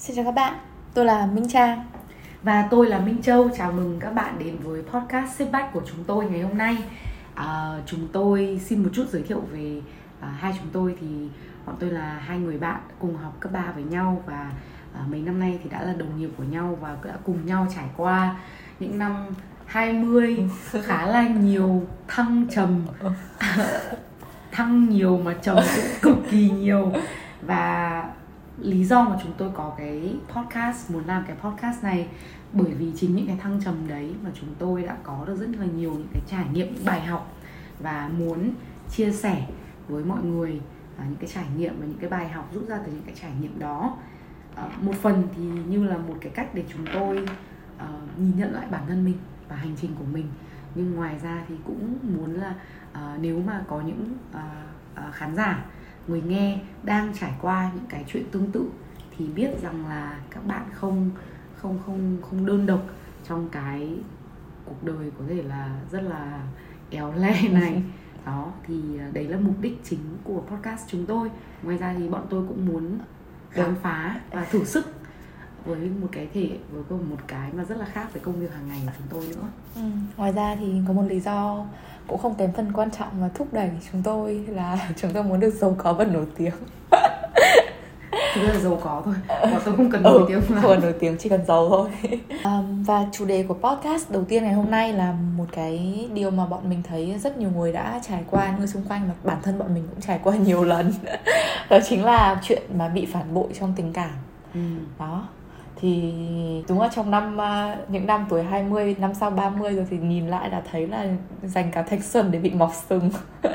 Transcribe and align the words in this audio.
Xin 0.00 0.16
chào 0.16 0.24
các 0.24 0.34
bạn, 0.34 0.54
tôi 0.94 1.04
là 1.04 1.26
Minh 1.26 1.48
Trang. 1.48 1.84
Và 2.42 2.68
tôi 2.70 2.86
là 2.86 2.98
Minh 2.98 3.22
Châu, 3.22 3.50
chào 3.56 3.72
mừng 3.72 4.00
các 4.00 4.10
bạn 4.10 4.38
đến 4.38 4.56
với 4.62 4.82
podcast 4.82 5.42
Bách 5.52 5.72
của 5.72 5.82
chúng 5.86 6.04
tôi 6.06 6.24
ngày 6.24 6.40
hôm 6.40 6.58
nay. 6.58 6.76
À, 7.34 7.72
Chúng 7.86 8.08
tôi 8.12 8.60
xin 8.64 8.82
một 8.82 8.88
chút 8.92 9.04
giới 9.08 9.22
thiệu 9.22 9.42
về 9.52 9.82
à, 10.20 10.28
hai 10.28 10.54
chúng 10.58 10.68
tôi 10.72 10.96
thì 11.00 11.06
bọn 11.66 11.76
tôi 11.80 11.90
là 11.90 12.22
hai 12.26 12.38
người 12.38 12.58
bạn 12.58 12.80
cùng 12.98 13.16
học 13.16 13.36
cấp 13.40 13.52
3 13.52 13.72
với 13.74 13.82
nhau 13.82 14.22
Và 14.26 14.50
à, 14.94 15.00
mấy 15.10 15.20
năm 15.20 15.40
nay 15.40 15.58
thì 15.64 15.70
đã 15.70 15.82
là 15.82 15.92
đồng 15.92 16.18
nghiệp 16.18 16.30
của 16.36 16.44
nhau 16.44 16.78
và 16.80 16.96
đã 17.04 17.14
cùng 17.24 17.46
nhau 17.46 17.66
trải 17.74 17.86
qua 17.96 18.36
những 18.78 18.98
năm 18.98 19.26
20 19.66 20.48
khá 20.84 21.06
là 21.06 21.28
nhiều 21.28 21.86
thăng 22.08 22.46
trầm. 22.50 22.86
Thăng 24.52 24.88
nhiều 24.88 25.20
mà 25.24 25.34
trầm 25.42 25.56
cũng 25.76 25.84
cực 26.02 26.30
kỳ 26.30 26.50
nhiều. 26.50 26.92
Và 27.42 28.04
lý 28.60 28.84
do 28.84 29.04
mà 29.04 29.16
chúng 29.22 29.32
tôi 29.38 29.50
có 29.54 29.74
cái 29.78 30.16
podcast 30.28 30.90
muốn 30.90 31.04
làm 31.06 31.24
cái 31.26 31.36
podcast 31.36 31.84
này 31.84 32.08
bởi 32.52 32.74
vì 32.74 32.92
chính 32.96 33.16
những 33.16 33.26
cái 33.26 33.36
thăng 33.36 33.60
trầm 33.64 33.74
đấy 33.88 34.14
mà 34.24 34.30
chúng 34.34 34.54
tôi 34.58 34.82
đã 34.82 34.96
có 35.02 35.24
được 35.26 35.36
rất 35.40 35.48
là 35.58 35.66
nhiều 35.66 35.92
những 35.92 36.08
cái 36.12 36.22
trải 36.26 36.46
nghiệm 36.52 36.74
những 36.74 36.84
bài 36.84 37.00
học 37.00 37.34
và 37.78 38.10
muốn 38.18 38.50
chia 38.90 39.10
sẻ 39.10 39.46
với 39.88 40.04
mọi 40.04 40.22
người 40.22 40.60
à, 40.98 41.04
những 41.08 41.16
cái 41.16 41.30
trải 41.34 41.44
nghiệm 41.56 41.80
và 41.80 41.86
những 41.86 41.98
cái 42.00 42.10
bài 42.10 42.28
học 42.28 42.50
rút 42.54 42.68
ra 42.68 42.78
từ 42.86 42.92
những 42.92 43.02
cái 43.06 43.14
trải 43.20 43.32
nghiệm 43.40 43.58
đó. 43.58 43.96
À, 44.54 44.68
một 44.80 44.94
phần 45.02 45.22
thì 45.36 45.42
như 45.42 45.84
là 45.84 45.96
một 45.96 46.14
cái 46.20 46.32
cách 46.34 46.54
để 46.54 46.64
chúng 46.72 46.86
tôi 46.94 47.26
à, 47.78 47.88
nhìn 48.18 48.32
nhận 48.36 48.52
lại 48.52 48.66
bản 48.70 48.82
thân 48.88 49.04
mình 49.04 49.16
và 49.48 49.56
hành 49.56 49.76
trình 49.80 49.90
của 49.98 50.04
mình. 50.12 50.26
Nhưng 50.74 50.94
ngoài 50.94 51.18
ra 51.22 51.44
thì 51.48 51.54
cũng 51.64 51.98
muốn 52.02 52.34
là 52.34 52.54
à, 52.92 53.16
nếu 53.20 53.42
mà 53.46 53.64
có 53.68 53.80
những 53.80 54.16
à, 54.32 54.64
à, 54.94 55.10
khán 55.12 55.36
giả 55.36 55.64
người 56.10 56.22
nghe 56.22 56.58
đang 56.82 57.12
trải 57.14 57.32
qua 57.40 57.70
những 57.74 57.86
cái 57.88 58.04
chuyện 58.08 58.24
tương 58.30 58.50
tự 58.50 58.70
thì 59.16 59.26
biết 59.26 59.62
rằng 59.62 59.86
là 59.88 60.20
các 60.30 60.46
bạn 60.46 60.62
không 60.72 61.10
không 61.56 61.78
không 61.86 62.16
không 62.22 62.46
đơn 62.46 62.66
độc 62.66 62.82
trong 63.28 63.48
cái 63.48 63.98
cuộc 64.64 64.84
đời 64.84 65.10
có 65.18 65.24
thể 65.28 65.42
là 65.42 65.80
rất 65.90 66.00
là 66.00 66.42
éo 66.90 67.14
le 67.16 67.48
này. 67.52 67.82
Đó 68.26 68.52
thì 68.66 68.74
đấy 69.12 69.24
là 69.24 69.38
mục 69.40 69.54
đích 69.60 69.80
chính 69.84 70.00
của 70.24 70.40
podcast 70.40 70.88
chúng 70.88 71.06
tôi. 71.06 71.30
Ngoài 71.62 71.76
ra 71.78 71.94
thì 71.98 72.08
bọn 72.08 72.26
tôi 72.30 72.44
cũng 72.48 72.66
muốn 72.66 72.98
khám 73.50 73.74
phá 73.82 74.20
và 74.30 74.44
thử 74.44 74.64
sức 74.64 74.99
với 75.64 75.90
một 76.00 76.08
cái 76.12 76.28
thể 76.34 76.48
với 76.70 76.98
một 76.98 77.16
cái 77.26 77.50
mà 77.52 77.64
rất 77.64 77.78
là 77.78 77.84
khác 77.84 78.06
với 78.12 78.22
công 78.22 78.40
việc 78.40 78.52
hàng 78.52 78.68
ngày 78.68 78.80
của 78.86 78.92
chúng 78.98 79.06
tôi 79.10 79.36
nữa. 79.36 79.48
Ừ. 79.74 79.82
ngoài 80.16 80.32
ra 80.32 80.56
thì 80.60 80.66
có 80.88 80.92
một 80.92 81.04
lý 81.08 81.20
do 81.20 81.66
cũng 82.06 82.18
không 82.18 82.34
kém 82.34 82.52
phần 82.52 82.72
quan 82.72 82.90
trọng 82.90 83.20
mà 83.20 83.30
thúc 83.34 83.48
đẩy 83.52 83.70
chúng 83.92 84.02
tôi 84.02 84.44
là 84.48 84.90
chúng 84.96 85.10
tôi 85.12 85.22
muốn 85.22 85.40
được 85.40 85.54
giàu 85.54 85.74
có 85.78 85.92
và 85.92 86.04
nổi 86.04 86.26
tiếng. 86.36 86.54
Thực 88.34 88.42
ra 88.42 88.52
là 88.52 88.60
giàu 88.60 88.78
có 88.84 89.02
thôi 89.04 89.14
bọn 89.28 89.60
tôi 89.64 89.76
không 89.76 89.90
cần 89.90 90.02
nổi 90.02 90.18
ừ, 90.18 90.24
tiếng 90.28 90.56
là 90.56 90.62
không 90.62 90.80
nổi 90.80 90.94
tiếng 91.00 91.16
chỉ 91.18 91.28
cần 91.28 91.46
giàu 91.46 91.68
thôi. 91.68 91.88
Um, 92.44 92.82
và 92.82 93.06
chủ 93.12 93.24
đề 93.24 93.42
của 93.42 93.54
podcast 93.54 94.10
đầu 94.10 94.24
tiên 94.24 94.44
ngày 94.44 94.52
hôm 94.52 94.70
nay 94.70 94.92
là 94.92 95.14
một 95.36 95.44
cái 95.52 96.08
điều 96.14 96.30
mà 96.30 96.46
bọn 96.46 96.68
mình 96.68 96.82
thấy 96.88 97.18
rất 97.18 97.38
nhiều 97.38 97.50
người 97.50 97.72
đã 97.72 98.00
trải 98.08 98.24
qua 98.30 98.46
những 98.46 98.58
người 98.58 98.66
xung 98.66 98.82
quanh 98.88 99.08
và 99.08 99.14
bản 99.24 99.38
thân 99.42 99.58
bọn 99.58 99.74
mình 99.74 99.86
cũng 99.90 100.00
trải 100.00 100.20
qua 100.22 100.36
nhiều 100.36 100.64
lần. 100.64 100.92
Đó 101.70 101.78
chính 101.88 102.04
là 102.04 102.40
chuyện 102.42 102.62
mà 102.78 102.88
bị 102.88 103.06
phản 103.06 103.34
bội 103.34 103.48
trong 103.60 103.72
tình 103.76 103.92
cảm. 103.92 104.10
Ừ. 104.54 104.60
đó 104.98 105.28
thì 105.80 106.12
đúng 106.68 106.80
là 106.80 106.88
trong 106.94 107.10
năm 107.10 107.36
uh, 107.36 107.90
những 107.90 108.06
năm 108.06 108.26
tuổi 108.28 108.42
20 108.42 108.96
năm 108.98 109.14
sau 109.14 109.30
30 109.30 109.72
rồi 109.72 109.86
thì 109.90 109.96
nhìn 109.98 110.28
lại 110.28 110.50
là 110.50 110.62
thấy 110.70 110.86
là 110.86 111.06
dành 111.42 111.70
cả 111.70 111.82
thanh 111.82 112.02
xuân 112.02 112.30
để 112.30 112.38
bị 112.38 112.50
mọc 112.50 112.72
sừng. 112.88 113.10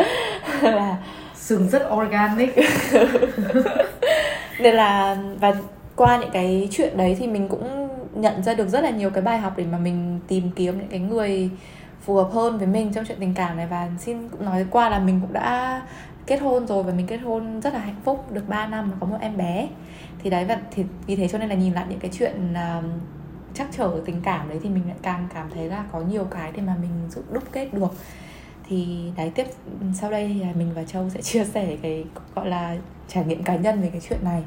Là 0.62 0.98
sừng 1.36 1.70
rất 1.70 1.84
organic. 1.94 2.56
Nên 4.60 4.76
là 4.76 5.18
và 5.40 5.54
qua 5.96 6.18
những 6.18 6.32
cái 6.34 6.68
chuyện 6.72 6.98
đấy 6.98 7.16
thì 7.20 7.28
mình 7.28 7.48
cũng 7.48 7.90
nhận 8.14 8.44
ra 8.44 8.54
được 8.54 8.68
rất 8.68 8.82
là 8.82 8.90
nhiều 8.90 9.10
cái 9.10 9.22
bài 9.22 9.38
học 9.38 9.54
để 9.58 9.66
mà 9.72 9.78
mình 9.78 10.20
tìm 10.28 10.52
kiếm 10.56 10.78
những 10.78 10.88
cái 10.88 11.00
người 11.00 11.50
phù 12.02 12.16
hợp 12.16 12.30
hơn 12.34 12.58
với 12.58 12.68
mình 12.68 12.94
trong 12.94 13.06
chuyện 13.08 13.18
tình 13.20 13.34
cảm 13.34 13.58
này. 13.58 13.68
Và 13.68 13.90
xin 14.00 14.30
cũng 14.30 14.46
nói 14.46 14.66
qua 14.72 14.90
là 14.90 15.00
mình 15.00 15.22
cũng 15.22 15.34
đã 15.34 15.82
kết 16.28 16.42
hôn 16.42 16.68
rồi 16.68 16.84
và 16.84 16.94
mình 16.94 17.08
kết 17.08 17.18
hôn 17.18 17.62
rất 17.62 17.74
là 17.74 17.80
hạnh 17.80 18.02
phúc 18.04 18.32
được 18.32 18.48
3 18.48 18.68
năm 18.68 18.92
và 18.92 18.98
có 19.00 19.08
một 19.08 19.18
em 19.22 19.38
bé. 19.38 19.68
Thì 20.20 20.30
đấy 20.30 20.46
và 20.46 20.60
thì 20.72 20.84
vì 21.08 21.16
thế 21.16 21.28
cho 21.28 21.38
nên 21.38 21.50
là 21.50 21.56
nhìn 21.56 21.74
lại 21.74 21.86
những 21.90 22.00
cái 22.00 22.12
chuyện 22.14 22.54
uh, 22.54 22.86
chắc 23.54 23.68
trở 23.72 24.02
tình 24.06 24.22
cảm 24.22 24.50
đấy 24.50 24.60
thì 24.64 24.70
mình 24.70 24.84
lại 24.88 24.98
càng 25.02 25.28
cảm 25.34 25.50
thấy 25.54 25.68
là 25.68 25.86
có 25.92 26.02
nhiều 26.02 26.28
cái 26.32 26.52
để 26.52 26.62
mà 26.62 26.76
mình 26.82 26.92
giúp 27.10 27.24
đúc 27.32 27.44
kết 27.52 27.74
được. 27.74 27.92
Thì 28.70 29.12
đấy 29.18 29.32
tiếp 29.36 29.46
sau 29.94 30.12
đây 30.12 30.28
thì 30.28 30.46
mình 30.60 30.72
và 30.76 30.84
châu 30.84 31.10
sẽ 31.10 31.22
chia 31.22 31.46
sẻ 31.46 31.78
cái 31.82 32.06
gọi 32.36 32.48
là 32.48 32.78
trải 33.08 33.26
nghiệm 33.26 33.44
cá 33.44 33.56
nhân 33.56 33.82
về 33.82 33.90
cái 33.90 34.02
chuyện 34.10 34.20
này. 34.24 34.44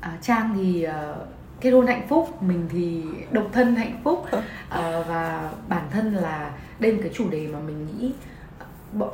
À, 0.00 0.18
trang 0.22 0.54
thì 0.56 0.86
uh, 0.86 1.16
kết 1.60 1.70
hôn 1.70 1.86
hạnh 1.86 2.06
phúc 2.08 2.42
mình 2.42 2.68
thì 2.72 3.02
độc 3.30 3.46
thân 3.52 3.76
hạnh 3.76 4.00
phúc. 4.04 4.26
Uh, 4.32 4.38
và 5.08 5.50
bản 5.68 5.88
thân 5.90 6.14
là 6.14 6.52
đây 6.78 6.92
là 6.92 6.98
cái 7.02 7.10
chủ 7.14 7.30
đề 7.30 7.46
mà 7.46 7.58
mình 7.58 7.86
nghĩ 7.86 8.12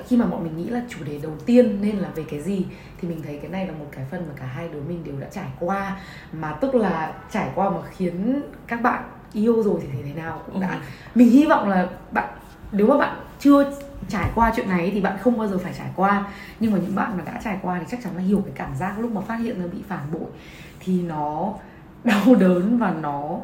khi 0.07 0.17
mà 0.17 0.27
bọn 0.27 0.45
mình 0.45 0.57
nghĩ 0.57 0.69
là 0.69 0.83
chủ 0.89 1.05
đề 1.05 1.19
đầu 1.23 1.33
tiên 1.47 1.79
nên 1.81 1.97
là 1.97 2.09
về 2.15 2.25
cái 2.31 2.41
gì 2.41 2.67
thì 3.01 3.09
mình 3.09 3.23
thấy 3.25 3.39
cái 3.43 3.51
này 3.51 3.67
là 3.67 3.73
một 3.73 3.87
cái 3.93 4.05
phần 4.11 4.25
mà 4.29 4.35
cả 4.41 4.47
hai 4.47 4.69
đứa 4.69 4.81
mình 4.81 5.05
đều 5.05 5.21
đã 5.21 5.27
trải 5.33 5.49
qua 5.59 5.97
mà 6.33 6.53
tức 6.53 6.75
là 6.75 7.15
trải 7.33 7.51
qua 7.55 7.71
mà 7.71 7.83
khiến 7.91 8.43
các 8.67 8.83
bạn 8.83 9.03
yêu 9.33 9.63
rồi 9.63 9.81
thì 9.83 9.99
thế 10.05 10.23
nào 10.23 10.43
cũng 10.47 10.61
đã 10.61 10.71
ừ. 10.71 10.81
mình 11.15 11.31
hy 11.31 11.47
vọng 11.47 11.69
là 11.69 11.89
bạn 12.11 12.29
nếu 12.73 12.87
mà 12.87 12.99
bạn 12.99 13.17
chưa 13.39 13.73
trải 14.09 14.31
qua 14.35 14.53
chuyện 14.57 14.69
này 14.69 14.91
thì 14.95 15.01
bạn 15.01 15.19
không 15.23 15.39
bao 15.39 15.49
giờ 15.49 15.59
phải 15.59 15.73
trải 15.79 15.91
qua 15.97 16.29
nhưng 16.61 16.73
mà 16.73 16.79
những 16.79 16.95
bạn 16.95 17.17
mà 17.17 17.25
đã 17.25 17.41
trải 17.45 17.59
qua 17.63 17.79
thì 17.79 17.87
chắc 17.91 18.01
chắn 18.05 18.17
là 18.17 18.23
hiểu 18.23 18.43
cái 18.45 18.53
cảm 18.55 18.77
giác 18.77 18.99
lúc 18.99 19.13
mà 19.13 19.21
phát 19.21 19.37
hiện 19.37 19.61
ra 19.61 19.67
bị 19.73 19.79
phản 19.89 20.13
bội 20.13 20.31
thì 20.81 21.03
nó 21.03 21.55
đau 22.05 22.35
đớn 22.35 22.79
và 22.79 22.91
nó 22.91 23.39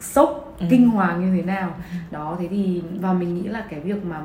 sốc 0.00 0.54
ừ. 0.58 0.66
kinh 0.70 0.88
hoàng 0.88 1.20
như 1.20 1.36
thế 1.36 1.42
nào 1.42 1.74
ừ. 1.76 1.96
đó 2.10 2.36
thế 2.40 2.48
thì 2.48 2.82
và 3.00 3.12
mình 3.12 3.34
nghĩ 3.34 3.48
là 3.48 3.64
cái 3.70 3.80
việc 3.80 4.04
mà 4.04 4.20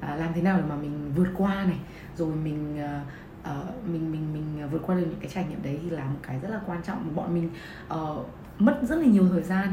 à, 0.00 0.16
làm 0.16 0.32
thế 0.34 0.42
nào 0.42 0.58
để 0.58 0.64
mà 0.68 0.76
mình 0.76 1.12
vượt 1.16 1.28
qua 1.36 1.64
này 1.64 1.78
rồi 2.16 2.36
mình 2.36 2.78
à, 2.78 3.02
uh, 3.42 3.88
mình 3.88 4.12
mình 4.12 4.32
mình 4.32 4.68
vượt 4.70 4.82
qua 4.86 4.96
được 4.96 5.06
những 5.10 5.20
cái 5.20 5.30
trải 5.34 5.46
nghiệm 5.48 5.62
đấy 5.62 5.78
thì 5.82 5.90
là 5.90 6.04
một 6.04 6.18
cái 6.22 6.38
rất 6.40 6.48
là 6.48 6.60
quan 6.66 6.82
trọng. 6.82 7.06
Mà 7.06 7.12
bọn 7.14 7.34
mình 7.34 7.50
uh, 7.94 8.26
mất 8.58 8.80
rất 8.82 8.96
là 8.96 9.06
nhiều 9.06 9.28
thời 9.28 9.42
gian 9.42 9.68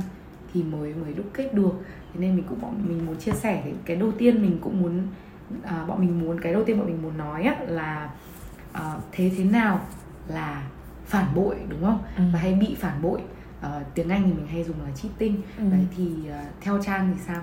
thì 0.54 0.64
mới 0.64 0.94
mới 0.94 1.14
đúc 1.14 1.26
kết 1.34 1.54
được. 1.54 1.74
Thế 2.14 2.20
nên 2.20 2.36
mình 2.36 2.46
cũng 2.50 2.62
bọn 2.62 2.86
mình 2.88 3.06
muốn 3.06 3.18
chia 3.18 3.32
sẻ 3.32 3.62
thì 3.66 3.72
cái 3.86 3.98
đầu 3.98 4.12
tiên 4.12 4.42
mình 4.42 4.58
cũng 4.62 4.82
muốn 4.82 5.08
uh, 5.64 5.88
bọn 5.88 6.00
mình 6.00 6.20
muốn 6.20 6.40
cái 6.40 6.54
đầu 6.54 6.64
tiên 6.64 6.78
bọn 6.78 6.88
mình 6.88 7.02
muốn 7.02 7.18
nói 7.18 7.44
á, 7.44 7.56
là 7.68 8.10
uh, 8.78 9.04
thế 9.12 9.32
thế 9.38 9.44
nào 9.44 9.82
là 10.28 10.68
phản 11.06 11.26
bội 11.36 11.56
đúng 11.70 11.82
không? 11.82 12.04
Ừ. 12.18 12.24
và 12.34 12.40
hay 12.40 12.54
bị 12.54 12.76
phản 12.80 13.02
bội. 13.02 13.22
Uh, 13.60 13.84
tiếng 13.94 14.10
anh 14.10 14.24
thì 14.24 14.34
mình 14.34 14.48
hay 14.48 14.64
dùng 14.64 14.76
là 14.86 14.92
cheating. 14.96 15.42
Ừ. 15.58 15.64
đấy 15.72 15.86
thì 15.98 16.06
uh, 16.06 16.62
theo 16.62 16.82
trang 16.84 17.12
thì 17.14 17.22
sao 17.28 17.42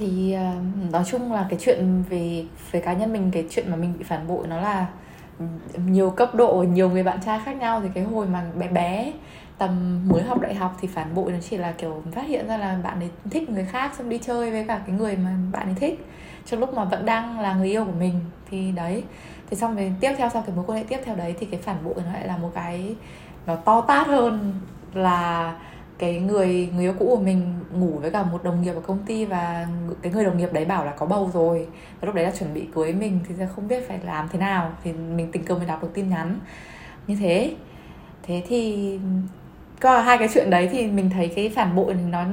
thì 0.00 0.32
ờ, 0.32 0.52
nói 0.92 1.02
chung 1.06 1.32
là 1.32 1.46
cái 1.50 1.58
chuyện 1.62 2.02
về 2.10 2.44
về 2.72 2.80
cá 2.80 2.92
nhân 2.92 3.12
mình, 3.12 3.30
cái 3.30 3.44
chuyện 3.50 3.70
mà 3.70 3.76
mình 3.76 3.94
bị 3.98 4.04
phản 4.04 4.28
bội 4.28 4.46
nó 4.46 4.60
là 4.60 4.86
ừ, 5.38 5.44
nhiều 5.86 6.10
cấp 6.10 6.34
độ, 6.34 6.64
nhiều 6.72 6.90
người 6.90 7.02
bạn 7.02 7.18
trai 7.26 7.40
khác 7.44 7.56
nhau. 7.56 7.80
Thì 7.80 7.88
cái 7.94 8.04
hồi 8.04 8.26
mà 8.26 8.44
bé 8.58 8.68
bé, 8.68 9.12
tầm 9.58 10.02
mới 10.08 10.22
học 10.22 10.40
đại 10.40 10.54
học 10.54 10.76
thì 10.80 10.88
phản 10.88 11.14
bội 11.14 11.32
nó 11.32 11.38
chỉ 11.50 11.56
là, 11.56 11.72
kiểu, 11.72 12.02
phát 12.12 12.26
hiện 12.26 12.48
ra 12.48 12.56
là 12.56 12.78
bạn 12.84 13.00
ấy 13.00 13.10
thích 13.30 13.50
người 13.50 13.64
khác 13.64 13.92
xong 13.98 14.08
đi 14.08 14.18
chơi 14.18 14.50
với 14.50 14.64
cả 14.68 14.80
cái 14.86 14.96
người 14.96 15.16
mà 15.16 15.30
bạn 15.52 15.66
ấy 15.66 15.74
thích 15.74 16.06
trong 16.46 16.60
lúc 16.60 16.74
mà 16.74 16.84
vẫn 16.84 17.06
đang 17.06 17.40
là 17.40 17.54
người 17.54 17.68
yêu 17.68 17.84
của 17.84 17.98
mình. 17.98 18.20
Thì 18.50 18.72
đấy. 18.72 19.02
Thì 19.50 19.56
xong 19.56 19.76
về 19.76 19.92
tiếp 20.00 20.12
theo, 20.18 20.28
sau 20.28 20.42
cái 20.46 20.56
mối 20.56 20.64
quan 20.68 20.78
hệ 20.78 20.84
tiếp 20.88 20.98
theo 21.04 21.16
đấy 21.16 21.34
thì 21.40 21.46
cái 21.46 21.60
phản 21.60 21.76
bội 21.84 21.94
nó 21.96 22.12
lại 22.12 22.26
là 22.26 22.36
một 22.36 22.50
cái 22.54 22.94
nó 23.46 23.56
to 23.56 23.80
tát 23.80 24.06
hơn 24.06 24.54
là 24.94 25.54
cái 26.00 26.20
người 26.20 26.68
người 26.74 26.84
yêu 26.84 26.94
cũ 26.98 27.06
của 27.16 27.22
mình 27.22 27.54
ngủ 27.72 27.98
với 28.00 28.10
cả 28.10 28.22
một 28.22 28.44
đồng 28.44 28.62
nghiệp 28.62 28.72
ở 28.72 28.80
công 28.80 28.98
ty 29.06 29.24
và 29.24 29.66
cái 30.02 30.12
người 30.12 30.24
đồng 30.24 30.38
nghiệp 30.38 30.52
đấy 30.52 30.64
bảo 30.64 30.84
là 30.84 30.92
có 30.92 31.06
bầu 31.06 31.30
rồi. 31.34 31.66
Và 32.00 32.06
lúc 32.06 32.14
đấy 32.14 32.24
là 32.24 32.30
chuẩn 32.30 32.54
bị 32.54 32.68
cưới 32.74 32.92
mình 32.92 33.20
thì 33.28 33.34
không 33.54 33.68
biết 33.68 33.88
phải 33.88 33.98
làm 34.04 34.28
thế 34.32 34.38
nào 34.38 34.72
thì 34.84 34.92
mình 34.92 35.32
tình 35.32 35.44
cờ 35.44 35.54
mình 35.54 35.66
đọc 35.66 35.82
được 35.82 35.90
tin 35.94 36.08
nhắn. 36.08 36.38
Như 37.06 37.16
thế. 37.20 37.54
Thế 38.22 38.42
thì 38.48 38.98
có 39.80 40.00
hai 40.00 40.18
cái 40.18 40.28
chuyện 40.34 40.50
đấy 40.50 40.68
thì 40.72 40.86
mình 40.86 41.10
thấy 41.10 41.28
cái 41.36 41.48
phản 41.48 41.76
bội 41.76 41.94
nó 41.94 42.24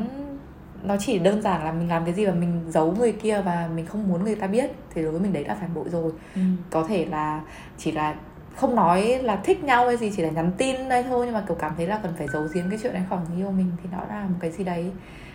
nó 0.84 0.96
chỉ 1.00 1.20
đơn 1.20 1.42
giản 1.42 1.63
là 1.63 1.72
mình 1.72 1.90
làm 1.90 2.06
cái 2.06 2.13
gì 2.13 2.25
mà 2.25 2.34
mình 2.34 2.62
giấu 2.70 2.96
người 3.00 3.12
kia 3.12 3.42
và 3.46 3.70
mình 3.75 3.86
không 3.86 4.08
muốn 4.08 4.24
người 4.24 4.36
ta 4.36 4.48
biết 4.48 4.72
thì 4.94 5.02
đối 5.02 5.12
với 5.12 5.22
mình 5.22 5.34
đấy 5.34 5.46
là 5.48 5.56
phản 5.56 5.74
bội 5.74 5.86
rồi. 5.90 6.12
Ừ. 6.36 6.42
có 6.70 6.84
thể 6.84 7.06
là 7.06 7.42
chỉ 7.78 7.92
là 7.92 8.16
không 8.57 8.75
nói 8.75 9.19
là 9.24 9.36
thích 9.36 9.63
nhau 9.63 9.88
hay 9.88 9.98
gì 9.98 10.12
chỉ 10.15 10.24
là 10.24 10.30
nhắn 10.30 10.51
tin 10.57 10.89
đây 10.89 11.04
thôi 11.04 11.25
nhưng 11.25 11.33
mà 11.33 11.44
kiểu 11.48 11.57
cảm 11.59 11.74
thấy 11.77 11.88
là 11.88 12.00
cần 12.04 12.13
phải 12.18 12.27
giấu 12.33 12.44
giếm 12.54 12.69
cái 12.69 12.80
chuyện 12.83 12.94
đấy 12.94 13.04
khỏi 13.09 13.19
người 13.30 13.38
yêu 13.38 13.51
mình 13.51 13.71
thì 13.83 13.89
đó 13.92 14.00
là 14.09 14.24
một 14.24 14.38
cái 14.39 14.51
gì 14.51 14.63
đấy 14.63 14.92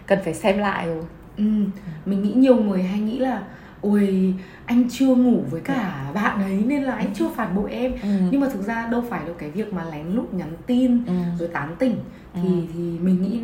cần 0.06 0.19
phải 0.24 0.34
xem 0.34 0.58
lại 0.58 0.86
rồi 0.86 1.02
ừ. 1.36 1.44
mình 2.06 2.22
nghĩ 2.22 2.32
nhiều 2.32 2.56
người 2.56 2.82
hay 2.82 3.00
nghĩ 3.00 3.19
là 3.19 3.42
ôi 3.80 4.34
anh 4.66 4.88
chưa 4.90 5.14
ngủ 5.14 5.42
với 5.50 5.60
cả 5.60 6.10
bạn 6.14 6.42
ấy 6.42 6.64
nên 6.66 6.82
là 6.82 6.94
anh 6.94 7.14
chưa 7.14 7.28
phản 7.28 7.56
bội 7.56 7.72
em 7.72 7.92
ừ. 8.02 8.08
nhưng 8.30 8.40
mà 8.40 8.48
thực 8.52 8.62
ra 8.62 8.86
đâu 8.86 9.04
phải 9.10 9.25
đâu 9.25 9.34
cái 9.38 9.50
việc 9.50 9.72
mà 9.72 9.84
lén 9.84 10.06
lút 10.06 10.34
nhắn 10.34 10.52
tin 10.66 11.04
ừ. 11.06 11.12
rồi 11.38 11.48
tán 11.48 11.76
tỉnh 11.78 11.96
thì 12.34 12.48
ừ. 12.48 12.62
thì 12.75 12.98
mình 12.98 13.22
nghĩ 13.22 13.40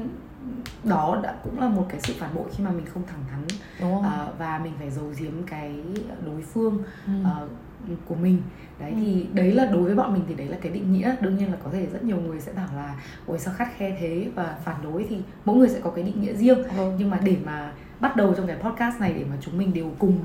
đó 0.85 1.21
đã 1.23 1.35
cũng 1.45 1.61
là 1.61 1.69
một 1.69 1.87
cái 1.89 2.01
sự 2.01 2.15
phản 2.19 2.35
bội 2.35 2.45
khi 2.57 2.65
mà 2.65 2.71
mình 2.71 2.87
không 2.95 3.03
thẳng 3.07 3.25
thắn 3.31 3.45
uh, 3.97 4.39
và 4.39 4.61
mình 4.65 4.73
phải 4.79 4.91
giấu 4.91 5.05
giếm 5.19 5.33
cái 5.47 5.75
đối 6.27 6.43
phương 6.43 6.83
ừ. 7.07 7.13
uh, 7.23 7.51
của 8.09 8.15
mình 8.15 8.39
đấy 8.81 8.93
thì 8.97 9.13
Ừ. 9.23 9.27
đấy 9.35 9.53
là 9.53 9.65
đối 9.67 9.83
với 9.83 9.95
bọn 9.95 10.13
mình 10.13 10.23
thì 10.29 10.35
đấy 10.35 10.47
là 10.49 10.57
cái 10.61 10.73
định 10.73 10.93
nghĩa 10.93 11.17
đương 11.21 11.37
nhiên 11.37 11.51
là 11.51 11.57
có 11.65 11.71
thể 11.71 11.87
rất 11.93 12.05
nhiều 12.05 12.17
người 12.21 12.41
sẽ 12.41 12.53
bảo 12.53 12.69
là 12.77 12.97
ôi 13.27 13.39
sao 13.39 13.55
khắt 13.57 13.69
khe 13.77 13.97
thế 14.01 14.29
và 14.35 14.57
phản 14.65 14.77
đối 14.83 15.07
thì 15.09 15.17
mỗi 15.45 15.57
người 15.57 15.69
sẽ 15.69 15.81
có 15.81 15.91
cái 15.91 16.05
định 16.05 16.21
nghĩa 16.21 16.35
riêng 16.35 16.63
Ừ. 16.77 16.93
nhưng 16.99 17.11
mà 17.11 17.19
để 17.25 17.37
mà 17.47 17.73
bắt 18.01 18.17
đầu 18.17 18.35
trong 18.37 18.47
cái 18.47 18.57
podcast 18.57 19.01
này 19.01 19.13
để 19.13 19.25
mà 19.31 19.37
chúng 19.41 19.59
mình 19.59 19.75
đều 19.75 19.91
cùng 19.99 20.19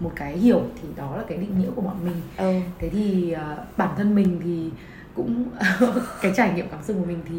một 0.00 0.12
cái 0.16 0.38
hiểu 0.38 0.62
thì 0.82 0.88
đó 0.96 1.16
là 1.16 1.22
cái 1.28 1.38
định 1.38 1.58
nghĩa 1.58 1.70
của 1.74 1.82
bọn 1.82 1.96
mình 2.04 2.16
ừ. 2.36 2.60
thế 2.78 2.88
thì 2.88 3.32
à, 3.32 3.56
bản 3.76 3.90
thân 3.96 4.14
mình 4.14 4.40
thì 4.44 4.70
cũng 5.14 5.44
cái 6.22 6.32
trải 6.36 6.52
nghiệm 6.54 6.66
cảm 6.70 6.82
xúc 6.82 6.96
của 7.00 7.04
mình 7.06 7.18
thì 7.28 7.36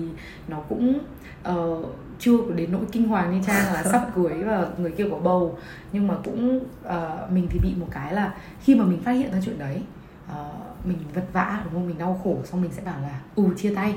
nó 0.48 0.60
cũng 0.60 1.00
ờ, 1.44 1.84
chưa 2.20 2.38
có 2.38 2.54
đến 2.56 2.72
nỗi 2.72 2.82
kinh 2.92 3.08
hoàng 3.08 3.32
như 3.32 3.42
trang 3.48 3.66
là 3.74 3.84
sắp 3.84 4.08
cưới 4.16 4.44
và 4.46 4.68
người 4.78 4.92
kia 4.92 5.06
có 5.12 5.18
bầu. 5.18 5.58
Nhưng 5.92 6.08
mà 6.08 6.14
cũng 6.24 6.60
ờ, 6.84 7.28
mình 7.32 7.48
thì 7.50 7.60
bị 7.64 7.74
một 7.80 7.88
cái 7.92 8.14
là 8.14 8.34
khi 8.64 8.76
mà 8.76 8.86
mình 8.86 9.02
phát 9.02 9.12
hiện 9.12 9.32
ra 9.32 9.40
chuyện 9.46 9.60
đấy 9.60 9.82
ờ, 10.28 10.46
mình 10.84 10.98
vật 11.14 11.26
vã 11.34 11.62
đúng 11.64 11.74
không? 11.74 11.88
Mình 11.88 11.98
đau 11.98 12.22
khổ 12.24 12.38
xong 12.46 12.62
mình 12.62 12.72
sẽ 12.74 12.82
bảo 12.86 13.02
là 13.02 13.20
ừ 13.36 13.44
chia 13.58 13.74
tay. 13.76 13.94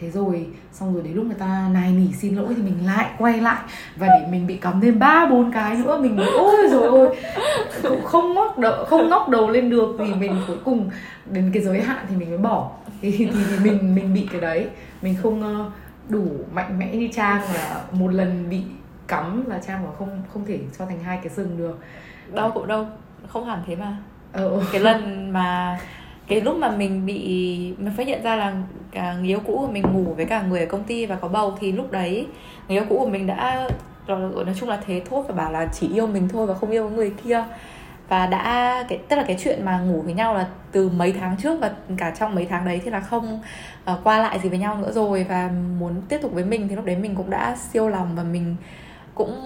Thế 0.00 0.10
rồi 0.10 0.46
xong 0.72 0.94
rồi 0.94 1.02
đến 1.02 1.14
lúc 1.14 1.26
người 1.26 1.34
ta 1.38 1.68
nài 1.72 1.92
nỉ 1.92 2.12
xin 2.12 2.36
lỗi 2.36 2.54
thì 2.56 2.62
mình 2.62 2.86
lại 2.86 3.10
quay 3.18 3.40
lại 3.40 3.62
và 3.96 4.06
để 4.06 4.26
mình 4.30 4.46
bị 4.46 4.56
cắm 4.56 4.80
thêm 4.80 4.98
ba 4.98 5.26
bốn 5.26 5.52
cái 5.52 5.76
nữa 5.76 6.00
mình 6.00 6.16
mới 6.16 6.26
ôi 6.26 6.68
rồi 6.70 6.88
ôi 6.88 7.16
cũng 7.82 8.04
không 8.04 8.34
ngóc 8.34 8.58
đầu 8.58 8.84
không 8.84 9.08
ngóc 9.08 9.28
đầu 9.28 9.50
lên 9.50 9.70
được 9.70 9.96
thì 9.98 10.14
mình 10.14 10.36
cuối 10.46 10.56
cùng 10.64 10.90
đến 11.30 11.50
cái 11.54 11.62
giới 11.62 11.80
hạn 11.80 12.06
thì 12.08 12.16
mình 12.16 12.28
mới 12.28 12.38
bỏ. 12.38 12.70
Thì, 13.00 13.10
thì, 13.10 13.28
thì 13.50 13.58
mình 13.64 13.94
mình 13.94 14.14
bị 14.14 14.28
cái 14.32 14.40
đấy. 14.40 14.66
Mình 15.02 15.14
không 15.22 15.42
ờ, 15.42 15.70
đủ 16.08 16.26
mạnh 16.52 16.78
mẽ 16.78 16.96
như 16.96 17.08
trang 17.12 17.42
là 17.54 17.84
một 17.92 18.08
lần 18.08 18.50
bị 18.50 18.62
cắm 19.08 19.44
là 19.50 19.58
trang 19.66 19.84
mà 19.84 19.90
không 19.98 20.22
không 20.32 20.44
thể 20.44 20.58
cho 20.78 20.86
thành 20.86 21.02
hai 21.02 21.16
cái 21.22 21.28
sừng 21.28 21.58
được. 21.58 21.78
Đâu 22.32 22.50
cũng 22.50 22.66
đâu 22.66 22.86
không 23.28 23.46
hẳn 23.46 23.62
thế 23.66 23.76
mà. 23.76 23.96
Ờ 24.32 24.62
cái 24.72 24.80
lần 24.80 25.30
mà 25.32 25.78
cái 26.26 26.40
lúc 26.40 26.56
mà 26.56 26.70
mình 26.70 27.06
bị 27.06 27.18
mình 27.78 27.92
phát 27.96 28.06
hiện 28.06 28.22
ra 28.22 28.36
là 28.36 28.54
cả 28.90 29.14
người 29.14 29.28
yêu 29.28 29.40
cũ 29.46 29.58
của 29.66 29.72
mình 29.72 29.82
ngủ 29.92 30.14
với 30.14 30.24
cả 30.24 30.42
người 30.42 30.60
ở 30.60 30.66
công 30.66 30.84
ty 30.84 31.06
và 31.06 31.16
có 31.16 31.28
bầu 31.28 31.56
thì 31.60 31.72
lúc 31.72 31.92
đấy 31.92 32.26
người 32.68 32.78
yêu 32.78 32.84
cũ 32.88 32.98
của 32.98 33.08
mình 33.08 33.26
đã 33.26 33.68
nói 34.08 34.54
chung 34.60 34.68
là 34.68 34.80
thế 34.86 35.02
thốt 35.10 35.24
và 35.28 35.34
bảo 35.34 35.52
là 35.52 35.66
chỉ 35.72 35.88
yêu 35.94 36.06
mình 36.06 36.28
thôi 36.28 36.46
và 36.46 36.54
không 36.54 36.70
yêu 36.70 36.90
người 36.90 37.12
kia 37.24 37.44
và 38.08 38.26
đã 38.26 38.84
cái 38.88 38.98
tức 39.08 39.16
là 39.16 39.24
cái 39.26 39.36
chuyện 39.44 39.64
mà 39.64 39.78
ngủ 39.78 40.02
với 40.02 40.14
nhau 40.14 40.34
là 40.34 40.46
từ 40.72 40.88
mấy 40.88 41.12
tháng 41.12 41.36
trước 41.36 41.60
và 41.60 41.70
cả 41.96 42.10
trong 42.10 42.34
mấy 42.34 42.46
tháng 42.46 42.64
đấy 42.64 42.80
thì 42.84 42.90
là 42.90 43.00
không 43.00 43.40
uh, 43.92 43.98
qua 44.04 44.18
lại 44.18 44.38
gì 44.38 44.48
với 44.48 44.58
nhau 44.58 44.78
nữa 44.78 44.92
rồi. 44.92 45.24
Và 45.24 45.50
muốn 45.78 46.02
tiếp 46.08 46.18
tục 46.22 46.32
với 46.32 46.44
mình 46.44 46.68
thì 46.68 46.76
lúc 46.76 46.84
đấy 46.84 46.96
mình 46.96 47.14
cũng 47.14 47.30
đã 47.30 47.56
siêu 47.72 47.88
lòng 47.88 48.16
và 48.16 48.22
mình 48.22 48.56
cũng 49.14 49.40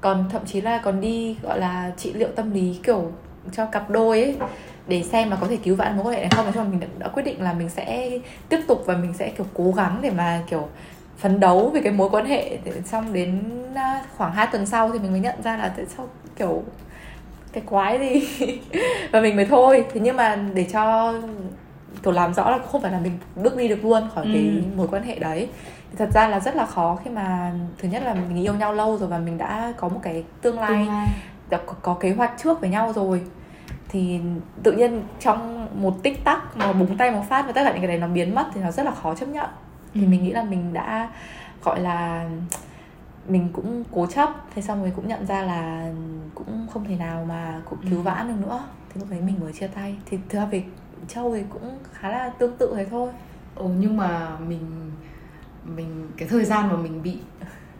còn 0.00 0.24
thậm 0.32 0.42
chí 0.46 0.60
là 0.60 0.78
còn 0.78 1.00
đi 1.00 1.36
gọi 1.42 1.60
là 1.60 1.92
trị 1.96 2.12
liệu 2.12 2.28
tâm 2.36 2.50
lý 2.50 2.80
kiểu 2.82 3.12
cho 3.52 3.66
cặp 3.66 3.90
đôi 3.90 4.22
ấy 4.22 4.36
để 4.88 5.02
xem 5.02 5.30
mà 5.30 5.36
có 5.40 5.46
thể 5.46 5.56
cứu 5.56 5.76
vãn 5.76 5.96
mối 5.96 6.04
quan 6.04 6.14
hệ 6.14 6.20
này 6.20 6.30
không. 6.30 6.44
Nói 6.44 6.52
chung 6.52 6.62
là 6.62 6.68
mình 6.68 6.80
đã, 6.80 6.86
đã 6.98 7.08
quyết 7.08 7.22
định 7.22 7.42
là 7.42 7.52
mình 7.52 7.68
sẽ 7.68 8.18
tiếp 8.48 8.60
tục 8.68 8.82
và 8.86 8.96
mình 8.96 9.12
sẽ 9.12 9.30
kiểu 9.30 9.46
cố 9.54 9.72
gắng 9.72 9.98
để 10.02 10.10
mà 10.10 10.42
kiểu 10.46 10.68
phấn 11.18 11.40
đấu 11.40 11.70
về 11.74 11.80
cái 11.84 11.92
mối 11.92 12.10
quan 12.10 12.26
hệ. 12.26 12.58
Để 12.64 12.72
xong 12.84 13.12
đến 13.12 13.42
à, 13.74 14.04
khoảng 14.16 14.32
2 14.32 14.46
tuần 14.46 14.66
sau 14.66 14.90
thì 14.90 14.98
mình 14.98 15.10
mới 15.10 15.20
nhận 15.20 15.42
ra 15.42 15.56
là 15.56 15.68
tại 15.76 15.86
sao 15.96 16.08
kiểu 16.36 16.62
cái 17.54 17.62
quái 17.66 17.98
gì. 17.98 18.28
Và 19.12 19.20
mình 19.20 19.36
mới 19.36 19.44
thôi. 19.44 19.84
Thế 19.94 20.00
nhưng 20.00 20.16
mà 20.16 20.36
để 20.54 20.64
cho 20.72 21.14
kiểu 22.02 22.12
làm 22.12 22.34
rõ 22.34 22.50
là 22.50 22.58
không 22.72 22.82
phải 22.82 22.92
là 22.92 23.00
mình 23.00 23.18
bước 23.36 23.56
đi 23.56 23.68
được 23.68 23.84
luôn 23.84 24.08
khỏi 24.14 24.24
Ừ. 24.24 24.30
cái 24.32 24.62
mối 24.76 24.88
quan 24.90 25.02
hệ 25.02 25.18
đấy. 25.18 25.48
Thì 25.90 25.96
thật 25.98 26.08
ra 26.14 26.28
là 26.28 26.40
rất 26.40 26.56
là 26.56 26.66
khó 26.66 26.98
khi 27.04 27.10
mà 27.10 27.52
thứ 27.78 27.88
nhất 27.88 28.02
là 28.02 28.14
mình 28.14 28.42
yêu 28.44 28.54
nhau 28.54 28.72
lâu 28.72 28.96
rồi 28.98 29.08
và 29.08 29.18
mình 29.18 29.38
đã 29.38 29.72
có 29.76 29.88
một 29.88 30.00
cái 30.02 30.24
tương 30.42 30.58
lai 30.60 30.68
tương 30.70 30.88
lai. 30.88 31.08
đã 31.50 31.58
có, 31.66 31.74
có 31.82 31.94
kế 31.94 32.10
hoạch 32.12 32.32
trước 32.42 32.60
với 32.60 32.70
nhau 32.70 32.92
rồi. 32.92 33.22
Thì 33.88 34.20
tự 34.62 34.72
nhiên 34.72 35.02
trong 35.20 35.68
một 35.82 35.94
tích 36.02 36.24
tắc 36.24 36.56
mà 36.56 36.72
búng 36.72 36.96
tay 36.96 37.10
một 37.10 37.22
phát 37.28 37.46
và 37.46 37.52
tất 37.52 37.62
cả 37.64 37.70
những 37.70 37.80
cái 37.80 37.88
đấy 37.88 37.98
nó 37.98 38.06
biến 38.06 38.34
mất 38.34 38.44
thì 38.54 38.60
nó 38.60 38.70
rất 38.70 38.82
là 38.86 38.90
khó 38.90 39.14
chấp 39.14 39.28
nhận. 39.28 39.46
Thì 39.94 40.00
Ừ. 40.00 40.06
mình 40.08 40.24
nghĩ 40.24 40.30
là 40.30 40.42
mình 40.42 40.72
đã 40.72 41.08
gọi 41.64 41.80
là 41.80 42.24
mình 43.28 43.48
cũng 43.52 43.84
cố 43.92 44.06
chấp 44.06 44.28
thế 44.54 44.62
xong 44.62 44.80
rồi 44.82 44.92
cũng 44.96 45.08
nhận 45.08 45.26
ra 45.26 45.42
là 45.42 45.92
cũng 46.34 46.66
không 46.72 46.84
thể 46.84 46.96
nào 46.96 47.24
mà 47.28 47.60
cũng 47.70 47.78
cứu 47.90 47.98
Ừ. 47.98 48.02
vãn 48.02 48.28
được 48.28 48.46
nữa. 48.46 48.60
Thì 48.88 49.00
lúc 49.00 49.10
đấy 49.10 49.20
mình 49.20 49.40
mới 49.40 49.52
chia 49.52 49.66
tay. 49.66 49.96
Thì 50.06 50.18
thực 50.28 50.38
ra 50.38 50.44
về 50.46 50.64
châu 51.08 51.34
thì 51.34 51.42
cũng 51.50 51.78
khá 51.92 52.08
là 52.10 52.28
tương 52.38 52.56
tự 52.56 52.72
thế 52.76 52.84
thôi. 52.90 53.10
Ừ, 53.54 53.66
nhưng 53.78 53.96
mà 53.96 54.36
mình 54.48 54.90
mình 55.76 56.08
cái 56.16 56.28
thời 56.28 56.44
gian 56.44 56.68
mà 56.68 56.76
mình 56.76 57.02
bị 57.02 57.18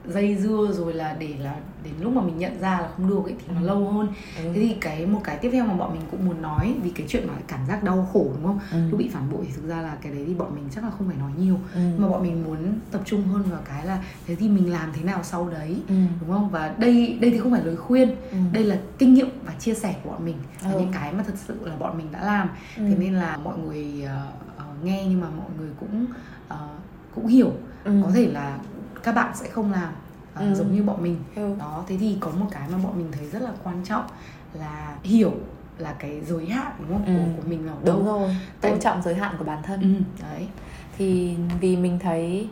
dây 0.08 0.36
dưa 0.36 0.68
rồi 0.72 0.94
là 0.94 1.16
để 1.18 1.34
là 1.38 1.54
đến 1.84 1.92
lúc 2.00 2.12
mà 2.12 2.22
mình 2.22 2.38
nhận 2.38 2.60
ra 2.60 2.80
là 2.80 2.88
không 2.96 3.08
được 3.08 3.24
ấy 3.24 3.34
thì 3.38 3.54
nó 3.54 3.60
Ừ. 3.60 3.66
lâu 3.66 3.90
hơn 3.92 4.06
ừ. 4.38 4.42
thế 4.54 4.60
thì 4.60 4.76
cái 4.80 5.06
một 5.06 5.20
cái 5.24 5.36
tiếp 5.36 5.50
theo 5.52 5.64
mà 5.66 5.74
bọn 5.74 5.92
mình 5.92 6.02
cũng 6.10 6.26
muốn 6.26 6.42
nói 6.42 6.74
vì 6.82 6.90
cái 6.90 7.06
chuyện 7.08 7.26
mà 7.26 7.32
cảm 7.48 7.60
giác 7.68 7.84
đau 7.84 8.08
khổ 8.12 8.26
đúng 8.34 8.44
không 8.46 8.58
Ừ. 8.72 8.78
lúc 8.90 8.98
bị 8.98 9.08
phản 9.08 9.30
bội 9.32 9.40
thì 9.46 9.52
thực 9.56 9.68
ra 9.68 9.82
là 9.82 9.96
cái 10.02 10.12
đấy 10.12 10.24
thì 10.26 10.34
bọn 10.34 10.54
mình 10.54 10.64
chắc 10.70 10.84
là 10.84 10.90
không 10.98 11.06
phải 11.06 11.16
nói 11.16 11.30
nhiều 11.38 11.58
Ừ. 11.74 11.80
mà 11.98 12.08
bọn 12.08 12.22
mình 12.22 12.44
muốn 12.44 12.58
tập 12.90 13.00
trung 13.04 13.22
hơn 13.24 13.42
vào 13.42 13.60
cái 13.68 13.86
là 13.86 14.02
thế 14.26 14.34
thì 14.34 14.48
mình 14.48 14.72
làm 14.72 14.92
thế 14.92 15.02
nào 15.02 15.20
sau 15.22 15.48
đấy 15.48 15.76
Ừ. 15.88 15.94
đúng 16.20 16.30
không 16.30 16.50
và 16.50 16.74
đây 16.78 17.18
đây 17.20 17.30
thì 17.30 17.38
không 17.38 17.52
phải 17.52 17.64
lời 17.64 17.76
khuyên 17.76 18.08
Ừ. 18.30 18.36
đây 18.52 18.64
là 18.64 18.78
kinh 18.98 19.14
nghiệm 19.14 19.28
và 19.46 19.52
chia 19.58 19.74
sẻ 19.74 19.94
của 20.04 20.10
bọn 20.10 20.24
mình 20.24 20.36
Ừ. 20.72 20.78
những 20.80 20.92
cái 20.92 21.12
mà 21.12 21.22
thật 21.26 21.34
sự 21.46 21.54
là 21.62 21.76
bọn 21.76 21.98
mình 21.98 22.06
đã 22.12 22.24
làm 22.24 22.48
Ừ. 22.76 22.82
thế 22.88 22.96
nên 22.98 23.14
là 23.14 23.36
mọi 23.36 23.58
người 23.58 24.02
ờ, 24.06 24.26
ờ, 24.56 24.64
nghe 24.84 25.04
nhưng 25.08 25.20
mà 25.20 25.26
mọi 25.38 25.48
người 25.58 25.70
cũng 25.80 26.06
ờ, 26.48 26.68
cũng 27.14 27.26
hiểu 27.26 27.52
Ừ. 27.84 28.00
có 28.04 28.10
thể 28.14 28.26
là 28.26 28.58
các 29.04 29.12
bạn 29.14 29.32
sẽ 29.34 29.48
không 29.48 29.72
làm 29.72 29.92
ờ, 30.34 30.46
Ừ. 30.48 30.54
giống 30.54 30.72
như 30.74 30.82
bọn 30.82 31.02
mình 31.02 31.16
Ừ. 31.36 31.54
đó 31.58 31.84
thế 31.88 31.96
thì 32.00 32.16
có 32.20 32.30
một 32.30 32.46
cái 32.50 32.68
mà 32.72 32.78
bọn 32.84 32.92
mình 32.98 33.12
thấy 33.12 33.28
rất 33.28 33.42
là 33.42 33.50
quan 33.64 33.76
trọng 33.84 34.04
là 34.54 34.96
hiểu 35.02 35.32
là 35.78 35.94
cái 35.98 36.20
giới 36.24 36.46
hạn 36.46 36.72
đúng 36.78 36.88
không 36.88 37.04
Ừ. 37.06 37.12
của, 37.16 37.42
của 37.42 37.48
mình 37.48 37.66
là 37.66 37.72
đâu 37.84 37.96
đúng 37.96 38.06
rồi 38.06 38.36
Tại- 38.60 38.70
tôn 38.70 38.80
trọng 38.80 39.02
giới 39.02 39.14
hạn 39.14 39.34
của 39.38 39.44
bản 39.44 39.62
thân 39.62 39.80
ừ, 39.80 40.22
đấy 40.22 40.48
thì 40.98 41.36
vì 41.60 41.76
mình 41.76 41.98
thấy 41.98 42.48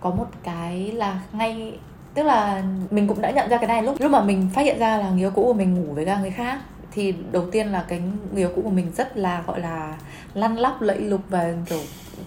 có 0.00 0.10
một 0.10 0.26
cái 0.42 0.92
là 0.92 1.20
ngay 1.32 1.78
tức 2.14 2.22
là 2.22 2.62
mình 2.90 3.08
cũng 3.08 3.20
đã 3.20 3.30
nhận 3.30 3.48
ra 3.48 3.56
cái 3.56 3.66
này 3.68 3.82
lúc 3.82 3.96
lúc 4.00 4.10
mà 4.10 4.22
mình 4.24 4.48
phát 4.54 4.62
hiện 4.62 4.78
ra 4.78 4.98
là 4.98 5.10
người 5.10 5.18
yêu 5.20 5.30
cũ 5.30 5.42
của 5.44 5.54
mình 5.54 5.74
ngủ 5.74 5.92
với 5.94 6.04
cả 6.04 6.20
người 6.20 6.30
khác 6.30 6.60
thì 6.92 7.14
đầu 7.32 7.50
tiên 7.50 7.66
là 7.68 7.84
cái 7.88 8.02
người 8.32 8.42
yêu 8.42 8.50
cũ 8.56 8.62
của 8.64 8.70
mình 8.70 8.92
rất 8.96 9.16
là 9.16 9.42
gọi 9.46 9.60
là 9.60 9.96
lăn 10.34 10.58
lóc, 10.58 10.82
lẫy 10.82 11.00
lục 11.00 11.20
và, 11.28 11.52
kiểu, 11.66 11.78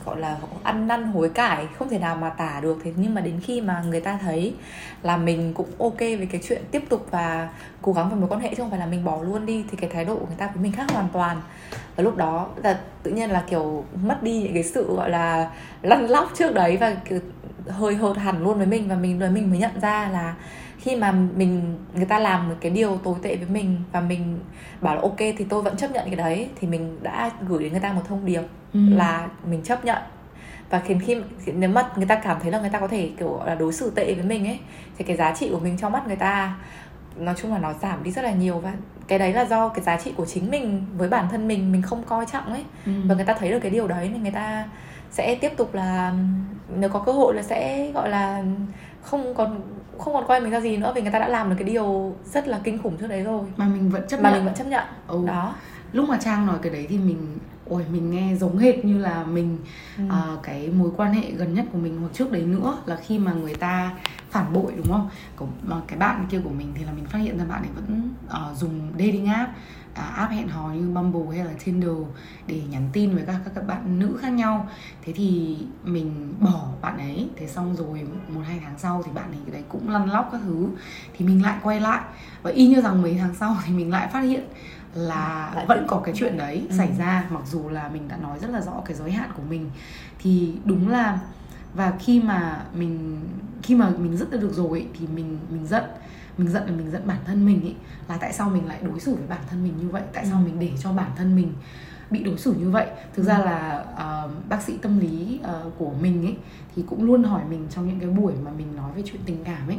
gọi 0.05 0.19
là, 0.19 0.37
ăn 0.63 0.87
năn 0.87 1.03
hối 1.03 1.29
cải, 1.29 1.67
không 1.77 1.89
thể 1.89 1.99
nào 1.99 2.15
mà 2.15 2.29
tả 2.29 2.59
được. 2.61 2.77
Thế 2.83 2.93
nhưng 2.95 3.13
mà 3.13 3.21
đến 3.21 3.39
khi 3.43 3.61
mà 3.61 3.83
người 3.89 4.01
ta 4.01 4.19
thấy 4.21 4.53
là 5.03 5.17
mình 5.17 5.53
cũng 5.53 5.69
ok 5.79 5.99
với 5.99 6.27
cái 6.31 6.41
chuyện 6.47 6.61
tiếp 6.71 6.83
tục 6.89 7.07
và 7.11 7.49
cố 7.81 7.93
gắng 7.93 8.09
vào 8.09 8.19
mối 8.19 8.29
quan 8.29 8.41
hệ 8.41 8.49
chứ 8.49 8.55
không 8.63 8.69
phải 8.69 8.79
là 8.79 8.85
mình 8.85 9.05
bỏ 9.05 9.21
luôn 9.21 9.45
đi, 9.45 9.65
thì 9.71 9.77
cái 9.77 9.89
thái 9.89 10.05
độ 10.05 10.15
của 10.15 10.25
người 10.25 10.37
ta 10.37 10.47
với 10.53 10.63
mình 10.63 10.71
khác 10.71 10.91
hoàn 10.91 11.09
toàn. 11.09 11.41
Và 11.95 12.03
lúc 12.03 12.17
đó 12.17 12.47
là 12.63 12.79
tự 13.03 13.11
nhiên 13.11 13.31
là, 13.31 13.43
kiểu, 13.49 13.85
mất 14.03 14.23
đi 14.23 14.41
những 14.41 14.53
cái 14.53 14.63
sự, 14.63 14.95
gọi 14.95 15.09
là, 15.09 15.51
lăn 15.81 16.09
lóc 16.09 16.31
trước 16.35 16.53
đấy 16.53 16.77
và, 16.77 16.95
kiểu, 17.09 17.19
hơi 17.67 17.95
hợt 17.95 18.17
hẳn 18.17 18.43
luôn 18.43 18.57
với 18.57 18.67
mình 18.67 18.87
và 18.87 18.95
mình 18.95 19.19
rồi 19.19 19.29
mình 19.29 19.49
mới 19.49 19.59
nhận 19.59 19.79
ra 19.81 20.09
là 20.09 20.35
khi 20.87 20.95
mà 20.95 21.11
mình 21.11 21.77
người 21.95 22.05
ta 22.05 22.19
làm 22.19 22.49
một 22.49 22.55
cái 22.61 22.71
điều 22.71 22.97
tồi 23.03 23.15
tệ 23.21 23.35
với 23.35 23.47
mình 23.49 23.77
và 23.91 24.01
mình 24.01 24.39
bảo 24.81 24.95
là 24.95 25.01
ok 25.01 25.17
thì 25.17 25.45
tôi 25.49 25.61
vẫn 25.61 25.77
chấp 25.77 25.91
nhận 25.91 26.05
cái 26.05 26.15
đấy 26.15 26.49
thì 26.59 26.67
mình 26.67 26.97
đã 27.01 27.31
gửi 27.47 27.63
đến 27.63 27.71
người 27.71 27.81
ta 27.81 27.93
một 27.93 28.01
thông 28.07 28.25
điệp 28.25 28.41
Ừ. 28.73 28.79
là 28.89 29.27
mình 29.49 29.61
chấp 29.63 29.85
nhận 29.85 29.97
và 30.69 30.79
khiến 30.79 30.99
khi 31.05 31.17
nếu 31.45 31.69
mà 31.69 31.89
người 31.95 32.05
ta 32.05 32.15
cảm 32.15 32.37
thấy 32.41 32.51
là 32.51 32.59
người 32.59 32.69
ta 32.69 32.79
có 32.79 32.87
thể 32.87 33.09
kiểu 33.19 33.39
là 33.45 33.55
đối 33.55 33.73
xử 33.73 33.89
tệ 33.95 34.13
với 34.13 34.23
mình 34.23 34.47
ấy 34.47 34.59
thì 34.97 35.03
cái 35.03 35.17
giá 35.17 35.31
trị 35.35 35.49
của 35.51 35.59
mình 35.59 35.77
trong 35.77 35.91
mắt 35.91 36.07
người 36.07 36.15
ta 36.15 36.55
nói 37.17 37.35
chung 37.41 37.51
là 37.53 37.57
nó 37.59 37.73
giảm 37.81 38.03
đi 38.03 38.11
rất 38.11 38.21
là 38.21 38.31
nhiều 38.31 38.59
và 38.59 38.73
cái 39.07 39.19
đấy 39.19 39.33
là 39.33 39.45
do 39.45 39.67
cái 39.69 39.83
giá 39.83 39.97
trị 39.97 40.13
của 40.17 40.25
chính 40.25 40.51
mình 40.51 40.85
với 40.97 41.09
bản 41.09 41.27
thân 41.31 41.47
mình 41.47 41.71
mình 41.71 41.81
không 41.81 42.03
coi 42.03 42.25
trọng 42.25 42.45
ấy 42.53 42.63
Ừ. 42.85 42.91
và 43.07 43.15
người 43.15 43.25
ta 43.25 43.33
thấy 43.33 43.51
được 43.51 43.59
cái 43.59 43.71
điều 43.71 43.87
đấy 43.87 44.09
nên 44.13 44.21
người 44.23 44.31
ta 44.31 44.65
sẽ 45.11 45.35
tiếp 45.35 45.51
tục 45.57 45.73
là 45.73 46.13
nếu 46.79 46.89
có 46.89 46.99
cơ 46.99 47.11
hội 47.11 47.33
là 47.35 47.41
sẽ 47.43 47.91
gọi 47.91 48.09
là 48.09 48.43
không 49.07 49.33
còn 49.35 49.61
không 49.97 50.13
còn 50.13 50.27
coi 50.27 50.41
mình 50.41 50.51
ra 50.51 50.59
gì 50.61 50.77
nữa 50.77 50.91
vì 50.95 51.01
người 51.01 51.11
ta 51.11 51.19
đã 51.19 51.27
làm 51.27 51.49
được 51.49 51.55
cái 51.59 51.67
điều 51.67 52.15
rất 52.25 52.47
là 52.47 52.59
kinh 52.63 52.77
khủng 52.83 52.97
trước 52.97 53.07
đấy 53.07 53.23
rồi. 53.23 53.45
Mà 53.57 53.67
mình 53.67 53.89
vẫn 53.89 54.07
chấp 54.07 54.21
mà 54.21 54.29
nhận. 54.29 54.37
mình 54.39 54.45
vẫn 54.45 54.55
chấp 54.55 54.67
nhận. 54.67 54.83
Ừ. 55.07 55.23
đó. 55.27 55.55
Lúc 55.93 56.09
mà 56.09 56.17
trang 56.17 56.45
nói 56.45 56.57
cái 56.61 56.71
đấy 56.71 56.85
thì 56.89 56.97
mình 56.97 57.37
ôi 57.69 57.85
mình 57.91 58.11
nghe 58.11 58.35
giống 58.35 58.57
hệt 58.57 58.85
như 58.85 58.97
là 58.97 59.23
mình 59.23 59.57
Ừ. 59.97 60.03
à, 60.09 60.21
cái 60.43 60.69
mối 60.77 60.89
quan 60.97 61.13
hệ 61.13 61.31
gần 61.31 61.53
nhất 61.53 61.65
của 61.71 61.77
mình 61.77 61.97
hoặc 62.01 62.09
trước 62.13 62.31
đấy 62.31 62.41
nữa 62.41 62.77
là 62.85 62.95
khi 62.95 63.19
mà 63.19 63.33
người 63.33 63.55
ta 63.55 63.91
phản 64.29 64.53
bội 64.53 64.71
đúng 64.77 64.87
không? 64.91 65.09
Còn, 65.35 65.49
mà 65.63 65.75
cái 65.87 65.99
bạn 65.99 66.25
kia 66.29 66.39
của 66.43 66.49
mình 66.49 66.71
thì 66.75 66.83
là 66.85 66.91
mình 66.91 67.05
phát 67.05 67.19
hiện 67.19 67.37
ra 67.37 67.45
bạn 67.45 67.61
ấy 67.61 67.69
vẫn 67.75 68.09
ờ, 68.27 68.53
dùng 68.55 68.79
dating 68.91 69.25
app 69.27 69.51
à, 69.97 70.03
app 70.03 70.31
hẹn 70.31 70.47
hò 70.47 70.69
như 70.69 70.89
Bumble 70.93 71.37
hay 71.37 71.45
là 71.45 71.53
Tinder 71.65 71.91
để 72.47 72.61
nhắn 72.69 72.89
tin 72.93 73.15
với 73.15 73.23
các 73.27 73.39
các, 73.45 73.51
các 73.55 73.67
bạn 73.67 73.99
nữ 73.99 74.17
khác 74.21 74.29
nhau. 74.29 74.67
Thế 75.05 75.13
thì 75.13 75.57
mình 75.83 76.33
bỏ 76.39 76.67
bạn 76.81 76.97
ấy 76.97 77.29
thế 77.35 77.47
xong 77.47 77.75
rồi 77.75 78.07
một 78.29 78.41
hai 78.47 78.59
tháng 78.63 78.73
sau 78.77 79.03
thì 79.05 79.11
bạn 79.15 79.31
ấy 79.31 79.51
đấy 79.51 79.63
cũng 79.69 79.89
lăn 79.89 80.09
lóc 80.11 80.29
các 80.31 80.41
thứ. 80.43 80.67
Thì 81.13 81.25
mình 81.25 81.43
lại 81.43 81.57
quay 81.63 81.79
lại. 81.81 82.01
Và 82.41 82.51
y 82.51 82.67
như 82.67 82.81
rằng 82.81 83.01
mấy 83.01 83.15
tháng 83.19 83.35
sau 83.35 83.55
thì 83.65 83.73
mình 83.73 83.91
lại 83.91 84.07
phát 84.13 84.21
hiện 84.21 84.43
là 84.93 85.51
Lại 85.55 85.65
vẫn 85.65 85.85
có 85.87 86.01
cái 86.05 86.13
chuyện 86.17 86.37
đấy 86.37 86.65
Ừ. 86.69 86.77
xảy 86.77 86.89
ra 86.99 87.23
mặc 87.29 87.41
dù 87.45 87.69
là 87.69 87.89
mình 87.89 88.07
đã 88.07 88.17
nói 88.17 88.39
rất 88.39 88.49
là 88.49 88.61
rõ 88.61 88.81
cái 88.85 88.95
giới 88.97 89.11
hạn 89.11 89.29
của 89.37 89.43
mình. 89.49 89.69
Thì 90.19 90.53
đúng 90.65 90.89
là 90.89 91.19
và 91.73 91.93
khi 91.99 92.21
mà 92.21 92.63
mình 92.75 93.19
khi 93.63 93.75
mà 93.75 93.89
mình 93.97 94.17
dứt 94.17 94.31
được 94.31 94.53
rồi 94.53 94.87
thì 94.99 95.07
mình 95.15 95.37
mình 95.49 95.67
giận 95.67 95.83
mình 96.37 96.47
giận 96.49 96.63
là 96.65 96.71
mình 96.71 96.91
giận 96.91 97.01
bản 97.07 97.17
thân 97.25 97.45
mình 97.45 97.61
ấy 97.61 97.75
là 98.09 98.17
tại 98.17 98.33
sao 98.33 98.49
mình 98.49 98.67
lại 98.67 98.77
đối 98.81 98.99
xử 98.99 99.15
với 99.15 99.27
bản 99.27 99.41
thân 99.49 99.63
mình 99.63 99.73
như 99.81 99.89
vậy 99.89 100.01
tại 100.13 100.25
sao 100.25 100.39
Ừ. 100.39 100.45
mình 100.45 100.59
để 100.59 100.71
cho 100.83 100.91
bản 100.93 101.11
thân 101.15 101.35
mình 101.35 101.53
bị 102.11 102.23
đối 102.23 102.37
xử 102.37 102.53
như 102.53 102.69
vậy 102.69 102.87
thực 103.15 103.23
ra 103.23 103.37
là 103.37 103.85
ờ, 103.95 104.29
bác 104.49 104.61
sĩ 104.61 104.77
tâm 104.77 104.99
lý 104.99 105.39
ờ, 105.43 105.71
của 105.77 105.91
mình 106.01 106.25
ấy 106.25 106.35
thì 106.75 106.83
cũng 106.89 107.03
luôn 107.03 107.23
hỏi 107.23 107.41
mình 107.49 107.67
trong 107.69 107.87
những 107.87 107.99
cái 107.99 108.09
buổi 108.09 108.33
mà 108.45 108.51
mình 108.57 108.75
nói 108.75 108.91
về 108.95 109.01
chuyện 109.05 109.21
tình 109.25 109.43
cảm 109.43 109.67
ấy 109.67 109.77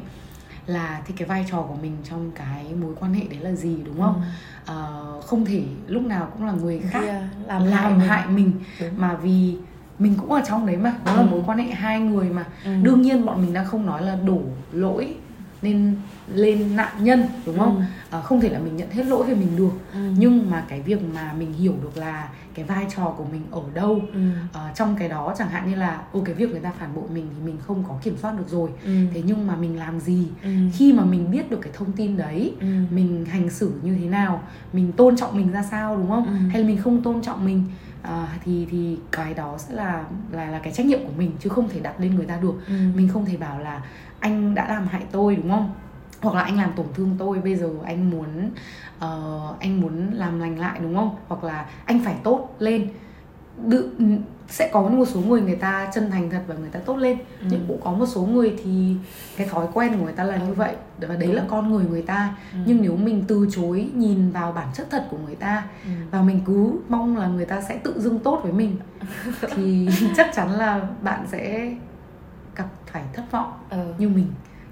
là 0.67 1.03
thì 1.07 1.15
cái 1.17 1.29
vai 1.29 1.47
trò 1.50 1.62
của 1.62 1.77
mình 1.83 1.97
trong 2.05 2.31
cái 2.35 2.75
mối 2.81 2.95
quan 3.00 3.15
hệ 3.15 3.25
đấy 3.31 3.38
là 3.41 3.53
gì 3.53 3.77
đúng 3.85 4.00
không 4.00 4.23
Ờ, 4.67 5.21
không 5.27 5.45
thể 5.45 5.62
lúc 5.87 6.03
nào 6.03 6.29
cũng 6.33 6.47
là 6.47 6.53
người 6.53 6.79
khác 6.79 7.00
làm, 7.47 7.65
làm, 7.65 7.67
làm 7.67 7.99
hại 7.99 8.27
mình 8.27 8.53
Đúng. 8.81 8.91
mà 8.97 9.15
vì 9.15 9.57
mình 9.99 10.15
cũng 10.21 10.33
ở 10.33 10.43
trong 10.49 10.67
đấy 10.67 10.77
mà 10.77 10.95
nó 11.05 11.15
là 11.15 11.23
Ừ. 11.23 11.27
mối 11.31 11.43
quan 11.47 11.59
hệ 11.59 11.71
hai 11.71 12.00
người 12.00 12.29
mà 12.31 12.45
Ừ. 12.65 12.71
đương 12.83 13.03
nhiên 13.03 13.27
bọn 13.27 13.43
mình 13.43 13.53
đang 13.53 13.67
không 13.67 13.87
nói 13.87 14.03
là 14.03 14.17
đổ 14.27 14.41
lỗi 14.73 15.17
nên 15.62 15.97
lên 16.35 16.77
nạn 16.77 17.05
nhân 17.05 17.25
đúng 17.47 17.59
không 17.59 17.77
Ừ. 17.77 17.83
Ờ, 18.11 18.23
không 18.23 18.41
thể 18.41 18.49
là 18.49 18.59
mình 18.59 18.77
nhận 18.77 18.91
hết 18.91 19.07
lỗi 19.07 19.27
về 19.27 19.35
mình 19.35 19.57
được 19.57 19.71
Ừ. 19.93 19.99
nhưng 20.19 20.50
mà 20.50 20.65
cái 20.69 20.81
việc 20.83 20.99
mà 21.15 21.33
mình 21.38 21.53
hiểu 21.53 21.75
được 21.83 21.97
là 21.97 22.29
cái 22.55 22.65
vai 22.65 22.87
trò 22.97 23.05
của 23.17 23.25
mình 23.33 23.43
ở 23.50 23.61
đâu 23.75 24.00
ừ. 24.15 24.21
Ờ, 24.53 24.69
trong 24.75 24.97
cái 24.99 25.09
đó 25.09 25.35
chẳng 25.38 25.49
hạn 25.49 25.71
như 25.71 25.77
là 25.77 26.03
ô 26.12 26.21
cái 26.25 26.35
việc 26.35 26.50
người 26.50 26.61
ta 26.61 26.73
phản 26.79 26.95
bội 26.95 27.05
mình 27.15 27.27
thì 27.35 27.47
mình 27.47 27.57
không 27.67 27.85
có 27.88 27.95
kiểm 28.03 28.17
soát 28.23 28.35
được 28.38 28.49
rồi 28.49 28.71
Ừ. 28.85 28.91
thế 29.15 29.23
nhưng 29.27 29.47
mà 29.47 29.57
mình 29.57 29.79
làm 29.79 30.00
gì 30.00 30.27
Ừ. 30.43 30.50
khi 30.75 30.93
mà 30.93 31.05
mình 31.05 31.31
biết 31.31 31.50
được 31.50 31.59
cái 31.62 31.73
thông 31.77 31.93
tin 31.93 32.17
đấy 32.17 32.55
Ừ. 32.61 32.67
mình 32.91 33.25
hành 33.25 33.50
xử 33.50 33.73
như 33.83 33.95
thế 34.00 34.07
nào 34.07 34.43
mình 34.73 34.93
tôn 34.93 35.17
trọng 35.17 35.37
mình 35.37 35.53
ra 35.53 35.62
sao 35.62 35.97
đúng 35.97 36.09
không 36.09 36.27
Ừ. 36.27 36.33
hay 36.50 36.61
là 36.62 36.67
mình 36.69 36.77
không 36.79 37.03
tôn 37.03 37.23
trọng 37.23 37.45
mình 37.45 37.65
à, 38.03 38.29
thì 38.45 38.67
thì 38.71 38.97
cái 39.12 39.35
đó 39.35 39.59
sẽ 39.59 39.75
là 39.75 40.05
là 40.33 40.50
là 40.50 40.59
cái 40.59 40.73
trách 40.73 40.87
nhiệm 40.87 41.05
của 41.05 41.12
mình 41.19 41.31
chứ 41.41 41.49
không 41.49 41.69
thể 41.69 41.81
đặt 41.81 42.00
lên 42.00 42.15
người 42.15 42.27
ta 42.27 42.37
được 42.43 42.55
Ừ. 42.69 42.75
mình 42.95 43.09
không 43.09 43.25
thể 43.25 43.37
bảo 43.37 43.59
là 43.59 43.83
anh 44.21 44.55
đã 44.55 44.69
làm 44.69 44.87
hại 44.87 45.03
tôi 45.13 45.37
đúng 45.37 45.51
không? 45.51 45.73
Hoặc 46.21 46.35
là 46.35 46.43
anh 46.43 46.57
làm 46.57 46.73
tổn 46.77 46.87
thương 46.95 47.17
tôi 47.19 47.39
bây 47.41 47.57
giờ 47.57 47.69
anh 47.85 48.11
muốn 48.11 48.51
ờ, 48.99 49.41
anh 49.61 49.81
muốn 49.81 50.11
làm 50.13 50.41
lành 50.41 50.59
lại 50.59 50.79
đúng 50.83 50.95
không? 50.97 51.17
Hoặc 51.29 51.45
là 51.45 51.67
anh 51.85 52.01
phải 52.05 52.15
tốt 52.23 52.55
lên. 52.59 52.89
Đự, 53.67 53.91
sẽ 54.49 54.71
có 54.73 54.83
một 54.89 55.05
số 55.09 55.21
người 55.21 55.41
người 55.43 55.57
ta 55.57 55.91
chân 55.95 56.11
thành 56.11 56.31
thật 56.31 56.43
và 56.47 56.55
người 56.55 56.69
ta 56.71 56.79
tốt 56.81 56.97
lên. 56.97 57.19
Ừ. 57.41 57.47
nhưng 57.51 57.65
cũng 57.69 57.81
có 57.85 57.93
một 57.93 58.07
số 58.07 58.21
người 58.23 58.55
thì 58.65 58.95
cái 59.37 59.47
thói 59.49 59.67
quen 59.75 59.99
của 59.99 60.05
người 60.05 60.13
ta 60.13 60.25
là 60.25 60.37
như 60.37 60.53
vậy. 60.55 60.75
Và 61.01 61.17
đấy 61.17 61.29
là 61.35 61.45
con 61.49 61.73
người 61.73 61.85
người 61.91 62.03
ta. 62.03 62.37
Ừ. 62.53 62.59
nhưng 62.67 62.83
nếu 62.83 62.97
mình 62.97 63.25
từ 63.29 63.49
chối 63.51 63.91
nhìn 63.95 64.31
vào 64.31 64.53
bản 64.53 64.67
chất 64.75 64.87
thật 64.91 65.07
của 65.11 65.19
người 65.27 65.35
ta 65.35 65.65
Ừ. 65.85 65.91
và 66.11 66.23
mình 66.23 66.41
cứ 66.47 66.73
mong 66.89 67.17
là 67.17 67.27
người 67.27 67.45
ta 67.47 67.61
sẽ 67.61 67.77
tự 67.79 68.01
dưng 68.01 68.19
tốt 68.19 68.41
với 68.43 68.53
mình 68.53 68.77
thì 69.55 69.89
chắc 70.17 70.31
chắn 70.35 70.51
là 70.51 70.81
bạn 71.03 71.25
sẽ 71.29 71.73
phải 72.92 73.02
thất 73.12 73.23
vọng 73.30 73.52
Ờ. 73.71 73.95
như 73.99 74.09
mình 74.09 74.26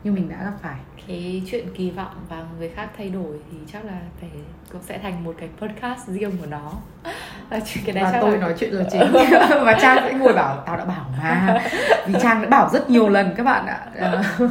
như 0.05 0.13
mình 0.13 0.29
đã 0.29 0.37
gặp 0.45 0.53
phải. 0.63 0.77
Cái 1.09 1.43
chuyện 1.51 1.67
kỳ 1.75 1.91
vọng 1.91 2.15
vào 2.29 2.47
người 2.59 2.69
khác 2.69 2.89
thay 2.99 3.09
đổi 3.11 3.37
thì 3.51 3.57
chắc 3.73 3.85
là 3.85 3.99
phải 4.21 4.31
cũng 4.73 4.83
sẽ 4.83 4.99
thành 4.99 5.25
một 5.25 5.35
cái 5.39 5.49
podcast 5.61 6.09
riêng 6.09 6.31
của 6.41 6.47
nó. 6.47 6.73
Và 7.51 7.61
chuyện- 7.67 7.85
cái 7.87 7.95
đấy 7.95 8.05
và 8.05 8.13
chắc 8.13 8.21
tôi 8.21 8.31
là... 8.33 8.39
nói 8.39 8.55
chuyện 8.59 8.73
là 8.73 8.85
chính. 8.93 9.13
Và 9.65 9.79
trang 9.83 9.99
sẽ 10.01 10.13
ngồi 10.13 10.33
bảo 10.33 10.63
tao 10.67 10.77
đã 10.77 10.85
bảo 10.85 11.05
mà. 11.19 11.59
Vì 12.07 12.15
trang 12.23 12.43
đã 12.43 12.49
bảo 12.49 12.69
rất 12.73 12.91
nhiều 12.91 13.09
lần 13.09 13.35
các 13.37 13.43
bạn 13.45 13.67
ạ. 13.67 13.87
Ờ, 13.97 14.23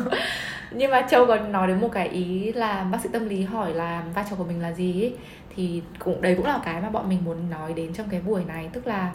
nhưng 0.72 0.92
mà 0.92 1.02
châu 1.02 1.26
còn 1.26 1.52
nói 1.52 1.68
đến 1.68 1.82
một 1.82 1.90
cái 1.92 2.08
ý 2.08 2.52
là 2.54 2.84
bác 2.84 2.98
sĩ 3.02 3.10
tâm 3.14 3.30
lý 3.30 3.44
hỏi 3.44 3.74
là 3.74 4.04
vai 4.16 4.26
trò 4.30 4.36
của 4.36 4.44
mình 4.44 4.62
là 4.62 4.72
gì 4.72 5.04
ấy. 5.04 5.16
thì 5.56 5.82
cũng 6.00 6.22
đấy 6.22 6.36
cũng 6.36 6.46
là 6.46 6.60
cái 6.66 6.82
mà 6.82 6.90
bọn 6.90 7.10
mình 7.10 7.26
muốn 7.26 7.50
nói 7.50 7.74
đến 7.74 7.94
trong 7.94 8.10
cái 8.10 8.22
buổi 8.22 8.44
này. 8.46 8.70
Tức 8.74 8.88
là 8.88 9.12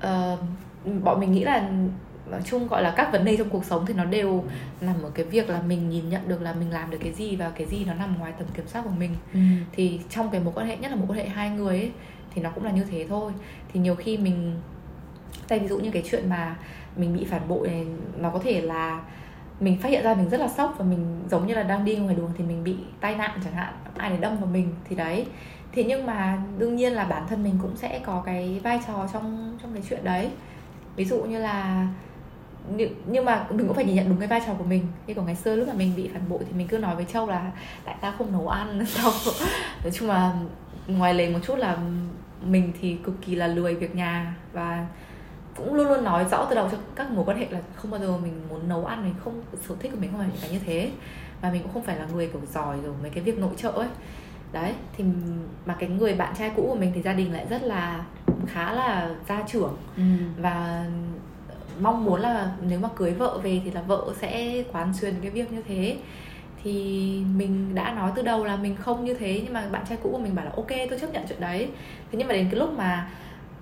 ờ, 0.00 0.36
bọn 1.02 1.20
mình 1.20 1.32
nghĩ 1.32 1.44
là 1.44 1.62
nói 2.30 2.40
chung 2.44 2.68
gọi 2.68 2.82
là 2.82 2.94
các 2.96 3.12
vấn 3.12 3.24
đề 3.24 3.36
trong 3.36 3.48
cuộc 3.48 3.64
sống 3.64 3.86
thì 3.86 3.94
nó 3.94 4.04
đều 4.04 4.44
nằm 4.80 5.02
ở 5.02 5.10
cái 5.14 5.24
việc 5.24 5.50
là 5.50 5.62
mình 5.62 5.90
nhìn 5.90 6.08
nhận 6.08 6.28
được 6.28 6.42
là 6.42 6.52
mình 6.52 6.70
làm 6.70 6.90
được 6.90 6.98
cái 7.00 7.12
gì 7.12 7.36
và 7.36 7.50
cái 7.50 7.66
gì 7.66 7.84
nó 7.84 7.94
nằm 7.94 8.18
ngoài 8.18 8.32
tầm 8.38 8.48
kiểm 8.54 8.66
soát 8.68 8.82
của 8.82 8.94
mình. 8.98 9.14
Thì 9.72 10.00
trong 10.10 10.30
cái 10.30 10.40
mối 10.40 10.52
quan 10.56 10.66
hệ 10.66 10.76
nhất 10.76 10.90
là 10.90 10.96
mối 10.96 11.06
quan 11.08 11.18
hệ 11.18 11.28
hai 11.28 11.50
người 11.50 11.78
ấy 11.78 11.92
thì 12.34 12.42
nó 12.42 12.50
cũng 12.50 12.64
là 12.64 12.70
như 12.70 12.84
thế 12.84 13.06
thôi. 13.08 13.32
Thì 13.72 13.80
nhiều 13.80 13.94
khi 13.94 14.18
mình 14.18 14.60
tay 15.48 15.58
ví 15.58 15.68
dụ 15.68 15.78
như 15.78 15.90
cái 15.90 16.02
chuyện 16.10 16.28
mà 16.28 16.56
mình 16.96 17.16
bị 17.16 17.24
phản 17.24 17.48
bội 17.48 17.68
này 17.68 17.86
nó 18.18 18.30
có 18.30 18.38
thể 18.38 18.60
là 18.60 19.02
mình 19.60 19.78
phát 19.78 19.88
hiện 19.88 20.04
ra 20.04 20.14
mình 20.14 20.28
rất 20.28 20.40
là 20.40 20.48
sốc 20.48 20.74
và 20.78 20.84
mình 20.84 21.22
giống 21.30 21.46
như 21.46 21.54
là 21.54 21.62
đang 21.62 21.84
đi 21.84 21.96
ngoài 21.96 22.14
đường 22.14 22.32
thì 22.38 22.44
mình 22.44 22.64
bị 22.64 22.76
tai 23.00 23.16
nạn 23.16 23.40
chẳng 23.44 23.52
hạn 23.52 23.74
ai 23.96 24.10
đấy 24.10 24.18
đâm 24.18 24.36
vào 24.36 24.46
mình 24.46 24.74
thì 24.88 24.96
đấy. 24.96 25.26
Thế 25.72 25.84
nhưng 25.84 26.06
mà 26.06 26.42
đương 26.58 26.76
nhiên 26.76 26.92
là 26.92 27.04
bản 27.04 27.26
thân 27.28 27.42
mình 27.42 27.58
cũng 27.62 27.76
sẽ 27.76 28.00
có 28.04 28.22
cái 28.26 28.60
vai 28.62 28.80
trò 28.86 29.08
trong 29.12 29.58
trong 29.62 29.72
cái 29.74 29.82
chuyện 29.88 30.04
đấy. 30.04 30.30
Ví 30.96 31.04
dụ 31.04 31.22
như 31.22 31.38
là 31.38 31.88
nhưng- 33.06 33.24
mà 33.24 33.46
mình 33.50 33.66
cũng 33.66 33.76
phải 33.76 33.84
nhìn 33.84 33.96
nhận 33.96 34.08
đúng 34.08 34.18
cái 34.18 34.28
vai 34.28 34.40
trò 34.46 34.54
của 34.54 34.64
mình. 34.64 34.86
Như 35.06 35.14
của 35.14 35.22
ngày 35.22 35.34
xưa 35.36 35.56
lúc 35.56 35.68
mà 35.68 35.74
mình 35.74 35.92
bị 35.96 36.10
phản 36.12 36.28
bội 36.28 36.38
thì 36.46 36.52
mình 36.52 36.68
cứ 36.68 36.78
nói 36.78 36.96
với 36.96 37.04
châu 37.04 37.26
là 37.26 37.52
tại 37.84 37.94
tao 38.00 38.12
không 38.18 38.32
nấu 38.32 38.48
ăn 38.48 38.84
tao 38.96 39.12
nói 39.84 39.90
chung 39.92 40.08
là 40.08 40.32
ngoài 40.86 41.14
lề 41.14 41.28
một 41.30 41.38
chút 41.46 41.58
là 41.58 41.78
mình 42.42 42.72
thì 42.80 42.96
cực 43.04 43.14
kỳ 43.22 43.34
là 43.34 43.46
lười 43.46 43.74
việc 43.74 43.94
nhà 43.94 44.34
và 44.52 44.86
cũng 45.56 45.74
luôn 45.74 45.88
luôn 45.88 46.04
nói 46.04 46.24
rõ 46.30 46.46
từ 46.50 46.56
đầu 46.56 46.68
cho 46.72 46.78
các 46.96 47.10
mối 47.10 47.24
quan 47.24 47.38
hệ 47.38 47.46
là 47.50 47.60
không 47.74 47.90
bao 47.90 48.00
giờ 48.00 48.16
mình 48.16 48.42
muốn 48.48 48.68
nấu 48.68 48.84
ăn 48.84 49.04
mình 49.04 49.14
không 49.24 49.42
sở 49.68 49.74
thích 49.80 49.92
của 49.92 49.98
mình 50.00 50.10
không 50.12 50.30
phải 50.40 50.50
như 50.50 50.58
thế. 50.66 50.90
Và 51.40 51.50
mình 51.50 51.62
cũng 51.62 51.72
không 51.72 51.82
phải 51.82 51.96
là 51.98 52.06
người 52.14 52.26
kiểu 52.28 52.40
giỏi 52.52 52.76
rồi 52.84 52.94
mấy 53.02 53.10
cái 53.10 53.24
việc 53.24 53.38
nội 53.38 53.50
trợ 53.56 53.70
ấy. 53.70 53.88
Đấy 54.52 54.74
thì 54.96 55.04
mà 55.66 55.76
cái 55.78 55.88
người 55.88 56.14
bạn 56.14 56.34
trai 56.38 56.50
cũ 56.56 56.66
của 56.68 56.74
mình 56.74 56.92
thì 56.94 57.02
gia 57.02 57.12
đình 57.12 57.32
lại 57.32 57.46
rất 57.50 57.62
là 57.62 58.04
khá 58.46 58.72
là 58.72 59.10
gia 59.28 59.42
trưởng. 59.42 59.76
Ừ. 59.96 60.02
và 60.38 60.84
mong 61.80 62.04
muốn 62.04 62.20
là 62.20 62.52
nếu 62.68 62.78
mà 62.78 62.88
cưới 62.96 63.12
vợ 63.12 63.38
về 63.42 63.60
thì 63.64 63.70
là 63.70 63.82
vợ 63.82 64.12
sẽ 64.20 64.62
quán 64.72 64.92
xuyên 64.94 65.14
cái 65.22 65.30
việc 65.30 65.52
như 65.52 65.62
thế. 65.68 65.96
Thì 66.64 66.72
mình 67.36 67.74
đã 67.74 67.92
nói 67.92 68.12
từ 68.16 68.22
đầu 68.22 68.44
là 68.44 68.56
mình 68.56 68.76
không 68.76 69.04
như 69.04 69.14
thế, 69.14 69.40
nhưng 69.44 69.52
mà 69.52 69.66
bạn 69.70 69.84
trai 69.88 69.98
cũ 70.02 70.08
của 70.12 70.18
mình 70.18 70.34
bảo 70.34 70.44
là 70.44 70.50
ok, 70.56 70.68
tôi 70.90 70.98
chấp 70.98 71.12
nhận 71.12 71.24
chuyện 71.28 71.40
đấy. 71.40 71.68
Thế 72.12 72.18
nhưng 72.18 72.28
mà 72.28 72.34
đến 72.34 72.48
cái 72.50 72.60
lúc 72.60 72.72
mà 72.72 73.08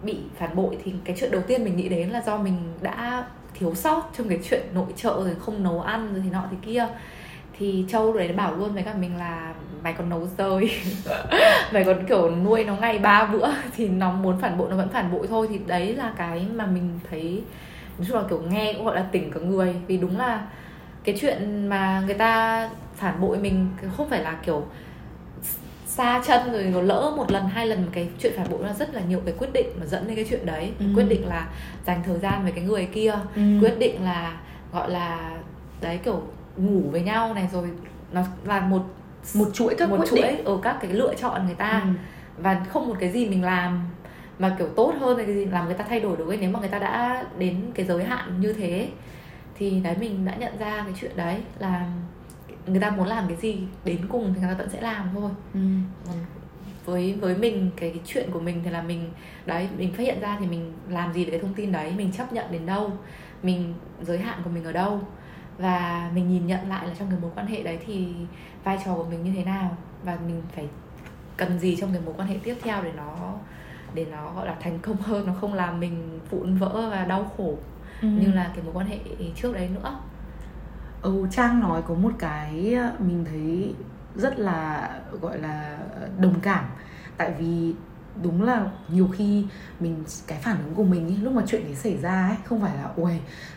bị 0.02 0.16
phản 0.36 0.56
bội 0.56 0.78
thì 0.84 0.92
cái 1.04 1.16
chuyện 1.20 1.30
đầu 1.30 1.42
tiên 1.42 1.64
mình 1.64 1.76
nghĩ 1.76 1.88
đến 1.88 2.08
là 2.08 2.22
do 2.26 2.38
mình 2.38 2.58
đã 2.82 3.24
thiếu 3.54 3.74
sót 3.74 4.10
trong 4.16 4.28
cái 4.28 4.38
chuyện 4.50 4.62
nội 4.74 4.86
trợ 4.96 5.14
rồi 5.24 5.34
không 5.40 5.62
nấu 5.62 5.80
ăn 5.80 6.12
rồi 6.12 6.22
thì 6.24 6.30
nọ 6.30 6.42
thì 6.50 6.56
kia. 6.62 6.86
Thì 7.58 7.84
châu 7.88 8.12
đấy 8.12 8.32
bảo 8.32 8.56
luôn 8.56 8.74
với 8.74 8.82
cả 8.82 8.94
mình 8.94 9.16
là 9.16 9.54
mày 9.82 9.92
còn 9.92 10.08
nấu 10.08 10.28
rơi 10.38 10.70
mày 11.72 11.84
còn, 11.84 12.06
kiểu, 12.06 12.30
nuôi 12.30 12.64
nó 12.64 12.76
ngày 12.76 12.98
ba 12.98 13.24
bữa. 13.24 13.48
Thì 13.76 13.88
nó 13.88 14.12
muốn 14.12 14.40
phản 14.40 14.58
bội, 14.58 14.70
nó 14.70 14.76
vẫn 14.76 14.88
phản 14.88 15.12
bội 15.12 15.26
thôi. 15.26 15.46
Thì 15.50 15.58
đấy 15.66 15.94
là 15.94 16.12
cái 16.16 16.46
mà 16.54 16.66
mình 16.66 16.98
thấy 17.10 17.42
nói 17.98 18.06
chung 18.08 18.16
là 18.16 18.22
kiểu 18.28 18.42
nghe 18.50 18.72
cũng 18.72 18.84
gọi 18.84 18.96
là 18.96 19.02
tỉnh 19.12 19.30
cả 19.30 19.40
người 19.40 19.74
vì 19.86 19.96
đúng 19.96 20.18
là 20.18 20.46
cái 21.04 21.18
chuyện 21.20 21.68
mà 21.68 22.02
người 22.06 22.14
ta 22.14 22.68
phản 22.96 23.20
bội 23.20 23.38
mình 23.38 23.68
không 23.96 24.08
phải 24.10 24.22
là 24.22 24.36
kiểu 24.46 24.64
xa 25.86 26.22
chân 26.26 26.52
rồi 26.52 26.64
nó 26.64 26.80
lỡ 26.82 27.12
một 27.16 27.30
lần 27.30 27.44
hai 27.48 27.66
lần 27.66 27.82
một 27.82 27.88
cái 27.92 28.08
chuyện 28.18 28.32
phản 28.36 28.50
bội 28.50 28.60
nó 28.62 28.72
rất 28.72 28.94
là 28.94 29.00
nhiều 29.08 29.20
cái 29.24 29.34
quyết 29.38 29.52
định 29.52 29.66
mà 29.80 29.86
dẫn 29.86 30.06
đến 30.06 30.16
cái 30.16 30.26
chuyện 30.30 30.46
đấy 30.46 30.72
Ừ. 30.78 30.84
quyết 30.94 31.04
định 31.08 31.28
là 31.28 31.48
dành 31.86 32.02
thời 32.06 32.18
gian 32.18 32.42
với 32.42 32.52
cái 32.52 32.64
người 32.64 32.86
kia 32.86 33.14
Ừ. 33.36 33.42
quyết 33.60 33.78
định 33.78 34.04
là 34.04 34.38
gọi 34.72 34.90
là 34.90 35.30
đấy 35.80 35.98
kiểu 36.04 36.22
ngủ 36.56 36.82
với 36.90 37.00
nhau 37.00 37.34
này 37.34 37.48
rồi 37.52 37.68
nó 38.12 38.22
là 38.44 38.60
một 38.60 38.82
một 39.34 39.48
chuỗi 39.54 39.74
các 39.78 39.88
một 39.90 39.96
quyết 39.98 40.06
chuỗi 40.10 40.22
định 40.22 40.44
ở 40.44 40.58
các 40.62 40.76
cái 40.80 40.92
lựa 40.92 41.14
chọn 41.14 41.46
người 41.46 41.54
ta 41.54 41.80
Ừ. 41.84 41.90
và 42.38 42.64
không 42.68 42.88
một 42.88 42.94
cái 43.00 43.10
gì 43.10 43.26
mình 43.28 43.44
làm 43.44 43.80
mà 44.38 44.54
kiểu 44.58 44.68
tốt 44.76 44.94
hơn 45.00 45.26
gì 45.26 45.44
làm 45.44 45.66
người 45.66 45.74
ta 45.74 45.84
thay 45.88 46.00
đổi 46.00 46.16
được 46.16 46.28
ấy 46.28 46.36
nếu 46.40 46.50
mà 46.50 46.60
người 46.60 46.68
ta 46.68 46.78
đã 46.78 47.24
đến 47.38 47.60
cái 47.74 47.86
giới 47.86 48.04
hạn 48.04 48.40
như 48.40 48.52
thế 48.52 48.88
thì 49.54 49.80
đấy 49.80 49.96
mình 50.00 50.24
đã 50.24 50.34
nhận 50.36 50.58
ra 50.58 50.82
cái 50.84 50.94
chuyện 51.00 51.12
đấy 51.16 51.42
là 51.58 51.86
người 52.66 52.80
ta 52.80 52.90
muốn 52.90 53.06
làm 53.06 53.28
cái 53.28 53.36
gì 53.36 53.58
đến 53.84 53.98
cùng 54.08 54.34
thì 54.34 54.40
người 54.40 54.48
ta 54.50 54.54
vẫn 54.54 54.68
sẽ 54.70 54.80
làm 54.80 55.08
thôi 55.14 55.30
Ừ. 56.06 56.12
Với 56.84 57.12
với 57.20 57.36
mình 57.36 57.70
cái, 57.76 57.90
cái 57.90 58.00
chuyện 58.06 58.30
của 58.30 58.40
mình 58.40 58.60
thì 58.64 58.70
là 58.70 58.82
mình 58.82 59.10
đấy 59.46 59.68
mình 59.78 59.92
phát 59.92 60.02
hiện 60.02 60.20
ra 60.20 60.36
thì 60.40 60.46
mình 60.46 60.72
làm 60.88 61.12
gì 61.12 61.24
với 61.24 61.30
cái 61.30 61.40
thông 61.40 61.54
tin 61.54 61.72
đấy 61.72 61.92
mình 61.96 62.12
chấp 62.12 62.32
nhận 62.32 62.52
đến 62.52 62.66
đâu 62.66 62.92
mình 63.42 63.74
giới 64.02 64.18
hạn 64.18 64.40
của 64.44 64.50
mình 64.50 64.64
ở 64.64 64.72
đâu 64.72 65.00
và 65.58 66.10
mình 66.14 66.28
nhìn 66.28 66.46
nhận 66.46 66.68
lại 66.68 66.86
là 66.86 66.94
trong 66.98 67.10
cái 67.10 67.18
mối 67.22 67.30
quan 67.34 67.46
hệ 67.46 67.62
đấy 67.62 67.78
thì 67.86 68.06
vai 68.64 68.78
trò 68.84 68.94
của 68.94 69.04
mình 69.04 69.22
như 69.24 69.32
thế 69.36 69.44
nào 69.44 69.76
và 70.04 70.18
mình 70.26 70.42
phải 70.54 70.68
cần 71.36 71.58
gì 71.58 71.76
trong 71.80 71.92
cái 71.92 72.00
mối 72.04 72.14
quan 72.18 72.28
hệ 72.28 72.36
tiếp 72.44 72.56
theo 72.62 72.82
để 72.82 72.92
nó 72.96 73.34
để 73.94 74.06
nó 74.12 74.32
gọi 74.36 74.46
là 74.46 74.56
thành 74.60 74.78
công 74.78 74.96
hơn 74.96 75.26
nó 75.26 75.32
không 75.40 75.54
làm 75.54 75.80
mình 75.80 76.20
vụn 76.30 76.58
vỡ 76.58 76.88
và 76.90 77.04
đau 77.04 77.32
khổ 77.36 77.54
Ừ. 78.02 78.08
như 78.08 78.32
là 78.32 78.50
cái 78.54 78.64
mối 78.64 78.74
quan 78.74 78.86
hệ 78.86 78.98
trước 79.36 79.54
đấy 79.54 79.68
nữa 79.74 79.98
ừ, 81.02 81.26
Trang 81.30 81.60
nói 81.60 81.82
có 81.88 81.94
một 81.94 82.12
cái 82.18 82.74
ờ, 82.74 82.92
mình 82.98 83.24
thấy 83.30 83.74
rất 84.16 84.38
là 84.38 84.90
gọi 85.20 85.38
là 85.38 85.78
đồng 86.18 86.40
cảm 86.40 86.64
tại 87.16 87.32
vì 87.38 87.74
đúng 88.22 88.42
là 88.42 88.66
nhiều 88.88 89.08
khi 89.12 89.46
mình 89.80 90.04
cái 90.26 90.38
phản 90.42 90.56
ứng 90.64 90.74
của 90.74 90.84
mình 90.84 91.08
ý, 91.08 91.16
lúc 91.16 91.32
mà 91.32 91.42
chuyện 91.46 91.64
đấy 91.64 91.74
xảy 91.74 91.96
ra 91.96 92.26
ấy 92.28 92.36
không 92.44 92.60
phải 92.60 92.76
là 92.76 92.90
ui 92.96 93.12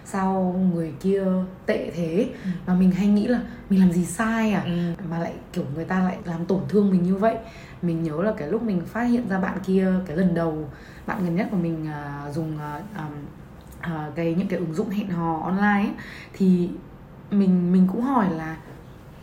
sao 0.05 0.55
người 0.73 0.93
kia 0.99 1.23
tệ 1.65 1.91
thế 1.95 2.29
Ừ. 2.43 2.49
mà 2.67 2.73
mình 2.73 2.91
hay 2.91 3.07
nghĩ 3.07 3.27
là 3.27 3.39
mình 3.69 3.79
làm 3.79 3.91
gì 3.91 4.05
sai 4.05 4.51
à 4.51 4.61
ừ. 4.65 4.93
mà 5.09 5.19
lại 5.19 5.33
kiểu 5.53 5.63
người 5.75 5.85
ta 5.85 5.99
lại 6.03 6.17
làm 6.25 6.45
tổn 6.45 6.61
thương 6.69 6.91
mình 6.91 7.03
như 7.03 7.15
vậy 7.15 7.37
mình 7.81 8.03
nhớ 8.03 8.21
là 8.21 8.33
cái 8.37 8.47
lúc 8.47 8.63
mình 8.63 8.81
phát 8.85 9.03
hiện 9.03 9.29
ra 9.29 9.39
bạn 9.39 9.57
kia 9.65 9.93
cái 10.05 10.17
lần 10.17 10.33
đầu 10.33 10.69
bạn 11.05 11.25
gần 11.25 11.35
nhất 11.35 11.47
của 11.51 11.57
mình 11.57 11.87
à, 11.87 12.25
dùng 12.31 12.57
um, 12.97 13.25
uh, 13.79 14.15
cái 14.15 14.35
những 14.37 14.47
cái 14.47 14.59
ứng 14.59 14.73
dụng 14.73 14.89
hẹn 14.89 15.09
hò 15.09 15.41
online 15.43 15.89
ấy, 15.89 15.93
thì 16.33 16.69
mình 17.31 17.71
mình 17.71 17.87
cũng 17.91 18.01
hỏi 18.01 18.33
là 18.33 18.57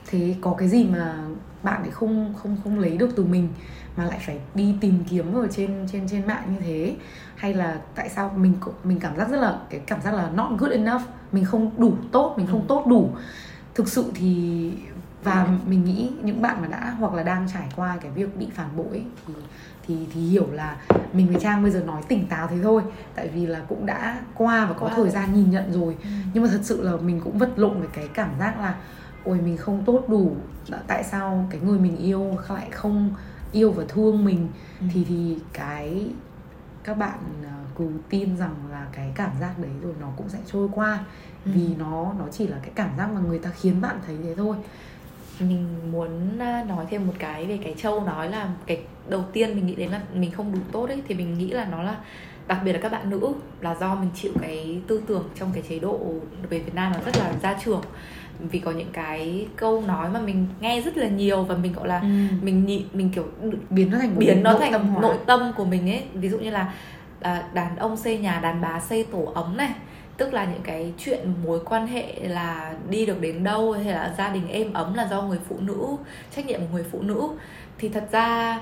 thế 0.06 0.34
có 0.40 0.54
cái 0.58 0.68
gì 0.68 0.84
mà 0.84 1.14
bạn 1.62 1.82
ấy 1.82 1.90
không 1.90 2.34
không 2.42 2.56
không 2.64 2.78
lấy 2.78 2.96
được 2.96 3.10
từ 3.16 3.24
mình 3.24 3.48
mà 3.96 4.04
lại 4.04 4.18
phải 4.26 4.40
đi 4.54 4.74
tìm 4.80 5.04
kiếm 5.10 5.34
ở 5.34 5.48
trên 5.50 5.86
trên 5.92 6.08
trên 6.08 6.26
mạng 6.26 6.42
như 6.52 6.60
thế? 6.60 6.96
Hay 7.36 7.54
là 7.54 7.80
tại 7.94 8.08
sao? 8.08 8.34
Mình 8.36 8.54
mình 8.84 9.00
cảm 9.00 9.16
giác 9.16 9.28
rất 9.30 9.36
là 9.36 9.58
cái 9.70 9.80
cảm 9.86 10.02
giác 10.02 10.14
là 10.14 10.30
not 10.30 10.58
good 10.58 10.72
enough. 10.72 11.02
Mình 11.32 11.44
không 11.44 11.70
đủ 11.78 11.94
tốt 12.12 12.34
mình 12.36 12.46
không 12.46 12.60
ừ. 12.60 12.64
tốt 12.68 12.86
đủ. 12.86 13.10
Thực 13.74 13.88
sự 13.88 14.10
thì 14.14 14.72
và 15.28 15.48
mình 15.66 15.84
nghĩ 15.84 16.10
những 16.22 16.42
bạn 16.42 16.60
mà 16.60 16.66
đã 16.68 16.94
hoặc 16.98 17.14
là 17.14 17.22
đang 17.22 17.46
trải 17.52 17.68
qua 17.76 17.96
cái 18.00 18.10
việc 18.10 18.38
bị 18.38 18.46
phản 18.54 18.76
bội 18.76 19.04
thì 19.26 19.34
thì 19.86 20.06
thì 20.14 20.20
hiểu 20.20 20.46
là 20.52 20.76
mình 21.12 21.28
với 21.28 21.40
trang 21.40 21.62
bây 21.62 21.70
giờ 21.70 21.80
nói 21.80 22.02
tỉnh 22.08 22.26
táo 22.26 22.46
thế 22.46 22.56
thôi 22.62 22.82
tại 23.14 23.28
vì 23.28 23.46
là 23.46 23.60
cũng 23.68 23.86
đã 23.86 24.20
qua 24.34 24.66
và 24.66 24.72
có 24.72 24.88
wow. 24.88 24.94
thời 24.94 25.10
gian 25.10 25.34
nhìn 25.34 25.50
nhận 25.50 25.72
rồi 25.72 25.96
ừ. 26.02 26.08
nhưng 26.34 26.42
mà 26.42 26.48
thật 26.52 26.60
sự 26.62 26.82
là 26.82 26.96
mình 26.96 27.20
cũng 27.24 27.38
vật 27.38 27.50
lộn 27.56 27.80
với 27.80 27.88
cái 27.92 28.08
cảm 28.14 28.30
giác 28.38 28.60
là 28.60 28.74
ôi 29.24 29.38
mình 29.44 29.56
không 29.56 29.84
tốt 29.84 30.04
đủ 30.08 30.36
tại 30.86 31.04
sao 31.04 31.46
cái 31.50 31.60
người 31.60 31.78
mình 31.78 31.96
yêu 31.96 32.38
lại 32.48 32.68
không 32.70 33.14
yêu 33.52 33.70
và 33.70 33.84
thương 33.88 34.24
mình 34.24 34.48
ừ. 34.80 34.86
thì 34.92 35.04
thì 35.08 35.38
cái 35.52 36.10
các 36.84 36.98
bạn 36.98 37.18
ờ, 37.42 37.50
cứ 37.78 37.88
tin 38.08 38.36
rằng 38.36 38.54
là 38.70 38.86
cái 38.92 39.12
cảm 39.14 39.30
giác 39.40 39.58
đấy 39.58 39.70
rồi 39.82 39.94
nó 40.00 40.08
cũng 40.16 40.28
sẽ 40.28 40.38
trôi 40.52 40.68
qua 40.72 40.98
ừ. 41.44 41.50
vì 41.54 41.74
nó 41.78 42.12
nó 42.18 42.24
chỉ 42.32 42.46
là 42.46 42.56
cái 42.62 42.70
cảm 42.74 42.90
giác 42.98 43.10
mà 43.14 43.20
người 43.20 43.38
ta 43.38 43.50
khiến 43.50 43.80
bạn 43.80 43.98
thấy 44.06 44.16
thế 44.22 44.34
thôi 44.34 44.56
mình 45.40 45.92
muốn 45.92 46.38
ờ, 46.38 46.64
nói 46.68 46.86
thêm 46.90 47.06
một 47.06 47.12
cái 47.18 47.46
về 47.46 47.58
cái 47.64 47.74
châu 47.82 48.04
nói 48.04 48.30
là 48.30 48.48
cái 48.66 48.80
đầu 49.08 49.24
tiên 49.32 49.54
mình 49.54 49.66
nghĩ 49.66 49.74
đến 49.74 49.90
là 49.90 50.00
mình 50.14 50.30
không 50.30 50.52
đủ 50.52 50.58
tốt 50.72 50.88
ấy 50.88 51.02
thì 51.08 51.14
mình 51.14 51.38
nghĩ 51.38 51.50
là 51.50 51.64
nó 51.70 51.82
là 51.82 51.96
đặc 52.48 52.58
biệt 52.64 52.72
là 52.72 52.78
các 52.78 52.92
bạn 52.92 53.10
nữ 53.10 53.32
là 53.60 53.74
do 53.80 53.94
mình 53.94 54.10
chịu 54.14 54.32
cái 54.40 54.80
tư 54.86 55.02
tưởng 55.06 55.24
trong 55.38 55.50
cái 55.52 55.62
chế 55.68 55.78
độ 55.78 56.00
về 56.50 56.58
Việt 56.58 56.74
Nam 56.74 56.92
là 56.92 57.00
rất 57.06 57.16
là 57.16 57.32
gia 57.42 57.54
trưởng. 57.64 57.82
Vì 58.38 58.58
có 58.58 58.70
những 58.70 58.88
cái 58.92 59.46
câu 59.56 59.82
nói 59.82 60.10
mà 60.10 60.20
mình 60.20 60.46
nghe 60.60 60.80
rất 60.80 60.96
là 60.96 61.08
nhiều 61.08 61.42
và 61.42 61.56
mình 61.56 61.72
gọi 61.72 61.88
là 61.88 62.00
ừ. 62.00 62.06
mình 62.42 62.66
nhị 62.66 62.84
mình 62.92 63.10
kiểu 63.14 63.24
biến 63.70 63.90
nó 63.90 63.98
thành 63.98 64.18
biến 64.18 64.42
nó 64.42 64.58
thành 64.58 64.72
tâm 64.72 64.94
nội 65.00 65.16
tâm 65.26 65.52
của 65.56 65.64
mình 65.64 65.90
ấy. 65.90 66.02
Ví 66.14 66.28
dụ 66.28 66.38
như 66.38 66.50
là 66.50 66.72
à, 67.20 67.48
đàn 67.54 67.76
ông 67.76 67.96
xây 67.96 68.18
nhà 68.18 68.40
đàn 68.40 68.60
bà 68.60 68.80
xây 68.80 69.04
tổ 69.04 69.32
ấm 69.34 69.56
này 69.56 69.70
tức 70.18 70.34
là 70.34 70.44
những 70.44 70.62
cái 70.62 70.92
chuyện 70.98 71.32
mối 71.44 71.60
quan 71.64 71.86
hệ 71.86 72.14
là 72.22 72.74
đi 72.90 73.06
được 73.06 73.20
đến 73.20 73.44
đâu 73.44 73.72
hay 73.72 73.84
là 73.84 74.14
gia 74.18 74.28
đình 74.28 74.48
êm 74.48 74.72
ấm 74.72 74.94
là 74.94 75.08
do 75.10 75.22
người 75.22 75.38
phụ 75.48 75.56
nữ 75.60 75.96
trách 76.36 76.46
nhiệm 76.46 76.60
của 76.60 76.66
người 76.72 76.84
phụ 76.92 77.02
nữ. 77.02 77.28
Thì 77.78 77.88
thật 77.88 78.08
ra 78.12 78.60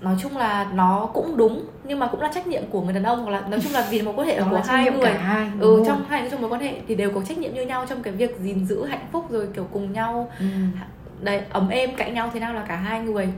nói 0.00 0.16
chung 0.22 0.36
là 0.36 0.70
nó 0.74 1.10
cũng 1.14 1.36
đúng 1.36 1.64
nhưng 1.84 1.98
mà 1.98 2.06
cũng 2.06 2.20
là 2.20 2.30
trách 2.34 2.46
nhiệm 2.46 2.62
của 2.70 2.80
người 2.80 2.94
đàn 2.94 3.02
ông 3.02 3.22
hoặc 3.24 3.30
là 3.30 3.40
nói 3.48 3.60
chung 3.60 3.72
là 3.72 3.86
vì 3.90 4.02
mối 4.02 4.14
quan 4.16 4.26
hệ 4.26 4.40
của 4.50 4.62
hai 4.66 4.90
người. 4.90 5.10
hai, 5.10 5.48
ừ 5.60 5.82
trong 5.86 6.04
hai 6.08 6.28
trong 6.30 6.40
mối 6.40 6.50
quan 6.50 6.60
hệ 6.60 6.74
thì 6.88 6.94
đều 6.94 7.10
có 7.10 7.22
trách 7.22 7.38
nhiệm 7.38 7.54
như 7.54 7.62
nhau 7.62 7.86
trong 7.88 8.02
cái 8.02 8.12
việc 8.12 8.38
gìn 8.42 8.66
giữ 8.66 8.84
hạnh 8.84 9.06
phúc 9.12 9.30
rồi 9.30 9.48
kiểu 9.54 9.66
cùng 9.72 9.92
nhau. 9.92 10.30
Ừ. 10.38 10.46
đấy 11.20 11.42
ấm 11.50 11.68
êm 11.68 11.90
cạnh 11.96 12.14
nhau 12.14 12.30
thế 12.34 12.40
nào 12.40 12.54
là 12.54 12.64
cả 12.68 12.76
hai 12.76 13.00
người. 13.00 13.28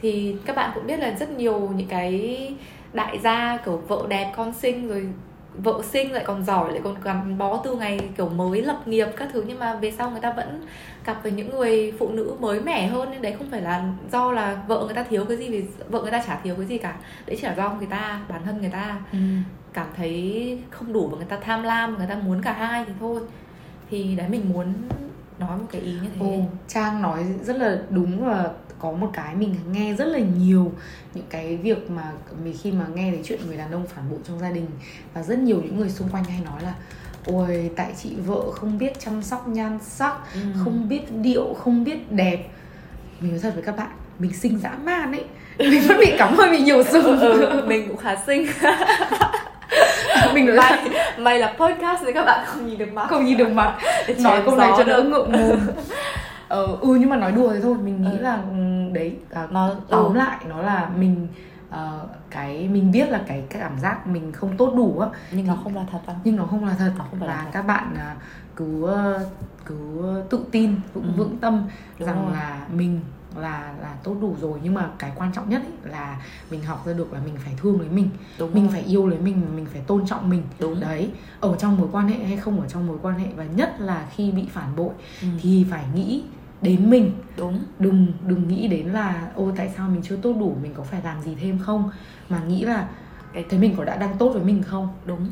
Thì 0.00 0.36
các 0.46 0.56
bạn 0.56 0.70
cũng 0.74 0.86
biết 0.86 1.00
là 1.00 1.16
rất 1.20 1.30
nhiều 1.30 1.70
những 1.76 1.88
cái 1.88 2.54
đại 2.92 3.18
gia 3.18 3.56
kiểu 3.64 3.76
vợ 3.76 4.06
đẹp 4.08 4.32
con 4.36 4.52
sinh 4.52 4.88
rồi 4.88 5.06
vợ 5.54 5.82
sinh 5.82 6.12
lại 6.12 6.24
còn 6.26 6.44
giỏi 6.44 6.72
lại 6.72 6.80
còn 6.84 6.96
gắn 7.02 7.38
bó 7.38 7.60
từ 7.64 7.76
ngày 7.76 8.00
kiểu 8.16 8.28
mới 8.28 8.62
lập 8.62 8.88
nghiệp 8.88 9.08
các 9.16 9.28
thứ. 9.32 9.44
Nhưng 9.46 9.58
mà 9.58 9.74
về 9.74 9.92
sau 9.98 10.10
người 10.10 10.20
ta 10.20 10.32
vẫn 10.32 10.66
cặp 11.04 11.22
với 11.22 11.32
những 11.32 11.50
người 11.50 11.92
phụ 11.98 12.08
nữ 12.08 12.34
mới 12.40 12.60
mẻ 12.60 12.86
hơn 12.86 13.10
nên 13.10 13.22
đấy 13.22 13.34
không 13.38 13.50
phải 13.50 13.62
là 13.62 13.84
do 14.12 14.32
là 14.32 14.62
vợ 14.68 14.82
người 14.84 14.94
ta 14.94 15.02
thiếu 15.02 15.24
cái 15.24 15.36
gì 15.36 15.48
vì 15.48 15.64
vợ 15.88 16.02
người 16.02 16.10
ta 16.10 16.22
chả 16.26 16.40
thiếu 16.42 16.54
cái 16.56 16.66
gì 16.66 16.78
cả. 16.78 16.96
Đấy 17.26 17.36
chỉ 17.40 17.46
là 17.46 17.54
do 17.54 17.70
người 17.70 17.86
ta 17.86 18.20
bản 18.28 18.40
thân 18.44 18.60
người 18.60 18.70
ta 18.70 19.00
ừ. 19.12 19.18
cảm 19.72 19.86
thấy 19.96 20.58
không 20.70 20.92
đủ 20.92 21.08
và 21.08 21.16
người 21.16 21.26
ta 21.26 21.38
tham 21.40 21.62
lam 21.62 21.98
người 21.98 22.06
ta 22.06 22.14
muốn 22.14 22.42
cả 22.42 22.52
hai 22.52 22.84
thì 22.84 22.92
thôi. 23.00 23.20
Thì 23.90 24.14
đấy 24.14 24.28
mình 24.28 24.52
muốn 24.52 24.72
nói 25.38 25.58
một 25.58 25.66
cái 25.72 25.80
ý 25.80 25.92
như 25.92 26.08
thế. 26.14 26.20
Ồ, 26.20 26.42
trang 26.68 27.02
nói 27.02 27.24
rất 27.42 27.56
là 27.56 27.78
đúng 27.90 28.24
và 28.24 28.50
có 28.82 28.92
một 28.92 29.10
cái 29.12 29.34
mình 29.34 29.54
nghe 29.72 29.94
rất 29.94 30.04
là 30.04 30.18
nhiều 30.18 30.72
những 31.14 31.24
cái 31.30 31.56
việc 31.56 31.90
mà 31.90 32.12
mình 32.44 32.54
khi 32.62 32.72
mà 32.72 32.84
nghe 32.94 33.10
thấy 33.10 33.20
chuyện 33.24 33.40
người 33.46 33.56
đàn 33.56 33.72
ông 33.72 33.86
phản 33.86 34.10
bội 34.10 34.18
trong 34.28 34.38
gia 34.38 34.50
đình. 34.50 34.66
Và 35.14 35.22
rất 35.22 35.38
nhiều 35.38 35.60
những 35.64 35.78
người 35.78 35.90
xung 35.90 36.08
quanh 36.08 36.24
hay 36.24 36.40
nói 36.44 36.62
là 36.62 36.74
ôi 37.26 37.70
tại 37.76 37.92
chị 38.02 38.10
vợ 38.26 38.50
không 38.52 38.78
biết 38.78 39.00
chăm 39.00 39.22
sóc 39.22 39.48
nhan 39.48 39.78
sắc 39.82 40.14
ừ. 40.34 40.40
không 40.64 40.88
biết 40.88 41.12
điệu 41.22 41.54
không 41.54 41.84
biết 41.84 42.12
đẹp. 42.12 42.48
Mình 43.20 43.30
nói 43.30 43.40
thật 43.42 43.50
với 43.54 43.62
các 43.62 43.76
bạn 43.76 43.90
mình 44.18 44.32
sinh 44.32 44.58
dã 44.58 44.70
man 44.84 45.12
ấy. 45.12 45.24
Mình 45.58 45.82
vẫn 45.88 45.98
bị 45.98 46.12
cắm 46.18 46.36
hơi 46.36 46.50
bị 46.50 46.58
nhiều 46.58 46.84
sự 46.84 47.02
ừ, 47.02 47.64
mình 47.66 47.88
cũng 47.88 47.96
khá 47.96 48.16
xinh. 48.26 48.46
Mình 50.34 50.46
nói 50.46 50.56
mày, 50.56 50.88
mày 51.18 51.38
là 51.38 51.54
podcast 51.58 52.02
thì 52.06 52.12
các 52.12 52.24
bạn 52.24 52.44
không 52.46 52.66
nhìn 52.66 52.78
được 52.78 52.92
mặt. 52.92 53.06
Không 53.08 53.24
nhìn 53.24 53.36
được 53.36 53.52
mặt. 53.52 53.78
Nói 54.18 54.42
câu 54.44 54.56
này 54.56 54.70
cho 54.76 54.84
đỡ 54.84 55.02
ngượng 55.02 55.32
mồm 55.32 55.58
ờ, 56.50 56.66
ừ 56.80 56.96
nhưng 57.00 57.08
mà 57.10 57.16
nói 57.16 57.32
đùa 57.32 57.52
thế 57.52 57.60
thôi 57.60 57.76
mình 57.84 58.02
nghĩ 58.02 58.10
ừ. 58.10 58.22
là 58.22 58.42
ừ, 58.50 58.90
đấy 58.92 59.16
à, 59.30 59.48
nó 59.50 59.74
tóm 59.88 60.12
ừ. 60.12 60.18
lại 60.18 60.44
nó 60.48 60.62
là 60.62 60.90
mình 60.96 61.28
uh, 61.68 61.76
cái 62.30 62.68
mình 62.68 62.90
biết 62.92 63.08
là 63.08 63.20
cái, 63.26 63.44
cái 63.50 63.62
cảm 63.62 63.78
giác 63.78 64.06
mình 64.06 64.32
không 64.32 64.56
tốt 64.56 64.74
đủ 64.76 64.98
á 64.98 65.08
nhưng 65.32 65.46
nó 65.46 65.56
không 65.64 65.74
là 65.76 65.84
thật 65.92 65.98
đâu 66.06 66.16
nhưng 66.24 66.36
nó 66.36 66.44
không 66.44 66.64
là 66.64 66.74
thật 66.78 66.92
nó 66.98 67.04
không 67.10 67.20
phải 67.20 67.28
và 67.28 67.42
thật. 67.44 67.50
các 67.52 67.62
bạn 67.62 67.94
uh, 67.94 68.22
cứ 68.56 68.94
cứ 69.64 70.22
tự 70.30 70.44
tin 70.50 70.74
vững 70.94 71.04
ừ. 71.04 71.10
vững 71.16 71.38
tâm 71.38 71.68
Đúng 71.98 72.08
rằng 72.08 72.24
rồi. 72.24 72.32
là 72.32 72.66
mình 72.72 73.00
là 73.36 73.74
là 73.82 73.94
tốt 74.02 74.16
đủ 74.20 74.36
rồi 74.40 74.58
nhưng 74.62 74.74
mà 74.74 74.88
cái 74.98 75.12
quan 75.16 75.32
trọng 75.32 75.48
nhất 75.48 75.62
ấy 75.62 75.92
là 75.92 76.22
mình 76.50 76.62
học 76.62 76.86
ra 76.86 76.92
được 76.92 77.12
là 77.12 77.20
mình 77.24 77.34
phải 77.44 77.54
thương 77.56 77.80
lấy 77.80 77.88
mình 77.88 78.10
Đúng 78.38 78.54
mình 78.54 78.64
rồi. 78.64 78.72
phải 78.72 78.82
yêu 78.82 79.06
lấy 79.06 79.18
mình 79.18 79.42
mình 79.56 79.66
phải 79.72 79.82
tôn 79.86 80.06
trọng 80.06 80.30
mình 80.30 80.42
Đúng. 80.58 80.80
đấy 80.80 81.10
ở 81.40 81.56
trong 81.58 81.78
mối 81.78 81.88
quan 81.92 82.08
hệ 82.08 82.24
hay 82.24 82.36
không 82.36 82.60
ở 82.60 82.68
trong 82.68 82.86
mối 82.86 82.98
quan 83.02 83.18
hệ 83.18 83.26
và 83.36 83.44
nhất 83.44 83.80
là 83.80 84.06
khi 84.14 84.30
bị 84.30 84.46
phản 84.52 84.76
bội 84.76 84.92
ừ. 85.22 85.28
thì 85.40 85.66
phải 85.70 85.84
nghĩ 85.94 86.22
đến 86.62 86.90
mình. 86.90 87.12
Đúng. 87.36 87.64
Đừng 87.78 88.06
đừng 88.26 88.48
nghĩ 88.48 88.68
đến 88.68 88.86
là 88.86 89.30
ôi 89.34 89.52
tại 89.56 89.72
sao 89.76 89.88
mình 89.88 90.02
chưa 90.02 90.16
tốt 90.16 90.36
đủ 90.40 90.56
mình 90.62 90.74
có 90.74 90.82
phải 90.82 91.00
làm 91.04 91.20
gì 91.20 91.34
thêm 91.40 91.58
không? 91.58 91.90
Mà 92.28 92.40
nghĩ 92.44 92.64
là 92.64 92.88
cái 93.32 93.44
thế 93.48 93.58
mình 93.58 93.74
có 93.76 93.84
đã 93.84 93.96
đang 93.96 94.18
tốt 94.18 94.28
với 94.28 94.44
mình 94.44 94.62
không? 94.62 94.88
Đúng. 95.06 95.26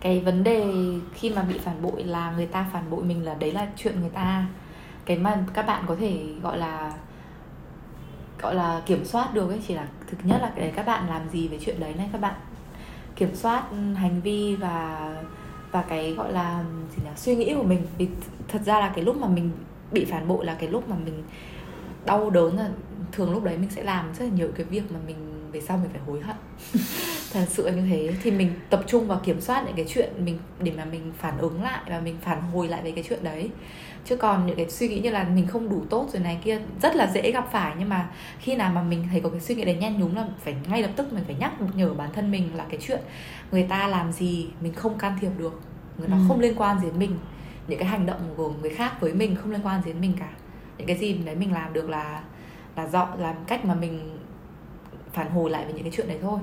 Cái 0.00 0.20
vấn 0.20 0.44
đề 0.44 0.66
khi 1.14 1.30
mà 1.30 1.42
bị 1.42 1.58
phản 1.58 1.82
bội 1.82 2.04
là 2.04 2.32
người 2.36 2.46
ta 2.46 2.66
phản 2.72 2.90
bội 2.90 3.04
mình 3.04 3.24
là 3.24 3.34
đấy 3.34 3.52
là 3.52 3.66
chuyện 3.76 4.00
người 4.00 4.10
ta. 4.10 4.46
Cái 5.04 5.18
mà 5.18 5.44
các 5.54 5.66
bạn 5.66 5.84
có 5.86 5.96
thể 6.00 6.26
gọi 6.42 6.58
là 6.58 6.92
gọi 8.42 8.54
là 8.54 8.82
kiểm 8.86 9.04
soát 9.04 9.34
được 9.34 9.48
ấy 9.48 9.60
chỉ 9.68 9.74
là 9.74 9.88
thực 10.10 10.24
nhất 10.24 10.38
là 10.42 10.52
để 10.56 10.72
các 10.76 10.86
bạn 10.86 11.08
làm 11.08 11.28
gì 11.28 11.48
về 11.48 11.58
chuyện 11.60 11.80
đấy 11.80 11.94
này 11.94 12.08
các 12.12 12.20
bạn 12.20 12.34
kiểm 13.16 13.34
soát 13.34 13.64
hành 13.96 14.20
vi 14.20 14.56
và 14.56 15.08
và 15.70 15.82
cái 15.82 16.12
gọi 16.12 16.32
là 16.32 16.64
gì 16.96 17.02
nhỉ 17.04 17.10
suy 17.16 17.36
nghĩ 17.36 17.54
của 17.54 17.62
mình. 17.62 17.82
Vì 17.98 18.08
thật 18.48 18.62
ra 18.64 18.80
là 18.80 18.88
cái 18.88 19.04
lúc 19.04 19.16
mà 19.16 19.28
mình 19.28 19.50
bị 19.92 20.04
phản 20.04 20.28
bội 20.28 20.44
là 20.44 20.54
cái 20.54 20.68
lúc 20.68 20.88
mà 20.88 20.96
mình 21.04 21.22
đau 22.04 22.30
đớn 22.30 22.56
là 22.56 22.68
thường 23.12 23.32
lúc 23.32 23.44
đấy 23.44 23.58
mình 23.58 23.70
sẽ 23.70 23.82
làm 23.82 24.14
rất 24.14 24.24
là 24.24 24.30
nhiều 24.30 24.48
cái 24.56 24.66
việc 24.66 24.92
mà 24.92 24.98
mình 25.06 25.16
về 25.52 25.60
sau 25.60 25.76
mình 25.78 25.90
phải 25.92 26.00
hối 26.06 26.20
hận. 26.20 26.36
Thật 27.32 27.46
sự 27.48 27.66
như 27.66 27.86
thế. 27.90 28.14
Thì 28.22 28.30
mình 28.30 28.52
tập 28.70 28.82
trung 28.86 29.06
vào 29.06 29.20
kiểm 29.24 29.40
soát 29.40 29.62
những 29.66 29.76
cái 29.76 29.84
chuyện 29.88 30.24
mình 30.24 30.38
để 30.60 30.72
mà 30.76 30.84
mình 30.84 31.12
phản 31.18 31.38
ứng 31.38 31.62
lại 31.62 31.80
và 31.88 32.00
mình 32.00 32.16
phản 32.22 32.42
hồi 32.42 32.68
lại 32.68 32.82
về 32.82 32.90
cái 32.90 33.04
chuyện 33.08 33.24
đấy. 33.24 33.50
Chứ 34.04 34.16
còn 34.16 34.46
những 34.46 34.56
cái 34.56 34.70
suy 34.70 34.88
nghĩ 34.88 35.00
như 35.00 35.10
là 35.10 35.24
mình 35.24 35.46
không 35.46 35.68
đủ 35.68 35.84
tốt 35.90 36.08
rồi 36.12 36.22
này 36.22 36.38
kia 36.44 36.60
rất 36.82 36.96
là 36.96 37.10
dễ 37.14 37.32
gặp 37.32 37.48
phải. 37.52 37.74
Nhưng 37.78 37.88
mà 37.88 38.10
khi 38.38 38.56
nào 38.56 38.72
mà 38.72 38.82
mình 38.82 39.08
thấy 39.10 39.20
có 39.20 39.28
cái 39.28 39.40
suy 39.40 39.54
nghĩ 39.54 39.64
đấy 39.64 39.76
nhen 39.80 40.00
nhúng 40.00 40.16
là 40.16 40.26
phải 40.44 40.54
ngay 40.68 40.82
lập 40.82 40.90
tức 40.96 41.12
mình 41.12 41.24
phải 41.26 41.36
nhắc 41.38 41.52
nhở 41.74 41.94
bản 41.94 42.10
thân 42.12 42.30
mình 42.30 42.56
là 42.56 42.64
cái 42.70 42.80
chuyện 42.86 43.00
người 43.50 43.62
ta 43.62 43.88
làm 43.88 44.12
gì 44.12 44.46
mình 44.60 44.72
không 44.72 44.98
can 44.98 45.18
thiệp 45.20 45.30
được. 45.38 45.60
Người 45.98 46.08
nó 46.08 46.16
ừ. 46.16 46.22
không 46.28 46.40
liên 46.40 46.54
quan 46.56 46.80
gì 46.80 46.86
đến 46.86 46.98
mình 46.98 47.18
những 47.68 47.78
cái 47.78 47.88
hành 47.88 48.06
động 48.06 48.34
của 48.36 48.52
người 48.60 48.70
khác 48.70 49.00
với 49.00 49.14
mình 49.14 49.36
không 49.36 49.50
liên 49.50 49.60
quan 49.64 49.82
gì 49.82 49.92
đến 49.92 50.00
mình 50.00 50.12
cả. 50.20 50.30
Những 50.78 50.86
cái 50.86 50.96
gì 50.96 51.12
đấy 51.12 51.34
mình 51.34 51.52
làm 51.52 51.72
được 51.72 51.88
là 51.88 52.22
là 52.76 52.86
do 52.88 53.08
làm 53.18 53.34
cách 53.46 53.64
mà 53.64 53.74
mình 53.74 54.18
phản 55.12 55.30
hồi 55.30 55.50
lại 55.50 55.64
về 55.64 55.72
những 55.72 55.82
cái 55.82 55.92
chuyện 55.96 56.08
đấy 56.08 56.18
thôi. 56.22 56.38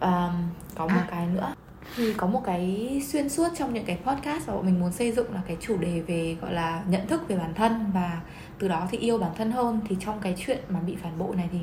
Um, 0.00 0.48
có 0.74 0.86
một 0.86 1.00
à. 1.00 1.06
cái 1.10 1.26
nữa. 1.26 1.54
Thì 1.96 2.14
có 2.14 2.26
một 2.26 2.42
cái 2.44 3.02
xuyên 3.06 3.28
suốt 3.28 3.48
trong 3.58 3.74
những 3.74 3.84
cái 3.84 3.98
podcast 4.06 4.48
mà 4.48 4.54
bọn 4.54 4.66
mình 4.66 4.80
muốn 4.80 4.92
xây 4.92 5.12
dựng 5.12 5.34
là 5.34 5.42
cái 5.46 5.56
chủ 5.60 5.76
đề 5.76 6.00
về 6.00 6.36
gọi 6.40 6.52
là 6.52 6.82
nhận 6.88 7.06
thức 7.06 7.28
về 7.28 7.36
bản 7.36 7.54
thân 7.54 7.90
và 7.94 8.20
từ 8.58 8.68
đó 8.68 8.86
thì 8.90 8.98
yêu 8.98 9.18
bản 9.18 9.30
thân 9.36 9.52
hơn. 9.52 9.80
Thì 9.88 9.96
trong 10.00 10.20
cái 10.20 10.34
chuyện 10.38 10.58
mà 10.68 10.80
bị 10.80 10.96
phản 10.96 11.18
bội 11.18 11.36
này 11.36 11.48
thì 11.52 11.58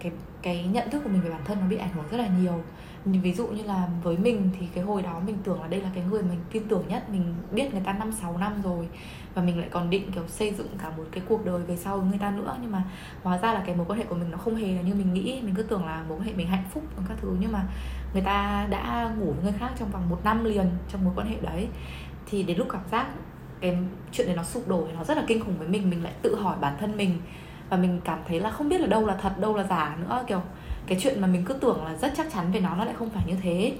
cái 0.00 0.12
cái 0.42 0.64
nhận 0.72 0.90
thức 0.90 1.00
của 1.04 1.10
mình 1.10 1.22
về 1.22 1.30
bản 1.30 1.44
thân 1.44 1.58
nó 1.60 1.66
bị 1.66 1.76
ảnh 1.76 1.92
hưởng 1.92 2.04
rất 2.10 2.18
là 2.18 2.28
nhiều 2.40 2.62
ví 3.06 3.32
dụ 3.32 3.46
như 3.46 3.62
là 3.62 3.88
với 4.02 4.16
mình 4.16 4.50
thì 4.60 4.66
cái 4.74 4.84
hồi 4.84 5.02
đó 5.02 5.20
mình 5.26 5.38
tưởng 5.44 5.62
là 5.62 5.68
đây 5.68 5.80
là 5.80 5.90
cái 5.94 6.04
người 6.10 6.22
mình 6.22 6.38
tin 6.52 6.68
tưởng 6.68 6.84
nhất, 6.88 7.10
mình 7.10 7.34
biết 7.52 7.72
người 7.72 7.82
ta 7.84 7.92
năm 7.92 8.12
sáu 8.12 8.38
năm 8.38 8.52
rồi 8.62 8.88
và 9.34 9.42
mình 9.42 9.58
lại 9.58 9.68
còn 9.70 9.90
định, 9.90 10.12
kiểu, 10.12 10.28
xây 10.28 10.54
dựng 10.54 10.68
cả 10.82 10.90
một 10.96 11.04
cái 11.12 11.22
cuộc 11.28 11.44
đời 11.44 11.62
về 11.62 11.76
sau 11.76 11.98
với 11.98 12.08
người 12.08 12.18
ta 12.18 12.30
nữa. 12.30 12.56
Nhưng 12.62 12.72
mà 12.72 12.84
hóa 13.22 13.38
ra 13.38 13.54
là 13.54 13.62
cái 13.66 13.76
mối 13.76 13.86
quan 13.88 13.98
hệ 13.98 14.04
của 14.04 14.14
mình 14.14 14.30
nó 14.30 14.38
không 14.38 14.56
hề 14.56 14.74
là 14.74 14.82
như 14.82 14.94
mình 14.94 15.14
nghĩ. 15.14 15.40
Mình 15.42 15.54
cứ 15.54 15.62
tưởng 15.62 15.86
là 15.86 16.04
mối 16.08 16.18
quan 16.18 16.26
hệ 16.26 16.32
mình 16.32 16.46
hạnh 16.46 16.64
phúc 16.70 16.82
và 16.96 17.02
các 17.08 17.16
thứ. 17.20 17.36
Nhưng 17.40 17.52
mà 17.52 17.64
người 18.12 18.22
ta 18.22 18.66
đã 18.70 19.14
ngủ 19.18 19.32
với 19.32 19.44
người 19.44 19.58
khác 19.58 19.70
trong 19.78 19.90
vòng 19.90 20.08
một 20.08 20.24
năm 20.24 20.44
liền 20.44 20.70
trong 20.88 21.04
mối 21.04 21.12
quan 21.16 21.28
hệ 21.28 21.36
đấy. 21.40 21.68
Thì 22.26 22.42
đến 22.42 22.58
lúc 22.58 22.68
cảm 22.70 22.82
giác 22.90 23.06
cái 23.60 23.78
chuyện 24.12 24.26
này 24.26 24.36
nó 24.36 24.42
sụp 24.42 24.68
đổ, 24.68 24.88
nó 24.94 25.04
rất 25.04 25.16
là 25.16 25.24
kinh 25.26 25.44
khủng 25.44 25.58
với 25.58 25.68
mình 25.68 25.90
mình 25.90 26.04
lại 26.04 26.12
tự 26.22 26.40
hỏi 26.40 26.56
bản 26.60 26.76
thân 26.80 26.96
mình 26.96 27.20
và 27.68 27.76
mình 27.76 28.00
cảm 28.04 28.18
thấy 28.28 28.40
là 28.40 28.50
không 28.50 28.68
biết 28.68 28.80
là 28.80 28.86
đâu 28.86 29.06
là 29.06 29.16
thật, 29.16 29.38
đâu 29.38 29.56
là 29.56 29.62
giả 29.62 29.96
nữa, 30.00 30.24
kiểu 30.26 30.40
cái 30.86 30.98
chuyện 31.00 31.20
mà 31.20 31.26
mình 31.26 31.44
cứ 31.44 31.54
tưởng 31.54 31.84
là 31.84 31.94
rất 31.94 32.12
chắc 32.16 32.26
chắn 32.32 32.52
về 32.52 32.60
nó 32.60 32.74
nó 32.76 32.84
lại 32.84 32.94
không 32.98 33.10
phải 33.10 33.24
như 33.26 33.34
thế. 33.42 33.74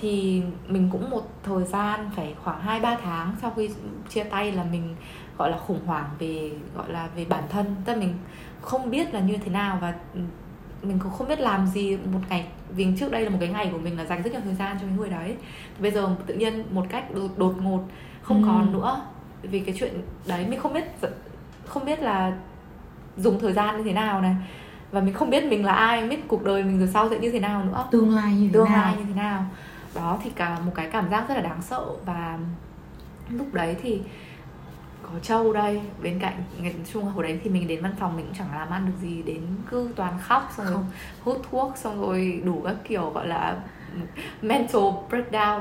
Thì 0.00 0.42
mình 0.68 0.88
cũng 0.92 1.10
một 1.10 1.28
thời 1.42 1.64
gian 1.64 2.10
phải 2.16 2.34
khoảng 2.44 2.60
2 2.60 2.80
3 2.80 2.96
tháng 3.02 3.36
sau 3.42 3.52
khi 3.56 3.70
chia 4.08 4.24
tay 4.24 4.52
là 4.52 4.64
mình 4.64 4.96
gọi 5.38 5.50
là 5.50 5.58
khủng 5.58 5.86
hoảng 5.86 6.10
về 6.18 6.50
gọi 6.76 6.92
là 6.92 7.08
về 7.16 7.24
bản 7.24 7.44
thân. 7.48 7.76
Tức 7.84 7.92
là 7.92 7.98
mình 7.98 8.14
không 8.60 8.90
biết 8.90 9.14
là 9.14 9.20
như 9.20 9.36
thế 9.36 9.50
nào 9.50 9.78
và 9.80 9.94
mình 10.82 10.98
cũng 11.02 11.12
không 11.12 11.28
biết 11.28 11.40
làm 11.40 11.66
gì. 11.66 11.96
Một 11.96 12.20
ngày 12.28 12.46
vì 12.70 12.86
trước 12.98 13.12
đây 13.12 13.24
là 13.24 13.30
một 13.30 13.38
cái 13.40 13.48
ngày 13.48 13.68
của 13.72 13.78
mình 13.78 13.96
là 13.96 14.04
dành 14.04 14.22
rất 14.22 14.32
nhiều 14.32 14.40
thời 14.44 14.54
gian 14.54 14.76
cho 14.80 14.86
cái 14.86 14.96
người 14.96 15.08
đấy. 15.08 15.36
Thì 15.76 15.82
bây 15.82 15.90
giờ 15.90 16.16
tự 16.26 16.34
nhiên 16.34 16.64
một 16.70 16.86
cách 16.88 17.14
đột, 17.14 17.30
đột 17.36 17.54
ngột 17.62 17.82
không 18.22 18.42
ừ. 18.42 18.46
còn 18.46 18.72
nữa. 18.72 19.06
Vì 19.42 19.60
cái 19.60 19.74
chuyện 19.78 20.02
đấy 20.26 20.46
mình 20.48 20.60
không 20.60 20.72
biết 20.72 20.84
không 21.66 21.84
biết 21.84 22.02
là 22.02 22.32
dùng 23.16 23.40
thời 23.40 23.52
gian 23.52 23.76
như 23.76 23.84
thế 23.84 23.92
nào 23.92 24.20
này 24.20 24.34
và 24.94 25.00
mình 25.00 25.14
không 25.14 25.30
biết 25.30 25.44
mình 25.44 25.64
là 25.64 25.72
ai 25.72 26.08
biết 26.08 26.28
cuộc 26.28 26.44
đời 26.44 26.62
mình 26.62 26.78
rồi 26.78 26.88
sau 26.88 27.10
sẽ 27.10 27.18
như 27.18 27.30
thế 27.30 27.40
nào 27.40 27.64
nữa. 27.64 27.88
Tương 27.90 28.14
lai 28.14 28.34
như 28.34 28.46
thế 28.46 28.52
tương 28.52 28.64
nào. 28.64 28.84
lai 28.84 28.94
như 28.98 29.04
thế 29.04 29.14
nào. 29.14 29.44
Đó 29.94 30.18
thì 30.24 30.30
cả 30.30 30.58
một 30.66 30.72
cái 30.74 30.88
cảm 30.92 31.10
giác 31.10 31.28
rất 31.28 31.34
là 31.34 31.40
đáng 31.40 31.62
sợ. 31.62 31.84
Và 32.04 32.38
lúc 33.30 33.54
đấy 33.54 33.76
thì 33.82 34.00
có 35.02 35.18
châu 35.22 35.52
đây 35.52 35.80
bên 36.02 36.18
cạnh 36.18 36.42
chung 36.92 37.04
hồi 37.04 37.22
đấy 37.22 37.40
thì 37.44 37.50
mình 37.50 37.68
đến 37.68 37.82
văn 37.82 37.92
phòng 37.98 38.16
mình 38.16 38.26
cũng 38.26 38.34
chẳng 38.38 38.58
làm 38.58 38.70
ăn 38.70 38.86
được 38.86 39.08
gì 39.08 39.22
đến 39.22 39.40
cứ 39.70 39.88
toàn 39.96 40.18
khóc 40.22 40.52
xong 40.56 40.66
rồi 40.66 40.82
hút 41.24 41.42
thuốc 41.50 41.72
xong 41.76 42.00
rồi 42.00 42.42
đủ 42.44 42.62
các 42.64 42.76
kiểu 42.88 43.10
gọi 43.10 43.26
là 43.26 43.56
mental 44.42 44.82
breakdown 45.10 45.60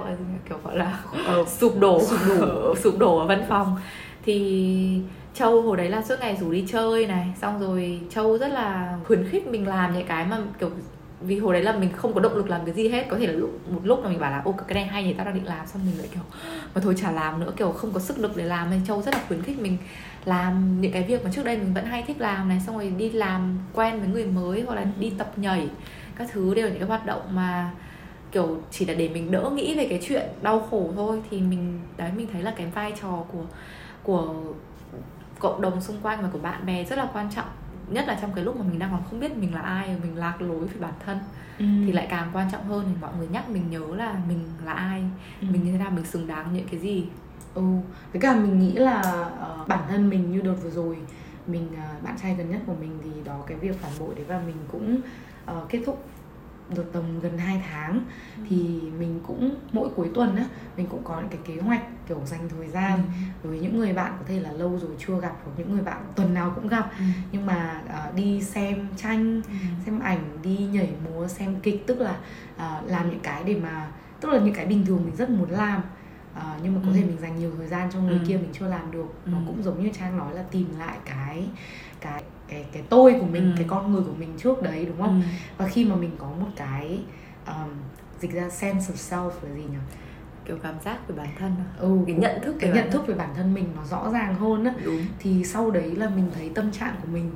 kiểu 0.49 0.57
gọi 0.63 0.77
là 0.77 0.99
uh, 1.39 1.47
sụp 1.47 1.73
đổ. 1.79 2.03
sụp 2.03 2.19
đổ. 2.29 2.75
Sụp 2.83 2.99
đổ 2.99 3.19
ở 3.19 3.27
văn 3.27 3.45
phòng. 3.49 3.77
Thì 4.25 5.01
Châu 5.33 5.61
hồi 5.61 5.77
đấy 5.77 5.89
là 5.89 6.03
suốt 6.03 6.15
ngày 6.19 6.37
rủ 6.41 6.51
đi 6.51 6.65
chơi 6.67 7.07
này 7.07 7.33
Xong 7.41 7.59
rồi 7.59 8.01
Châu 8.09 8.37
rất 8.37 8.47
là 8.47 8.97
khuyến 9.07 9.29
khích 9.29 9.47
mình 9.47 9.67
làm 9.67 9.93
những 9.93 10.07
cái 10.07 10.25
mà 10.25 10.37
kiểu 10.59 10.69
vì 11.21 11.39
hồi 11.39 11.53
đấy 11.53 11.63
là 11.63 11.73
mình 11.73 11.89
không 11.95 12.13
có 12.13 12.19
động 12.19 12.35
lực 12.35 12.49
làm 12.49 12.65
cái 12.65 12.73
gì 12.73 12.89
hết. 12.89 13.05
Có 13.09 13.17
thể 13.17 13.27
là 13.27 13.33
lúc, 13.33 13.69
một 13.69 13.79
lúc 13.83 14.03
là 14.03 14.09
mình 14.09 14.19
bảo 14.19 14.31
là 14.31 14.41
ô 14.45 14.55
cái 14.67 14.75
này 14.75 14.85
hay 14.85 15.03
thì 15.03 15.13
tao 15.13 15.25
đang 15.25 15.35
định 15.35 15.45
làm. 15.45 15.67
Xong 15.67 15.81
mình 15.85 15.97
lại 15.97 16.07
kiểu 16.13 16.23
mà 16.75 16.81
thôi 16.81 16.95
chả 16.97 17.11
làm 17.11 17.39
nữa 17.39 17.53
kiểu 17.57 17.71
không 17.71 17.91
có 17.91 17.99
sức 17.99 18.19
lực 18.19 18.37
để 18.37 18.43
làm. 18.43 18.69
Nên 18.71 18.85
châu 18.87 19.01
rất 19.01 19.13
là 19.13 19.21
khuyến 19.27 19.41
khích 19.41 19.59
mình 19.59 19.77
làm 20.25 20.81
những 20.81 20.91
cái 20.91 21.03
việc 21.03 21.25
mà 21.25 21.31
trước 21.33 21.45
đây 21.45 21.57
mình 21.57 21.73
vẫn 21.73 21.85
hay 21.85 22.03
thích 22.07 22.21
làm 22.21 22.49
này. 22.49 22.61
Xong 22.65 22.77
rồi 22.77 22.89
đi 22.97 23.09
làm 23.09 23.59
quen 23.73 23.99
với 23.99 24.09
người 24.09 24.25
mới 24.25 24.61
hoặc 24.61 24.75
là 24.75 24.85
đi 24.99 25.13
tập 25.17 25.31
nhảy 25.35 25.67
các 26.15 26.27
thứ 26.31 26.53
đều 26.53 26.65
là 26.65 26.71
những 26.71 26.79
cái 26.79 26.89
hoạt 26.89 27.05
động 27.05 27.21
mà 27.31 27.71
kiểu 28.31 28.57
chỉ 28.71 28.85
là 28.85 28.93
để 28.93 29.09
mình 29.09 29.31
đỡ 29.31 29.49
nghĩ 29.53 29.75
về 29.77 29.87
cái 29.89 29.99
chuyện 30.07 30.27
đau 30.41 30.67
khổ 30.71 30.89
thôi. 30.95 31.21
Thì 31.31 31.41
mình 31.41 31.79
đấy 31.97 32.11
mình 32.17 32.27
thấy 32.33 32.41
là 32.41 32.53
cái 32.57 32.67
vai 32.75 32.93
trò 33.01 33.23
của 33.31 33.45
của 34.03 34.33
cộng 35.43 35.61
đồng 35.61 35.81
xung 35.81 36.01
quanh 36.01 36.21
và 36.21 36.29
của 36.33 36.39
bạn 36.39 36.65
bè 36.65 36.83
rất 36.83 36.97
là 36.97 37.09
quan 37.13 37.29
trọng 37.35 37.47
nhất 37.87 38.07
là 38.07 38.17
trong 38.21 38.33
cái 38.33 38.43
lúc 38.43 38.57
mà 38.57 38.65
mình 38.69 38.79
đang 38.79 38.91
còn 38.91 39.03
không 39.09 39.19
biết 39.19 39.37
mình 39.37 39.53
là 39.53 39.61
ai 39.61 39.97
mình 40.03 40.17
lạc 40.17 40.41
lối 40.41 40.67
về 40.67 40.79
bản 40.79 40.93
thân 41.05 41.19
ừ. 41.59 41.65
thì 41.85 41.91
lại 41.91 42.07
càng 42.09 42.29
quan 42.33 42.51
trọng 42.51 42.65
hơn 42.65 42.85
thì 42.87 42.93
mọi 43.01 43.11
người 43.17 43.27
nhắc 43.27 43.49
mình 43.49 43.69
nhớ 43.69 43.95
là 43.95 44.15
mình 44.27 44.39
là 44.65 44.73
ai 44.73 45.03
ừ. 45.41 45.47
mình 45.51 45.63
như 45.63 45.71
thế 45.71 45.77
nào 45.77 45.91
mình 45.91 46.05
xứng 46.05 46.27
đáng 46.27 46.53
những 46.53 46.67
cái 46.71 46.79
gì 46.79 47.05
ừ 47.53 47.63
với 48.13 48.21
cả 48.21 48.35
mình 48.35 48.59
nghĩ 48.59 48.73
là 48.73 48.99
uh, 49.01 49.67
bản 49.67 49.83
thân 49.89 50.09
mình 50.09 50.31
như 50.31 50.41
đợt 50.41 50.55
vừa 50.63 50.69
rồi 50.69 50.97
mình 51.47 51.67
uh, 51.73 52.03
bạn 52.03 52.15
trai 52.21 52.35
gần 52.35 52.51
nhất 52.51 52.61
của 52.65 52.75
mình 52.79 52.99
thì 53.03 53.09
đó 53.25 53.39
cái 53.47 53.57
việc 53.57 53.81
phản 53.81 53.91
bội 53.99 54.15
đấy 54.15 54.25
và 54.27 54.41
mình 54.45 54.57
cũng 54.71 55.01
uh, 55.51 55.69
kết 55.69 55.79
thúc 55.85 56.05
được 56.69 56.93
tầm 56.93 57.19
gần 57.19 57.37
2 57.37 57.63
tháng 57.69 58.01
ừ. 58.37 58.43
thì 58.49 58.81
mình 58.99 59.19
cũng 59.27 59.55
mỗi 59.71 59.89
cuối 59.95 60.09
tuần 60.13 60.35
á 60.35 60.45
mình 60.77 60.87
cũng 60.89 61.03
có 61.03 61.19
những 61.19 61.29
cái 61.29 61.39
kế 61.45 61.61
hoạch 61.61 61.81
kiểu 62.07 62.21
dành 62.25 62.49
thời 62.49 62.67
gian 62.67 62.99
ừ. 63.43 63.49
với 63.49 63.59
những 63.59 63.77
người 63.77 63.93
bạn 63.93 64.13
có 64.19 64.25
thể 64.27 64.39
là 64.39 64.51
lâu 64.51 64.79
rồi 64.79 64.91
chưa 65.07 65.19
gặp 65.19 65.33
hoặc 65.43 65.51
những 65.57 65.73
người 65.73 65.83
bạn 65.83 66.03
tuần 66.15 66.33
nào 66.33 66.51
cũng 66.55 66.67
gặp 66.67 66.91
ừ. 66.99 67.05
nhưng 67.31 67.45
mà 67.45 67.81
uh, 67.85 68.15
đi 68.15 68.41
xem 68.41 68.87
tranh 68.97 69.41
ừ. 69.47 69.53
xem 69.85 69.99
ảnh 69.99 70.37
đi 70.43 70.57
nhảy 70.57 70.89
múa 71.05 71.27
xem 71.27 71.55
kịch 71.63 71.87
tức 71.87 71.99
là 71.99 72.17
uh, 72.55 72.89
làm 72.89 73.09
những 73.09 73.19
cái 73.23 73.43
để 73.43 73.59
mà 73.63 73.87
tức 74.21 74.29
là 74.29 74.39
những 74.39 74.53
cái 74.53 74.65
bình 74.65 74.85
thường 74.85 75.01
mình 75.05 75.15
rất 75.15 75.29
muốn 75.29 75.51
làm 75.51 75.81
uh, 76.37 76.43
nhưng 76.63 76.75
mà 76.75 76.81
có 76.83 76.91
ừ. 76.91 76.95
thể 76.95 77.01
mình 77.01 77.17
dành 77.21 77.39
nhiều 77.39 77.51
thời 77.57 77.67
gian 77.67 77.89
cho 77.91 77.99
người 77.99 78.19
ừ. 78.19 78.25
kia 78.27 78.37
mình 78.37 78.49
chưa 78.53 78.67
làm 78.67 78.91
được 78.91 79.13
ừ. 79.25 79.31
nó 79.31 79.37
cũng 79.47 79.63
giống 79.63 79.83
như 79.83 79.89
trang 79.99 80.17
nói 80.17 80.33
là 80.35 80.43
tìm 80.51 80.67
lại 80.79 80.97
cái 81.05 81.47
cái 82.03 82.23
cái 82.47 82.65
cái 82.71 82.83
tôi 82.89 83.15
của 83.19 83.25
mình 83.25 83.51
ừ. 83.51 83.53
cái 83.57 83.65
con 83.69 83.93
người 83.93 84.03
của 84.03 84.15
mình 84.19 84.29
trước 84.37 84.61
đấy 84.61 84.85
đúng 84.85 85.01
không? 85.01 85.21
Ừ. 85.21 85.27
và 85.57 85.67
khi 85.67 85.85
mà 85.85 85.95
mình 85.95 86.11
có 86.17 86.27
một 86.27 86.49
cái 86.55 86.99
um, 87.47 87.69
dịch 88.19 88.31
ra 88.31 88.49
sense 88.49 88.93
of 88.93 88.95
self 88.95 89.29
là 89.29 89.55
gì 89.55 89.61
nhỉ? 89.61 89.77
Kiểu 90.45 90.57
cảm 90.63 90.75
giác 90.85 91.07
về 91.07 91.15
bản 91.15 91.29
thân 91.39 91.55
ừ, 91.77 91.97
cái 92.07 92.15
nhận 92.15 92.41
thức 92.43 92.55
cái 92.59 92.71
nhận 92.71 92.91
thức 92.91 93.07
về 93.07 93.13
bản 93.13 93.29
thân 93.35 93.53
mình 93.53 93.65
nó 93.75 93.83
rõ 93.83 94.09
ràng 94.13 94.35
hơn 94.35 94.65
á. 94.65 94.73
Thì 95.19 95.43
sau 95.43 95.71
đấy 95.71 95.95
là 95.95 96.09
mình 96.09 96.31
thấy 96.35 96.51
tâm 96.55 96.71
trạng 96.71 96.95
của 97.01 97.07
mình 97.13 97.31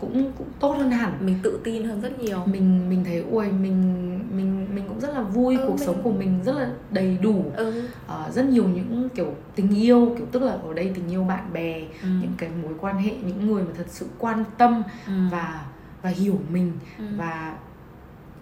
cũng 0.00 0.32
cũng 0.38 0.46
tốt 0.60 0.76
hơn 0.78 0.90
hẳn 0.90 1.12
mình 1.20 1.38
tự 1.42 1.60
tin 1.64 1.84
hơn 1.84 2.00
rất 2.00 2.20
nhiều 2.20 2.38
mình 2.46 2.90
mình 2.90 3.04
thấy 3.04 3.24
ui 3.30 3.46
mình 3.46 4.18
mình 4.36 4.66
mình 4.74 4.84
cũng 4.88 5.00
rất 5.00 5.14
là 5.14 5.22
vui 5.22 5.56
ừ, 5.56 5.64
cuộc 5.66 5.74
mình... 5.74 5.86
sống 5.86 6.02
của 6.02 6.10
mình 6.10 6.40
rất 6.44 6.52
là 6.52 6.68
đầy 6.90 7.18
đủ 7.22 7.44
ừ. 7.56 7.82
uh, 8.06 8.34
rất 8.34 8.44
nhiều 8.44 8.64
những 8.64 9.08
kiểu 9.14 9.34
tình 9.54 9.74
yêu 9.74 10.14
kiểu 10.18 10.26
tức 10.32 10.42
là 10.42 10.52
ở 10.52 10.74
đây 10.74 10.92
tình 10.94 11.08
yêu 11.08 11.24
bạn 11.24 11.52
bè 11.52 11.80
ừ. 11.80 12.08
những 12.20 12.32
cái 12.38 12.48
mối 12.62 12.72
quan 12.80 12.98
hệ 12.98 13.12
những 13.22 13.46
người 13.46 13.62
mà 13.62 13.70
thật 13.76 13.86
sự 13.88 14.06
quan 14.18 14.44
tâm 14.58 14.82
ừ. 15.06 15.12
và 15.30 15.64
và 16.02 16.10
hiểu 16.10 16.38
mình 16.50 16.72
ừ. 16.98 17.04
và 17.16 17.54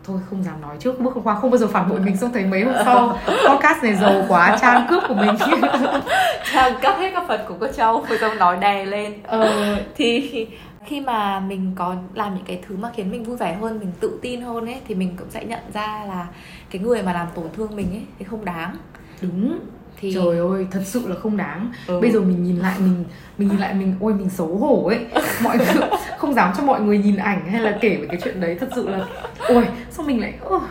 thôi 0.09 0.21
không 0.31 0.45
dám 0.45 0.61
nói 0.61 0.77
trước 0.81 1.01
bước 1.01 1.15
hôm 1.15 1.25
qua 1.25 1.35
không 1.35 1.51
bao 1.51 1.59
giờ 1.59 1.67
phản 1.67 1.89
bội 1.89 2.01
mình 2.01 2.17
xong 2.17 2.33
thấy 2.33 2.45
mấy 2.45 2.65
hôm 2.65 2.75
sau 2.85 3.19
podcast 3.49 3.83
này 3.83 3.95
giàu 3.95 4.25
quá 4.29 4.59
trang 4.61 4.87
cướp 4.91 5.03
của 5.09 5.15
mình 5.15 5.35
trang 6.53 6.75
cắt 6.83 6.99
hết 6.99 7.11
các 7.15 7.25
phần 7.29 7.41
của 7.49 7.55
cô 7.61 7.67
châu 7.67 8.05
cô 8.09 8.17
châu 8.21 8.35
nói 8.35 8.57
đè 8.57 8.85
lên 8.85 9.15
ờ. 9.27 9.77
thì 9.97 10.47
khi 10.89 11.01
mà 11.01 11.41
mình 11.41 11.73
có 11.75 11.97
làm 12.15 12.35
những 12.35 12.45
cái 12.45 12.61
thứ 12.69 12.77
mà 12.77 12.91
khiến 12.95 13.11
mình 13.11 13.25
vui 13.25 13.37
vẻ 13.37 13.55
hơn 13.55 13.79
mình 13.79 13.93
tự 14.01 14.19
tin 14.23 14.41
hơn 14.41 14.67
ấy 14.67 14.81
thì 14.89 14.95
mình 14.95 15.17
cũng 15.19 15.31
sẽ 15.31 15.45
nhận 15.45 15.61
ra 15.75 16.05
là 16.09 16.27
cái 16.71 16.83
người 16.83 17.03
mà 17.03 17.13
làm 17.13 17.27
tổn 17.35 17.47
thương 17.57 17.77
mình 17.77 17.91
ấy 17.91 18.03
thì 18.19 18.25
không 18.25 18.45
đáng. 18.45 18.77
Đúng. 19.23 19.59
Thì 20.01 20.15
trời 20.15 20.39
ơi 20.39 20.67
thật 20.71 20.83
sự 20.85 21.09
là 21.09 21.17
không 21.23 21.37
đáng. 21.37 21.73
Ừ. 21.87 22.01
bây 22.01 22.11
giờ 22.11 22.21
mình 22.21 22.45
nhìn 22.45 22.57
lại 22.57 22.75
mình 22.79 23.05
mình 23.39 23.49
nhìn 23.49 23.59
lại 23.59 23.75
mình 23.75 23.95
ôi 24.01 24.15
mình 24.15 24.31
xấu 24.31 24.57
hổ 24.57 24.87
ấy. 24.87 25.07
Mọi 25.43 25.59
người 25.59 25.67
không 26.19 26.35
dám 26.35 26.53
cho 26.57 26.63
mọi 26.63 26.81
người 26.81 26.99
nhìn 26.99 27.17
ảnh 27.17 27.51
hay 27.51 27.61
là 27.61 27.79
kể 27.81 27.97
về 27.97 28.07
cái 28.07 28.19
chuyện 28.25 28.41
đấy. 28.41 28.57
Thật 28.61 28.69
sự 28.75 28.89
là 28.89 29.07
ôi 29.49 29.67
sao 29.91 30.07
mình 30.07 30.21
lại 30.21 30.35
uh, 30.55 30.63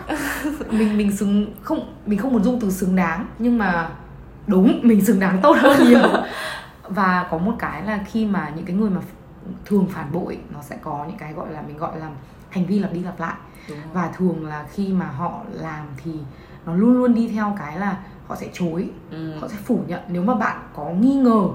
mình 0.72 0.98
mình 0.98 1.18
xứng 1.18 1.48
không 1.62 1.94
mình 2.06 2.20
không 2.20 2.34
muốn 2.34 2.44
dùng 2.44 2.60
từ 2.60 2.72
xứng 2.72 2.96
đáng 2.96 3.28
nhưng 3.40 3.58
mà 3.58 3.90
đúng 4.48 4.80
mình 4.84 5.06
xứng 5.06 5.20
đáng 5.20 5.40
tốt 5.42 5.58
hơn 5.60 5.88
nhiều. 5.90 6.00
Và 6.90 7.28
có 7.32 7.38
một 7.38 7.54
cái 7.60 7.84
là 7.84 8.00
khi 8.12 8.26
mà 8.26 8.52
những 8.56 8.66
cái 8.66 8.76
người 8.76 8.90
mà 8.90 9.02
thường 9.66 9.88
phản 9.90 10.12
bội 10.12 10.38
nó 10.54 10.62
sẽ 10.62 10.78
có 10.82 11.06
những 11.08 11.18
cái 11.18 11.34
gọi 11.34 11.52
là 11.52 11.62
mình 11.62 11.78
gọi 11.78 12.00
là 12.00 12.10
hành 12.50 12.66
vi 12.66 12.80
lặp 12.80 12.94
đi 12.94 13.00
lặp 13.00 13.20
lại. 13.20 13.36
Và 13.94 14.10
thường 14.18 14.46
là 14.46 14.66
khi 14.74 14.88
mà 14.88 15.06
họ 15.06 15.42
làm 15.52 15.86
thì 16.04 16.12
nó 16.66 16.76
luôn 16.76 16.94
luôn 16.94 17.14
đi 17.14 17.28
theo 17.28 17.56
cái 17.60 17.80
là 17.80 17.98
họ 18.28 18.36
sẽ 18.36 18.48
chối 18.54 18.90
ừ. 19.12 19.40
họ 19.40 19.48
sẽ 19.48 19.56
phủ 19.66 19.80
nhận. 19.88 20.02
Nếu 20.08 20.24
mà 20.24 20.36
bạn 20.36 20.58
có 20.76 20.90
nghi 20.90 21.16
ngờ 21.16 21.48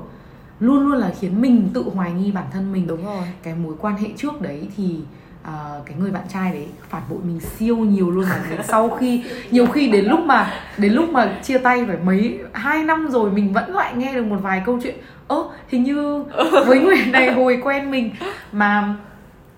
luôn 0.60 0.88
luôn 0.88 0.98
là 0.98 1.12
khiến 1.20 1.40
mình 1.40 1.70
tự 1.74 1.84
hoài 1.94 2.12
nghi 2.12 2.32
bản 2.32 2.44
thân 2.52 2.72
mình. 2.72 2.86
Đúng 2.86 3.04
rồi. 3.04 3.24
Cái 3.42 3.54
mối 3.54 3.74
quan 3.80 3.96
hệ 3.96 4.08
trước 4.16 4.42
đấy 4.42 4.68
thì 4.76 5.00
uh, 5.42 5.86
cái 5.86 5.96
người 5.98 6.10
bạn 6.10 6.24
trai 6.28 6.52
đấy 6.52 6.68
phản 6.88 7.02
bội 7.10 7.18
mình 7.24 7.40
siêu 7.40 7.76
nhiều 7.76 8.10
luôn 8.10 8.24
mà. 8.24 8.62
Sau 8.64 8.90
khi 8.90 9.24
nhiều 9.50 9.66
khi 9.66 9.88
đến 9.88 10.04
lúc 10.04 10.20
mà 10.20 10.50
đến 10.78 10.92
lúc 10.92 11.08
mà 11.10 11.38
chia 11.42 11.58
tay 11.58 11.86
phải 11.86 11.96
mấy 11.96 12.38
hai 12.52 12.84
năm 12.84 13.08
rồi 13.10 13.30
mình 13.30 13.52
vẫn 13.52 13.74
lại 13.74 13.94
nghe 13.96 14.12
được 14.14 14.24
một 14.24 14.38
vài 14.42 14.62
câu 14.66 14.78
chuyện 14.82 14.96
ơ 15.32 15.44
hình 15.68 15.84
như 15.84 16.24
với 16.66 16.78
người 16.78 17.06
này 17.12 17.32
hồi 17.32 17.60
quen 17.64 17.90
mình 17.90 18.10
mà 18.52 18.94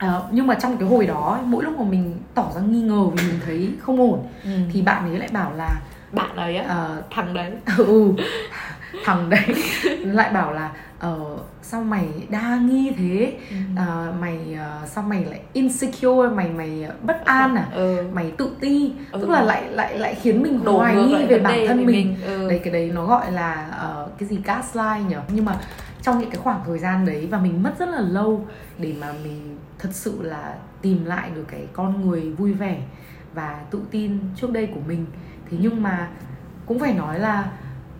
uh, 0.06 0.10
nhưng 0.30 0.46
mà 0.46 0.54
trong 0.54 0.76
cái 0.76 0.88
hồi 0.88 1.06
đó 1.06 1.38
mỗi 1.44 1.64
lúc 1.64 1.78
mà 1.78 1.84
mình 1.84 2.16
tỏ 2.34 2.50
ra 2.54 2.60
nghi 2.60 2.82
ngờ 2.82 3.04
vì 3.04 3.28
mình 3.28 3.40
thấy 3.46 3.70
không 3.80 4.00
ổn 4.00 4.26
ừ. 4.44 4.50
thì 4.72 4.82
bạn 4.82 5.10
ấy 5.10 5.18
lại 5.18 5.28
bảo 5.32 5.52
là 5.56 5.70
bạn 6.12 6.36
ấy 6.36 6.56
á? 6.56 6.86
Uh, 6.98 7.04
thằng 7.10 7.34
đấy. 7.34 7.52
ừ 7.76 8.12
thằng 9.04 9.30
đấy. 9.30 9.54
Lại 9.98 10.30
bảo 10.32 10.52
là 10.52 10.70
ờ 11.04 11.38
sao 11.62 11.84
mày 11.84 12.08
đa 12.30 12.56
nghi 12.56 12.92
thế 12.96 13.38
ừ. 13.50 13.56
à, 13.76 14.12
mày 14.20 14.38
uh, 14.52 14.88
sao 14.88 15.04
mày 15.04 15.24
lại 15.24 15.40
insecure 15.52 16.28
mày 16.34 16.48
mày 16.48 16.88
bất 17.02 17.24
an 17.24 17.54
à 17.56 17.68
ừ. 17.72 18.04
mày 18.12 18.32
tự 18.38 18.50
ti 18.60 18.92
ừ. 19.12 19.18
tức 19.20 19.30
là 19.30 19.42
lại 19.42 19.70
lại 19.70 19.98
lại 19.98 20.14
khiến 20.14 20.42
mình 20.42 20.64
Đổ 20.64 20.78
hoài 20.78 20.96
nghi 20.96 21.26
về 21.28 21.38
bản 21.38 21.58
thân 21.68 21.86
mình, 21.86 21.86
mình. 21.86 22.16
Ừ. 22.26 22.48
đấy 22.48 22.60
cái 22.64 22.72
đấy 22.72 22.90
nó 22.94 23.06
gọi 23.06 23.32
là 23.32 23.80
uh, 24.04 24.18
cái 24.18 24.28
gì 24.28 24.38
gaslight 24.44 25.08
nhỉ 25.08 25.16
nhưng 25.34 25.44
mà 25.44 25.56
trong 26.02 26.18
những 26.18 26.30
cái 26.30 26.40
khoảng 26.42 26.60
thời 26.66 26.78
gian 26.78 27.06
đấy 27.06 27.28
và 27.30 27.38
mình 27.38 27.62
mất 27.62 27.72
rất 27.78 27.88
là 27.88 28.00
lâu 28.00 28.46
để 28.78 28.94
mà 29.00 29.12
mình 29.24 29.58
thật 29.78 29.90
sự 29.92 30.22
là 30.22 30.54
tìm 30.82 31.04
lại 31.04 31.30
được 31.34 31.44
cái 31.50 31.66
con 31.72 32.06
người 32.06 32.30
vui 32.30 32.52
vẻ 32.52 32.80
và 33.34 33.60
tự 33.70 33.80
tin 33.90 34.18
trước 34.36 34.50
đây 34.50 34.66
của 34.66 34.80
mình 34.88 35.06
thế 35.50 35.56
nhưng 35.60 35.82
mà 35.82 36.08
cũng 36.66 36.78
phải 36.78 36.94
nói 36.94 37.18
là 37.18 37.50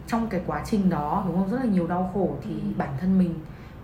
trong 0.06 0.28
cái 0.28 0.40
quá 0.46 0.62
trình 0.66 0.90
đó 0.90 1.24
đúng 1.26 1.36
không 1.36 1.50
rất 1.50 1.58
là 1.58 1.64
nhiều 1.64 1.86
đau 1.86 2.10
khổ 2.14 2.36
thì 2.42 2.50
ừ. 2.50 2.68
bản 2.76 2.90
thân 3.00 3.18
mình 3.18 3.34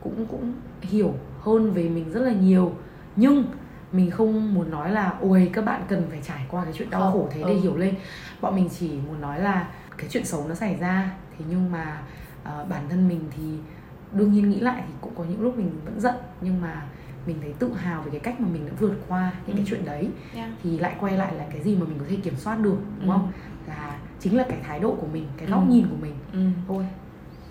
cũng 0.03 0.27
cũng 0.27 0.53
hiểu 0.81 1.15
hơn 1.41 1.73
về 1.73 1.89
mình 1.89 2.13
rất 2.13 2.21
là 2.21 2.33
nhiều 2.33 2.73
nhưng 3.17 3.45
mình 3.93 4.11
không 4.11 4.55
muốn 4.55 4.71
nói 4.71 4.91
là 4.91 5.15
ôi 5.21 5.51
các 5.53 5.65
bạn 5.65 5.83
cần 5.89 6.07
phải 6.11 6.21
trải 6.23 6.47
qua 6.51 6.65
cái 6.65 6.73
chuyện 6.73 6.91
đau 6.91 7.13
khổ 7.13 7.29
thế 7.31 7.43
để 7.47 7.53
ừ. 7.53 7.61
hiểu 7.61 7.77
lên 7.77 7.95
bọn 8.41 8.57
mình 8.57 8.69
chỉ 8.79 8.91
muốn 9.07 9.21
nói 9.21 9.41
là 9.41 9.69
cái 9.99 10.07
chuyện 10.11 10.25
xấu 10.25 10.49
nó 10.49 10.55
xảy 10.55 10.77
ra 10.77 11.11
thế 11.39 11.45
nhưng 11.51 11.73
mà 11.73 12.03
uh, 12.43 12.69
bản 12.69 12.89
thân 12.89 13.09
mình 13.09 13.21
thì 13.37 13.43
đương 14.13 14.33
nhiên 14.33 14.51
nghĩ 14.51 14.61
lại 14.61 14.83
thì 14.87 14.95
cũng 15.01 15.15
có 15.15 15.25
những 15.25 15.41
lúc 15.41 15.57
mình 15.57 15.71
vẫn 15.85 16.01
giận 16.01 16.15
nhưng 16.41 16.61
mà 16.61 16.83
mình 17.27 17.37
thấy 17.43 17.53
tự 17.59 17.73
hào 17.75 18.03
về 18.03 18.11
cái 18.11 18.21
cách 18.21 18.41
mà 18.41 18.49
mình 18.53 18.67
đã 18.67 18.73
vượt 18.81 18.95
qua 19.09 19.33
những 19.47 19.57
ừ. 19.57 19.59
cái 19.59 19.67
chuyện 19.69 19.85
đấy 19.85 20.09
yeah. 20.35 20.51
thì 20.63 20.79
lại 20.79 20.95
quay 21.01 21.17
lại 21.17 21.35
là 21.35 21.45
cái 21.51 21.63
gì 21.63 21.77
mà 21.77 21.87
mình 21.87 21.99
có 21.99 22.05
thể 22.09 22.17
kiểm 22.17 22.37
soát 22.37 22.61
được 22.61 22.77
đúng 22.99 23.09
ừ. 23.09 23.13
không 23.13 23.33
là 23.67 23.99
chính 24.21 24.37
là 24.37 24.45
cái 24.49 24.59
thái 24.63 24.81
độ 24.81 24.97
của 25.01 25.07
mình 25.13 25.27
cái 25.37 25.49
góc 25.49 25.61
ừ. 25.69 25.73
nhìn 25.73 25.87
của 25.91 25.97
mình 26.03 26.15
ừ. 26.33 26.41
thôi 26.69 26.87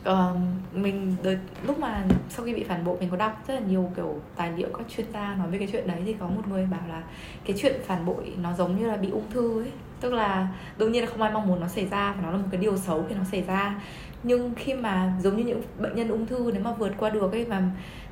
uh, 0.10 0.38
mình 0.74 1.16
đợt, 1.24 1.38
lúc 1.68 1.80
mà 1.80 2.04
sau 2.30 2.46
khi 2.46 2.54
bị 2.54 2.64
phản 2.64 2.86
bội 2.86 2.98
mình 3.00 3.10
có 3.10 3.18
đọc 3.18 3.44
rất 3.48 3.54
là 3.54 3.60
nhiều 3.60 3.92
kiểu 3.96 4.22
tài 4.36 4.52
liệu 4.52 4.70
các 4.78 4.88
chuyên 4.90 5.06
gia 5.14 5.36
nói 5.36 5.48
về 5.48 5.58
cái 5.58 5.68
chuyện 5.72 5.88
đấy 5.88 6.02
thì 6.06 6.14
có 6.20 6.28
một 6.28 6.48
người 6.50 6.66
bảo 6.72 6.88
là 6.90 7.04
cái 7.46 7.56
chuyện 7.62 7.82
phản 7.86 8.06
bội 8.06 8.34
nó 8.42 8.54
giống 8.54 8.80
như 8.80 8.88
là 8.88 8.98
bị 8.98 9.10
ung 9.10 9.30
thư 9.30 9.62
ấy 9.62 9.72
tức 10.02 10.14
là 10.14 10.48
đương 10.78 10.92
nhiên 10.92 11.04
là 11.04 11.10
không 11.10 11.22
ai 11.22 11.32
mong 11.32 11.48
muốn 11.48 11.60
nó 11.60 11.68
xảy 11.68 11.86
ra 11.86 12.14
và 12.14 12.22
nó 12.22 12.32
là 12.32 12.38
một 12.38 12.48
cái 12.52 12.62
điều 12.62 12.78
xấu 12.78 13.06
khi 13.10 13.16
nó 13.16 13.24
xảy 13.24 13.42
ra 13.42 13.82
nhưng 14.24 14.54
khi 14.56 14.74
mà 14.74 15.14
giống 15.22 15.38
như 15.38 15.44
những 15.44 15.62
bệnh 15.80 15.96
nhân 15.96 16.08
ung 16.08 16.26
thư 16.26 16.52
nếu 16.54 16.64
mà 16.64 16.72
vượt 16.72 16.92
qua 16.98 17.10
được 17.10 17.32
ấy 17.32 17.46
mà 17.46 17.64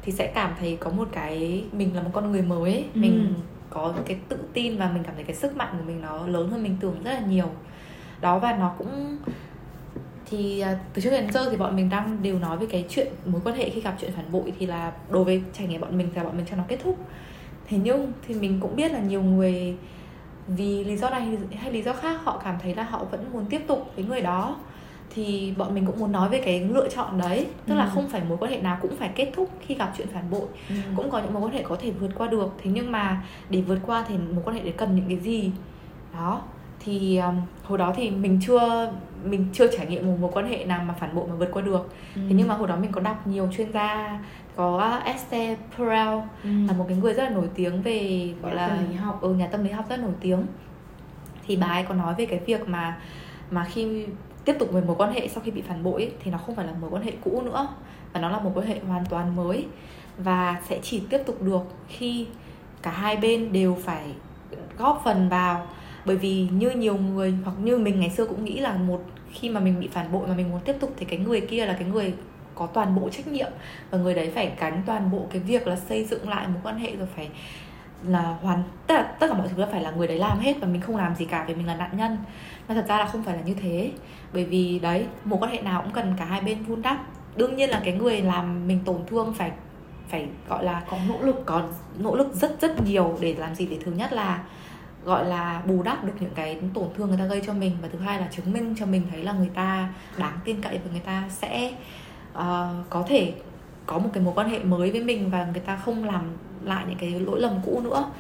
thì 0.02 0.12
sẽ 0.12 0.32
cảm 0.36 0.52
thấy 0.60 0.78
có 0.80 0.89
một 0.89 1.08
cái 1.12 1.63
mình 1.72 1.96
là 1.96 2.02
một 2.02 2.10
con 2.13 2.32
người 2.32 2.41
mới 2.41 2.74
ấy. 2.74 2.86
Ừ. 2.93 3.00
mình 3.00 3.34
có 3.70 3.93
cái 4.06 4.17
tự 4.30 4.38
tin 4.54 4.78
và 4.78 4.91
mình 4.93 5.04
cảm 5.04 5.15
thấy 5.15 5.24
cái 5.24 5.36
sức 5.36 5.58
mạnh 5.58 5.76
của 5.78 5.84
mình 5.88 6.02
nó 6.02 6.28
lớn 6.28 6.50
hơn 6.50 6.63
mình 6.63 6.78
tưởng 6.80 7.04
rất 7.04 7.12
là 7.12 7.20
nhiều 7.20 7.50
đó 8.21 8.39
và 8.39 8.56
nó 8.60 8.73
cũng 8.77 9.17
thì 10.30 10.60
à, 10.60 10.77
từ 10.93 11.01
trước 11.01 11.10
đến 11.10 11.32
giờ 11.32 11.49
thì 11.51 11.58
bọn 11.58 11.75
mình 11.75 11.89
đang 11.89 12.23
đều 12.23 12.39
nói 12.39 12.58
về 12.58 12.67
cái 12.69 12.86
chuyện 12.89 13.08
mối 13.25 13.41
quan 13.43 13.56
hệ 13.56 13.69
khi 13.69 13.82
gặp 13.82 13.95
chuyện 14.01 14.12
phản 14.12 14.32
bội 14.32 14.53
thì 14.60 14.65
là 14.65 14.91
đối 15.10 15.23
với 15.23 15.43
trải 15.53 15.67
nghiệm 15.67 15.82
bọn 15.82 15.97
mình 15.97 16.10
là 16.15 16.23
bọn 16.23 16.38
mình 16.38 16.45
cho 16.49 16.56
nó 16.56 16.63
kết 16.67 16.80
thúc. 16.84 16.97
Thế 17.67 17.77
nhưng 17.84 18.12
thì 18.27 18.36
mình 18.36 18.60
cũng 18.60 18.75
biết 18.75 18.91
là 18.91 18.99
nhiều 18.99 19.21
người 19.21 19.75
vì 20.47 20.84
lý 20.84 20.97
do 20.97 21.10
này 21.10 21.38
hay 21.60 21.71
lý 21.71 21.82
do 21.82 21.93
khác 21.93 22.21
họ 22.23 22.41
cảm 22.43 22.56
thấy 22.62 22.75
là 22.75 22.84
họ 22.84 23.03
vẫn 23.03 23.25
muốn 23.34 23.45
tiếp 23.45 23.62
tục 23.67 23.91
với 23.95 24.06
người 24.06 24.21
đó. 24.21 24.56
Thì 25.10 25.53
bọn 25.58 25.75
mình 25.75 25.86
cũng 25.86 25.99
muốn 25.99 26.12
nói 26.12 26.30
về 26.30 26.41
cái 26.45 26.60
lựa 26.60 26.89
chọn 26.89 27.17
đấy 27.17 27.47
tức 27.65 27.73
ừ. 27.73 27.77
là 27.77 27.91
không 27.93 28.10
phải 28.10 28.21
mối 28.30 28.38
quan 28.38 28.51
hệ 28.51 28.62
nào 28.62 28.77
cũng 28.82 28.95
phải 28.95 29.12
kết 29.15 29.32
thúc 29.36 29.49
khi 29.65 29.75
gặp 29.75 29.93
chuyện 29.97 30.08
phản 30.13 30.30
bội. 30.32 30.47
Ừ. 30.69 30.75
cũng 30.95 31.10
có 31.10 31.19
những 31.19 31.34
mối 31.34 31.43
quan 31.43 31.53
hệ 31.53 31.63
có 31.63 31.75
thể 31.80 31.91
vượt 31.91 32.12
qua 32.17 32.27
được 32.27 32.53
thế 32.63 32.71
nhưng 32.73 32.91
mà 32.91 33.23
để 33.49 33.62
vượt 33.62 33.80
qua 33.86 34.06
thì 34.08 34.15
mối 34.17 34.43
quan 34.45 34.56
hệ 34.56 34.62
để 34.62 34.71
cần 34.71 34.95
những 34.95 35.06
cái 35.08 35.17
gì? 35.17 35.51
Đó 36.13 36.41
thì 36.80 37.18
um, 37.18 37.36
hồi 37.63 37.78
đó 37.78 37.94
thì 37.96 38.12
mình 38.12 38.40
chưa 38.48 38.92
mình 39.24 39.48
chưa 39.54 39.68
trải 39.78 39.86
nghiệm 39.88 40.08
một 40.08 40.18
mối 40.20 40.32
quan 40.34 40.50
hệ 40.50 40.66
nào 40.66 40.84
mà 40.84 40.94
phản 40.94 41.16
bội 41.16 41.28
mà 41.28 41.36
vượt 41.36 41.50
qua 41.52 41.62
được 41.62 41.90
ừ. 42.16 42.22
thế 42.30 42.36
nhưng 42.36 42.48
mà 42.48 42.56
hồi 42.56 42.68
đó 42.68 42.76
mình 42.76 42.92
có 42.92 43.02
đọc 43.02 43.28
nhiều 43.28 43.50
chuyên 43.58 43.72
gia 43.72 44.20
có 44.56 45.02
Esther 45.06 45.58
Perel 45.78 46.20
ừ. 46.44 46.50
là 46.68 46.74
một 46.78 46.86
cái 46.88 46.98
người 46.98 47.13
rất 47.13 47.24
là 47.24 47.30
nổi 47.30 47.48
tiếng 47.56 47.82
về 47.82 48.30
gọi 48.42 48.56
là 48.56 48.68
tâm 48.68 48.90
lý 48.90 48.96
học 48.96 49.22
ừ, 49.22 49.34
nhà 49.34 49.48
tâm 49.48 49.63
lý 49.63 49.72
học 49.72 49.86
rất 49.90 50.00
nổi 50.00 50.13
tiếng 50.20 50.46
thì 51.48 51.56
bà 51.56 51.68
ấy 51.68 51.84
có 51.84 51.94
nói 51.94 52.16
về 52.18 52.26
cái 52.26 52.40
việc 52.46 52.70
mà 52.70 52.98
mà 53.52 53.63
khi 53.63 54.06
tiếp 54.46 54.56
tục 54.60 54.70
với 54.72 54.84
mối 54.84 54.96
quan 55.00 55.13
hệ 55.13 55.28
sau 55.28 55.44
khi 55.44 55.52
bị 55.52 55.62
phản 55.62 55.84
bội 55.84 56.02
ấy, 56.02 56.12
thì 56.24 56.32
nó 56.32 56.38
không 56.38 56.56
phải 56.56 56.66
là 56.66 56.74
mối 56.82 56.90
quan 56.90 57.04
hệ 57.04 57.12
cũ 57.24 57.42
nữa 57.42 57.68
và 58.13 58.20
nó 58.20 58.30
là 58.30 58.40
một 58.40 58.52
quan 58.56 58.68
hệ 58.68 58.80
hoàn 58.88 59.06
toàn 59.06 59.36
mới 59.36 59.66
và 60.18 60.62
sẽ 60.70 60.80
chỉ 60.84 61.04
tiếp 61.10 61.22
tục 61.26 61.42
được 61.42 61.62
khi 61.88 62.28
cả 62.82 62.92
hai 62.92 63.18
bên 63.18 63.52
đều 63.52 63.78
phải 63.84 64.06
góp 64.78 65.02
phần 65.06 65.30
vào 65.30 65.68
bởi 66.08 66.17
vì 66.17 66.48
như 66.52 66.70
nhiều 66.70 66.98
người 66.98 67.34
hoặc 67.46 67.54
như 67.63 67.78
mình 67.78 68.00
ngày 68.00 68.10
xưa 68.10 68.26
cũng 68.26 68.46
nghĩ 68.46 68.60
là 68.60 68.74
một 68.74 69.04
khi 69.32 69.50
mà 69.50 69.60
mình 69.60 69.80
bị 69.80 69.88
phản 69.88 70.12
bội 70.12 70.28
mà 70.28 70.34
mình 70.34 70.50
muốn 70.50 70.60
tiếp 70.65 70.76
tục 70.80 70.93
thì 70.98 71.06
cái 71.06 71.20
người 71.20 71.41
kia 71.41 71.65
là 71.65 71.74
cái 71.74 71.86
người 71.89 72.13
có 72.56 72.67
toàn 72.67 72.96
bộ 72.96 73.10
trách 73.10 73.28
nhiệm. 73.28 73.52
Và 73.89 73.98
người 73.98 74.13
đấy 74.13 74.32
phải 74.36 74.52
gánh 74.60 74.82
toàn 74.86 75.12
bộ 75.12 75.28
cái 75.32 75.39
việc 75.39 75.67
là 75.67 75.76
xây 75.76 76.06
dựng 76.06 76.30
lại 76.30 76.48
một 76.48 76.60
quan 76.63 76.78
hệ 76.78 76.96
rồi 76.96 77.08
phải 77.15 77.30
là 78.04 78.38
hoàn, 78.41 78.63
tất 78.88 78.96
cả 78.98 79.15
tất 79.20 79.28
cả 79.28 79.34
mọi 79.34 79.48
thứ 79.48 79.62
là 79.62 79.67
phải 79.72 79.82
là 79.82 79.91
người 79.91 80.08
đấy 80.08 80.17
làm 80.17 80.39
hết 80.39 80.54
và 80.62 80.67
mình 80.67 80.82
không 80.82 80.98
làm 80.98 81.15
gì 81.15 81.26
cả 81.26 81.46
vì 81.48 81.56
mình 81.56 81.67
là 81.67 81.76
nạn 81.76 81.98
nhân. 81.98 82.17
Mà 82.67 82.76
thật 82.76 82.86
ra 82.88 82.98
là 82.98 83.06
không 83.06 83.24
phải 83.24 83.36
là 83.36 83.41
như 83.41 83.54
thế. 83.54 83.91
Bởi 84.34 84.46
vì 84.46 84.80
đấy 84.80 85.06
một 85.24 85.38
quan 85.41 85.52
hệ 85.52 85.62
nào 85.62 85.82
cũng 85.82 85.93
cần 85.93 86.13
cả 86.20 86.26
hai 86.26 86.41
bên 86.41 86.63
vun 86.63 86.82
đắp. 86.82 86.98
Đương 87.36 87.56
nhiên 87.56 87.70
là 87.70 87.82
cái 87.86 87.93
người 87.93 88.22
làm 88.22 88.67
mình 88.67 88.80
tổn 88.86 88.98
thương 89.08 89.34
phải 89.34 89.52
phải 90.10 90.28
gọi 90.50 90.63
là 90.63 90.84
có 90.89 90.98
nỗ 91.10 91.22
lực, 91.22 91.46
có 91.46 91.63
nỗ 92.00 92.15
lực 92.15 92.34
rất 92.34 92.62
rất 92.62 92.84
nhiều 92.86 93.17
để 93.22 93.36
làm 93.38 93.56
gì? 93.56 93.67
Để 93.67 93.78
thứ 93.86 93.91
nhất 93.91 94.13
là 94.13 94.43
gọi 95.08 95.26
là 95.26 95.62
bù 95.65 95.84
đắp 95.84 96.04
được 96.04 96.13
những 96.20 96.34
cái 96.36 96.60
tổn 96.74 96.88
thương 96.96 97.10
người 97.10 97.17
ta 97.17 97.26
gây 97.26 97.41
cho 97.46 97.54
mình. 97.54 97.78
Và 97.82 97.88
thứ 97.91 98.00
hai 98.00 98.20
là 98.20 98.28
chứng 98.32 98.54
minh 98.54 98.76
cho 98.80 98.86
mình 98.86 99.02
thấy 99.12 99.24
là 99.24 99.32
người 99.32 99.50
ta 99.54 99.89
đáng 100.17 100.39
tin 100.46 100.62
cậy 100.62 100.80
và 100.86 100.91
người 100.91 101.00
ta 101.00 101.24
sẽ 101.30 101.74
uh, 102.34 102.43
có 102.89 103.04
thể 103.08 103.34
có 103.86 104.00
một 104.00 104.10
cái 104.13 104.24
mối 104.24 104.34
quan 104.34 104.50
hệ 104.50 104.60
mới 104.60 104.91
với 104.91 105.04
mình 105.04 105.30
và 105.30 105.48
người 105.52 105.62
ta 105.62 105.76
không 105.76 106.04
làm 106.04 106.22
lại 106.63 106.86
những 106.89 106.98
cái 106.98 107.20
lỗi 107.20 107.41
lầm 107.41 107.60
cũ 107.65 107.82
nữa. 107.84 108.12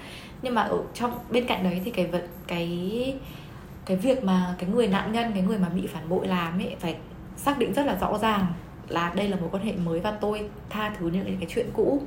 Nhưng 0.41 0.55
mà 0.55 0.61
ở 0.61 0.77
trong 0.93 1.11
bên 1.31 1.47
cạnh 1.47 1.63
đấy 1.63 1.81
thì 1.85 1.91
cái 1.91 2.05
vật 2.05 2.27
cái 2.47 3.15
cái 3.85 3.97
việc 3.97 4.23
mà 4.23 4.55
cái 4.57 4.69
người 4.69 4.87
nạn 4.87 5.11
nhân 5.11 5.31
cái 5.33 5.43
người 5.43 5.59
mà 5.59 5.69
bị 5.69 5.87
phản 5.87 6.09
bội 6.09 6.27
làm 6.27 6.59
ấy 6.59 6.75
phải 6.79 6.95
xác 7.37 7.59
định 7.59 7.73
rất 7.73 7.85
là 7.85 7.97
rõ 8.01 8.17
ràng 8.17 8.45
là 8.87 9.13
đây 9.15 9.27
là 9.27 9.37
một 9.37 9.49
quan 9.51 9.63
hệ 9.63 9.73
mới 9.73 9.99
và 9.99 10.11
tôi 10.11 10.49
tha 10.69 10.93
thứ 10.99 11.09
những 11.09 11.37
cái 11.39 11.49
chuyện 11.49 11.69
cũ 11.73 12.01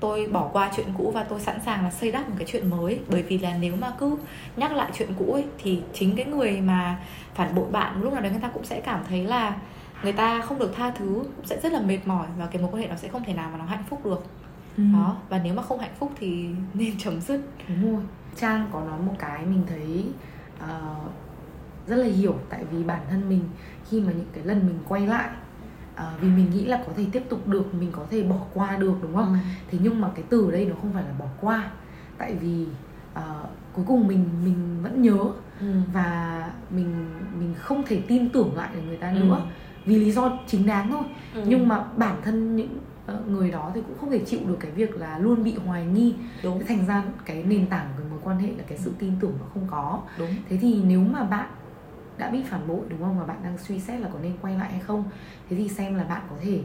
tôi 0.00 0.26
bỏ 0.26 0.48
qua 0.52 0.70
chuyện 0.76 0.86
cũ 0.98 1.10
và 1.14 1.24
tôi 1.24 1.40
sẵn 1.40 1.58
sàng 1.64 1.84
là 1.84 1.90
xây 1.90 2.12
đắp 2.12 2.28
một 2.28 2.34
cái 2.38 2.46
chuyện 2.50 2.70
mới. 2.70 3.00
Bởi 3.08 3.22
vì 3.22 3.38
là 3.38 3.56
nếu 3.60 3.76
mà 3.76 3.92
cứ 3.98 4.16
nhắc 4.56 4.72
lại 4.72 4.90
chuyện 4.94 5.08
cũ 5.18 5.32
ấy 5.32 5.44
thì 5.58 5.82
chính 5.92 6.16
cái 6.16 6.24
người 6.24 6.60
mà 6.60 6.98
phản 7.34 7.54
bội 7.54 7.70
bạn 7.70 8.02
lúc 8.02 8.12
nào 8.12 8.22
đấy 8.22 8.30
người 8.30 8.40
ta 8.40 8.48
cũng 8.48 8.64
sẽ 8.64 8.80
cảm 8.80 9.00
thấy 9.08 9.24
là 9.24 9.56
người 10.02 10.12
ta 10.12 10.40
không 10.40 10.58
được 10.58 10.72
tha 10.76 10.90
thứ 10.90 11.24
sẽ 11.44 11.60
rất 11.62 11.72
là 11.72 11.80
mệt 11.80 11.98
mỏi 12.04 12.26
và 12.38 12.46
cái 12.46 12.62
mối 12.62 12.70
quan 12.72 12.82
hệ 12.82 12.88
nó 12.88 12.96
sẽ 12.96 13.08
không 13.08 13.24
thể 13.24 13.32
nào 13.32 13.50
mà 13.52 13.58
nó 13.58 13.64
hạnh 13.64 13.84
phúc 13.90 14.00
được. 14.04 14.24
Ừ. 14.76 14.82
đó 14.92 15.16
và 15.28 15.40
nếu 15.44 15.54
mà 15.54 15.62
không 15.62 15.78
hạnh 15.78 15.94
phúc 15.98 16.12
thì 16.20 16.48
nên 16.74 16.98
chấm 16.98 17.20
dứt. 17.20 17.40
Đúng 17.68 17.94
rồi. 17.94 18.02
Trang 18.36 18.68
có 18.72 18.80
nói 18.80 18.98
một 19.06 19.14
cái 19.18 19.46
mình 19.46 19.62
thấy 19.66 20.04
uh, 20.64 21.12
rất 21.86 21.96
là 21.96 22.06
hiểu 22.06 22.34
tại 22.48 22.64
vì 22.70 22.84
bản 22.84 23.00
thân 23.10 23.28
mình 23.28 23.44
khi 23.90 24.00
mà 24.00 24.12
những 24.12 24.28
cái 24.32 24.44
lần 24.44 24.66
mình 24.66 24.78
quay 24.88 25.06
lại 25.06 25.28
à, 26.00 26.12
vì 26.20 26.28
mình 26.28 26.50
nghĩ 26.50 26.64
là 26.64 26.82
có 26.86 26.92
thể 26.96 27.06
tiếp 27.12 27.22
tục 27.28 27.48
được 27.48 27.74
mình 27.74 27.92
có 27.92 28.06
thể 28.10 28.22
bỏ 28.22 28.36
qua 28.54 28.76
được 28.76 28.94
đúng 29.02 29.14
không 29.14 29.32
ừ. 29.32 29.38
thế 29.70 29.78
nhưng 29.82 30.00
mà 30.00 30.08
cái 30.14 30.24
từ 30.28 30.44
ở 30.44 30.50
đây 30.50 30.64
nó 30.66 30.74
không 30.82 30.92
phải 30.92 31.02
là 31.02 31.12
bỏ 31.18 31.26
qua 31.40 31.70
tại 32.18 32.34
vì 32.40 32.66
uh, 33.14 33.20
cuối 33.72 33.84
cùng 33.88 34.06
mình 34.06 34.24
mình 34.44 34.82
vẫn 34.82 35.02
nhớ 35.02 35.18
ừ. 35.60 35.66
và 35.92 36.50
mình 36.70 37.06
mình 37.38 37.54
không 37.58 37.82
thể 37.86 38.02
tin 38.08 38.28
tưởng 38.28 38.56
lại 38.56 38.68
được 38.74 38.80
người 38.86 38.96
ta 38.96 39.10
ừ. 39.10 39.18
nữa 39.18 39.42
vì 39.84 39.96
lý 39.96 40.10
do 40.10 40.38
chính 40.46 40.66
đáng 40.66 40.90
thôi 40.90 41.02
ừ. 41.34 41.42
nhưng 41.46 41.68
mà 41.68 41.84
bản 41.96 42.16
thân 42.22 42.56
những 42.56 42.78
uh, 43.12 43.28
người 43.28 43.50
đó 43.50 43.70
thì 43.74 43.80
cũng 43.86 43.98
không 43.98 44.10
thể 44.10 44.18
chịu 44.18 44.40
được 44.46 44.56
cái 44.60 44.70
việc 44.70 44.96
là 44.96 45.18
luôn 45.18 45.44
bị 45.44 45.54
hoài 45.66 45.86
nghi 45.86 46.14
đúng. 46.42 46.66
thành 46.66 46.86
ra 46.86 47.02
cái 47.24 47.44
nền 47.44 47.66
tảng 47.66 47.88
của 47.96 48.04
mối 48.10 48.18
quan 48.22 48.38
hệ 48.38 48.48
là 48.48 48.64
cái 48.68 48.78
sự 48.78 48.92
tin 48.98 49.12
tưởng 49.20 49.32
nó 49.40 49.46
không 49.54 49.66
có 49.70 50.00
đúng 50.18 50.30
thế 50.48 50.56
thì 50.56 50.82
nếu 50.84 51.00
mà 51.00 51.24
bạn 51.24 51.50
đã 52.20 52.30
bị 52.30 52.42
phản 52.42 52.68
bội 52.68 52.80
đúng 52.88 53.00
không? 53.00 53.18
Và 53.18 53.24
bạn 53.24 53.36
đang 53.44 53.58
suy 53.58 53.78
xét 53.78 54.00
là 54.00 54.08
có 54.12 54.18
nên 54.22 54.32
quay 54.42 54.56
lại 54.58 54.70
hay 54.70 54.80
không? 54.80 55.04
Thế 55.50 55.56
thì 55.56 55.68
xem 55.68 55.94
là 55.94 56.04
bạn 56.04 56.22
có 56.30 56.36
thể 56.42 56.60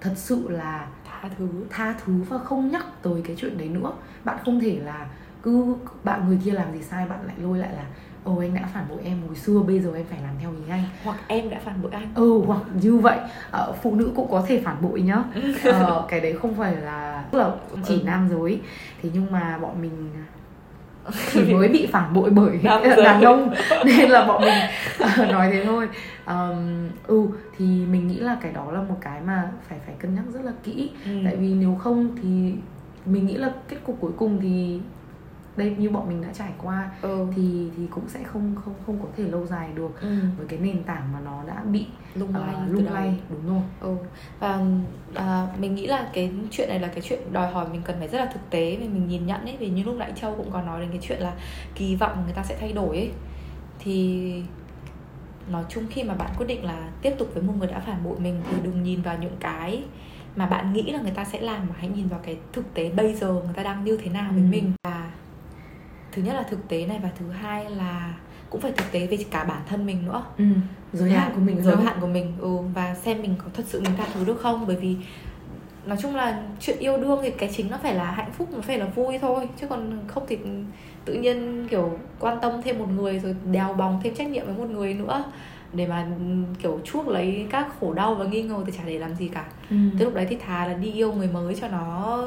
thật 0.00 0.12
sự 0.16 0.48
là 0.48 0.86
tha 1.04 1.28
thứ. 1.38 1.48
tha 1.70 1.94
thứ 2.04 2.12
và 2.28 2.38
không 2.38 2.70
nhắc 2.70 2.86
tới 3.02 3.22
cái 3.24 3.36
chuyện 3.38 3.58
đấy 3.58 3.68
nữa. 3.68 3.92
Bạn 4.24 4.38
không 4.44 4.60
thể 4.60 4.78
là 4.84 5.08
cứ 5.42 5.76
bạn 6.04 6.28
người 6.28 6.38
kia 6.44 6.52
làm 6.52 6.72
gì 6.72 6.82
sai 6.82 7.08
bạn 7.08 7.26
lại 7.26 7.36
lôi 7.38 7.58
lại 7.58 7.72
là 7.72 7.84
ồ 8.24 8.38
anh 8.38 8.54
đã 8.54 8.68
phản 8.74 8.88
bội 8.88 8.98
em 9.04 9.22
hồi 9.26 9.36
xưa 9.36 9.60
bây 9.60 9.80
giờ 9.80 9.94
em 9.94 10.06
phải 10.10 10.22
làm 10.22 10.34
theo 10.40 10.52
ý 10.52 10.62
anh. 10.70 10.84
Hoặc 11.04 11.18
em 11.26 11.50
đã 11.50 11.60
phản 11.64 11.82
bội 11.82 11.90
anh. 11.94 12.08
Ừ 12.14 12.42
hoặc 12.46 12.62
như 12.82 12.96
vậy. 12.96 13.18
Ờ, 13.50 13.72
phụ 13.82 13.94
nữ 13.94 14.12
cũng 14.16 14.30
có 14.30 14.44
thể 14.48 14.60
phản 14.64 14.82
bội 14.82 15.02
nhá. 15.02 15.24
Ờ, 15.64 16.06
cái 16.08 16.20
đấy 16.20 16.36
không 16.42 16.54
phải 16.54 16.76
là 16.76 17.24
là 17.32 17.50
chỉ 17.86 18.00
ừ. 18.00 18.04
nam 18.04 18.28
giới. 18.28 18.60
Thế 19.02 19.10
nhưng 19.14 19.32
mà 19.32 19.58
bọn 19.58 19.82
mình 19.82 20.10
thì 21.32 21.54
mới 21.54 21.68
bị 21.68 21.88
phản 21.92 22.14
bội 22.14 22.30
bởi 22.30 22.60
đàn 23.04 23.22
ông. 23.22 23.54
Nên 23.84 24.10
là 24.10 24.26
bọn 24.26 24.40
mình 24.40 24.54
uh, 25.24 25.30
nói 25.30 25.50
thế 25.52 25.64
thôi. 25.64 25.88
Um, 26.26 26.88
ừ 27.06 27.26
thì 27.58 27.64
mình 27.66 28.08
nghĩ 28.08 28.18
là 28.18 28.36
cái 28.40 28.52
đó 28.52 28.72
là 28.72 28.80
một 28.82 28.96
cái 29.00 29.20
mà 29.26 29.50
phải 29.68 29.78
phải 29.86 29.94
cân 29.98 30.14
nhắc 30.14 30.24
rất 30.32 30.44
là 30.44 30.52
kỹ. 30.64 30.90
Ừ. 31.04 31.10
tại 31.24 31.36
vì 31.36 31.54
nếu 31.54 31.74
không 31.74 32.16
thì 32.22 32.52
mình 33.06 33.26
nghĩ 33.26 33.34
là 33.34 33.52
kết 33.68 33.76
cục 33.84 33.96
cuối 34.00 34.12
cùng 34.16 34.38
thì 34.42 34.80
đây 35.58 35.74
như 35.78 35.90
bọn 35.90 36.08
mình 36.08 36.22
đã 36.22 36.28
trải 36.32 36.50
qua 36.62 36.90
ừ. 37.02 37.26
thì 37.36 37.68
thì 37.76 37.82
cũng 37.90 38.08
sẽ 38.08 38.22
không 38.22 38.54
không 38.64 38.74
không 38.86 38.98
có 39.02 39.08
thể 39.16 39.24
lâu 39.24 39.46
dài 39.46 39.68
được 39.74 40.00
ừ. 40.00 40.16
với 40.36 40.46
cái 40.48 40.58
nền 40.58 40.82
tảng 40.82 41.12
mà 41.12 41.20
nó 41.20 41.42
đã 41.46 41.62
bị 41.72 41.86
lung 42.14 42.36
lay 42.36 42.54
uh, 42.54 42.72
lung 42.72 42.92
lay 42.92 43.18
đúng 43.30 43.48
rồi 43.48 43.62
ừ. 43.80 43.96
và 44.40 44.60
uh, 45.10 45.60
mình 45.60 45.74
nghĩ 45.74 45.86
là 45.86 46.10
cái 46.12 46.32
chuyện 46.50 46.68
này 46.68 46.80
là 46.80 46.88
cái 46.88 47.00
chuyện 47.00 47.32
đòi 47.32 47.52
hỏi 47.52 47.66
mình 47.72 47.82
cần 47.84 47.96
phải 47.98 48.08
rất 48.08 48.18
là 48.18 48.26
thực 48.26 48.50
tế 48.50 48.76
vì 48.80 48.88
mình 48.88 49.08
nhìn 49.08 49.26
nhận 49.26 49.40
ấy 49.40 49.56
vì 49.58 49.68
như 49.70 49.82
lúc 49.82 49.96
nãy 49.96 50.12
châu 50.20 50.34
cũng 50.34 50.50
có 50.50 50.62
nói 50.62 50.80
đến 50.80 50.88
cái 50.90 51.00
chuyện 51.02 51.20
là 51.20 51.32
kỳ 51.74 51.96
vọng 51.96 52.22
người 52.24 52.34
ta 52.34 52.42
sẽ 52.42 52.56
thay 52.60 52.72
đổi 52.72 52.96
ấy 52.96 53.10
thì 53.78 54.42
nói 55.50 55.64
chung 55.68 55.84
khi 55.90 56.02
mà 56.04 56.14
bạn 56.14 56.30
quyết 56.38 56.46
định 56.46 56.64
là 56.64 56.88
tiếp 57.02 57.12
tục 57.18 57.28
với 57.34 57.42
một 57.42 57.52
người 57.58 57.68
đã 57.68 57.80
phản 57.80 58.04
bội 58.04 58.18
mình 58.18 58.40
thì 58.50 58.56
đừng 58.62 58.82
nhìn 58.82 59.02
vào 59.02 59.18
những 59.18 59.36
cái 59.40 59.82
mà 60.36 60.46
bạn 60.46 60.72
nghĩ 60.72 60.92
là 60.92 61.00
người 61.00 61.10
ta 61.10 61.24
sẽ 61.24 61.40
làm 61.40 61.66
mà 61.68 61.74
hãy 61.78 61.88
nhìn 61.88 62.08
vào 62.08 62.20
cái 62.22 62.36
thực 62.52 62.74
tế 62.74 62.90
bây 62.90 63.14
giờ 63.14 63.32
người 63.32 63.54
ta 63.54 63.62
đang 63.62 63.84
như 63.84 63.96
thế 63.96 64.10
nào 64.10 64.32
với 64.32 64.42
ừ. 64.42 64.48
mình 64.50 64.72
và 64.84 65.07
thứ 66.12 66.22
nhất 66.22 66.34
là 66.34 66.42
thực 66.42 66.68
tế 66.68 66.86
này 66.86 67.00
và 67.02 67.10
thứ 67.18 67.30
hai 67.30 67.70
là 67.70 68.14
cũng 68.50 68.60
phải 68.60 68.72
thực 68.72 68.92
tế 68.92 69.06
về 69.06 69.18
cả 69.30 69.44
bản 69.44 69.62
thân 69.68 69.86
mình 69.86 70.06
nữa. 70.06 70.24
Ừ. 70.38 70.44
giới 70.92 71.10
hạn 71.10 71.32
của 71.34 71.40
mình 71.40 71.62
giới 71.62 71.76
hạn 71.76 71.96
của 72.00 72.06
mình 72.06 72.32
ừ, 72.40 72.56
và 72.74 72.94
xem 72.94 73.22
mình 73.22 73.34
có 73.38 73.44
thật 73.54 73.62
sự 73.66 73.80
mình 73.80 73.92
tha 73.96 74.04
thứ 74.14 74.24
được 74.24 74.40
không? 74.40 74.66
Bởi 74.66 74.76
vì 74.76 74.96
nói 75.86 75.98
chung 76.02 76.16
là 76.16 76.42
chuyện 76.60 76.78
yêu 76.78 76.96
đương 76.96 77.18
thì 77.22 77.30
cái 77.30 77.50
chính 77.56 77.70
nó 77.70 77.78
phải 77.82 77.94
là 77.94 78.10
hạnh 78.10 78.32
phúc 78.32 78.48
nó 78.52 78.60
phải 78.60 78.78
là 78.78 78.86
vui 78.86 79.18
thôi. 79.18 79.48
Chứ 79.60 79.66
còn 79.66 80.00
không 80.06 80.24
thì 80.28 80.38
tự 81.04 81.14
nhiên 81.14 81.68
kiểu 81.70 81.98
quan 82.20 82.38
tâm 82.42 82.62
thêm 82.64 82.78
một 82.78 82.88
người 82.96 83.18
rồi 83.18 83.36
đèo 83.52 83.74
bòng 83.74 84.00
thêm 84.04 84.14
trách 84.14 84.28
nhiệm 84.28 84.46
với 84.46 84.54
một 84.54 84.70
người 84.70 84.94
nữa 84.94 85.24
để 85.72 85.86
mà 85.86 86.06
kiểu 86.58 86.80
chuốc 86.84 87.08
lấy 87.08 87.46
các 87.50 87.66
khổ 87.80 87.94
đau 87.94 88.14
và 88.14 88.24
nghi 88.24 88.42
ngờ 88.42 88.62
thì 88.66 88.72
chả 88.76 88.82
để 88.86 88.98
làm 88.98 89.14
gì 89.14 89.28
cả. 89.28 89.44
Ừ. 89.70 89.76
tới 89.98 90.04
lúc 90.04 90.14
đấy 90.14 90.26
thì 90.30 90.36
thà 90.36 90.66
là 90.66 90.74
đi 90.74 90.92
yêu 90.92 91.12
người 91.12 91.28
mới 91.28 91.54
cho 91.54 91.68
nó 91.68 92.24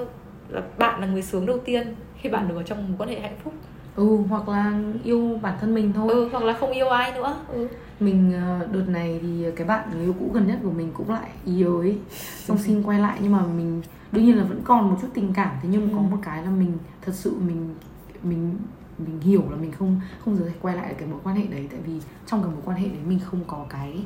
là 0.50 0.62
bạn 0.78 1.02
là 1.02 1.08
người 1.08 1.22
sướng 1.22 1.46
đầu 1.46 1.58
tiên 1.58 1.96
khi 2.22 2.30
bạn 2.30 2.48
được 2.48 2.56
ở 2.56 2.64
trong 2.64 2.92
một 2.92 2.96
quan 2.98 3.10
hệ 3.10 3.20
hạnh 3.20 3.38
phúc 3.44 3.54
ừ 3.96 4.18
hoặc 4.30 4.50
là 4.50 4.80
yêu 5.04 5.40
bản 5.42 5.58
thân 5.62 5.74
mình 5.74 5.94
thôi. 5.94 6.10
Ừ 6.10 6.30
hoặc 6.32 6.44
là 6.44 6.54
không 6.54 6.72
yêu 6.72 6.90
ai 6.90 7.12
nữa. 7.12 7.36
Ừ. 7.48 7.68
mình 8.00 8.34
ờ, 8.34 8.68
đợt 8.72 8.86
này 8.88 9.20
thì 9.22 9.46
cái 9.56 9.68
bạn 9.68 9.90
người 9.94 10.04
yêu 10.04 10.14
cũ 10.20 10.30
gần 10.34 10.48
nhất 10.48 10.60
của 10.64 10.72
mình 10.72 10.92
cũng 10.94 11.10
lại 11.10 11.30
yêu 11.46 11.80
ấy 11.80 11.98
xong 12.46 12.58
xin 12.58 12.84
quay 12.84 13.00
lại 13.00 13.18
nhưng 13.22 13.32
mà 13.32 13.42
mình 13.58 13.82
đương 14.12 14.26
nhiên 14.26 14.38
là 14.38 14.44
vẫn 14.44 14.62
còn 14.64 14.90
một 14.90 14.98
chút 15.02 15.08
tình 15.14 15.34
cảm. 15.34 15.56
Thế 15.62 15.70
nhưng 15.72 15.90
Ừ. 15.90 15.96
có 15.96 16.02
một 16.02 16.18
cái 16.22 16.44
là 16.44 16.50
mình 16.50 16.74
thật 17.02 17.12
sự 17.16 17.36
mình 17.48 17.76
mình 18.24 18.56
mình 18.98 19.20
hiểu 19.22 19.44
là 19.50 19.58
mình 19.58 19.72
không 19.72 20.02
không 20.26 20.36
giờ 20.38 20.46
quay 20.62 20.76
lại 20.76 20.94
cái 20.98 21.08
mối 21.08 21.20
quan 21.24 21.36
hệ 21.36 21.44
đấy. 21.48 21.68
Tại 21.72 21.80
vì 21.86 21.94
trong 22.28 22.42
cái 22.44 22.52
mối 22.52 22.62
quan 22.66 22.78
hệ 22.78 22.88
đấy 22.88 23.00
mình 23.08 23.20
không 23.20 23.40
có 23.48 23.66
cái 23.70 24.00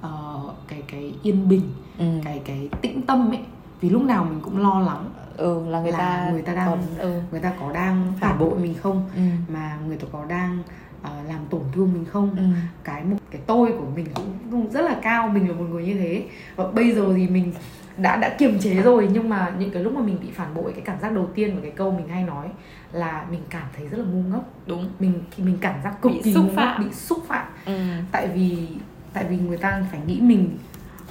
ờ, 0.00 0.40
cái 0.68 0.82
cái 0.88 1.14
yên 1.22 1.48
bình 1.48 1.62
ừ. 1.98 2.04
cái 2.24 2.42
cái 2.44 2.68
tĩnh 2.82 3.02
tâm 3.02 3.30
ấy. 3.30 3.40
Vì 3.80 3.90
lúc 3.90 4.02
nào 4.02 4.24
mình 4.24 4.40
cũng 4.42 4.58
lo 4.62 4.80
lắng 4.80 5.04
ừ 5.36 5.62
là 5.68 5.80
người 5.80 5.92
là 5.92 5.98
ta 5.98 6.28
người 6.32 6.42
ta 6.42 6.54
đang- 6.54 6.66
còn 6.68 6.80
ừ. 6.98 7.20
người 7.30 7.40
ta 7.40 7.52
có 7.60 7.72
đang 7.72 8.12
phản 8.20 8.38
bội 8.38 8.58
mình 8.58 8.74
không 8.82 9.08
Ừ. 9.16 9.20
mà 9.48 9.78
người 9.86 9.96
ta 9.96 10.06
có 10.12 10.24
đang 10.28 10.58
ờ, 11.02 11.10
làm 11.28 11.38
tổn 11.50 11.60
thương 11.72 11.92
mình 11.92 12.04
không 12.04 12.30
Ừ. 12.36 12.42
cái 12.84 13.04
một 13.04 13.16
cái 13.30 13.40
tôi 13.46 13.72
của 13.72 13.86
mình 13.96 14.06
cũng, 14.14 14.70
rất 14.70 14.80
là 14.80 14.96
cao 15.02 15.28
mình 15.28 15.48
là 15.48 15.54
một 15.54 15.64
người 15.70 15.86
như 15.86 15.94
thế 15.94 16.24
và 16.56 16.66
bây 16.66 16.92
giờ 16.92 17.12
thì 17.16 17.28
mình 17.28 17.52
đã 17.96 18.16
đã 18.16 18.28
kiềm 18.38 18.58
chế 18.58 18.74
rồi 18.74 19.08
nhưng 19.12 19.28
mà 19.28 19.52
những 19.58 19.70
cái 19.70 19.82
lúc 19.82 19.92
mà 19.92 20.00
mình 20.00 20.18
bị 20.22 20.28
phản 20.34 20.54
bội 20.54 20.72
cái 20.72 20.80
cảm 20.84 21.00
giác 21.00 21.12
đầu 21.12 21.28
tiên 21.34 21.54
và 21.54 21.60
cái 21.62 21.70
câu 21.70 21.90
mình 21.90 22.08
hay 22.08 22.22
nói 22.22 22.46
là 22.92 23.24
mình 23.30 23.40
cảm 23.50 23.66
thấy 23.76 23.88
rất 23.88 23.98
là 23.98 24.04
ngu 24.04 24.22
ngốc 24.22 24.44
đúng 24.66 24.88
mình 24.98 25.12
khi 25.30 25.42
mình 25.42 25.58
cảm 25.60 25.74
giác 25.84 26.02
cực 26.02 26.12
Bị 26.12 26.20
kỳ 26.24 26.34
xúc 26.34 26.42
ngu 26.44 26.48
ngốc, 26.50 26.56
phạm. 26.56 26.84
bị 26.84 26.92
xúc 26.92 27.18
phạm 27.28 27.46
ừ. 27.66 27.78
tại 28.12 28.28
vì 28.34 28.68
tại 29.12 29.24
vì 29.30 29.36
người 29.36 29.56
ta 29.58 29.82
phải 29.90 30.00
nghĩ 30.06 30.20
mình 30.20 30.58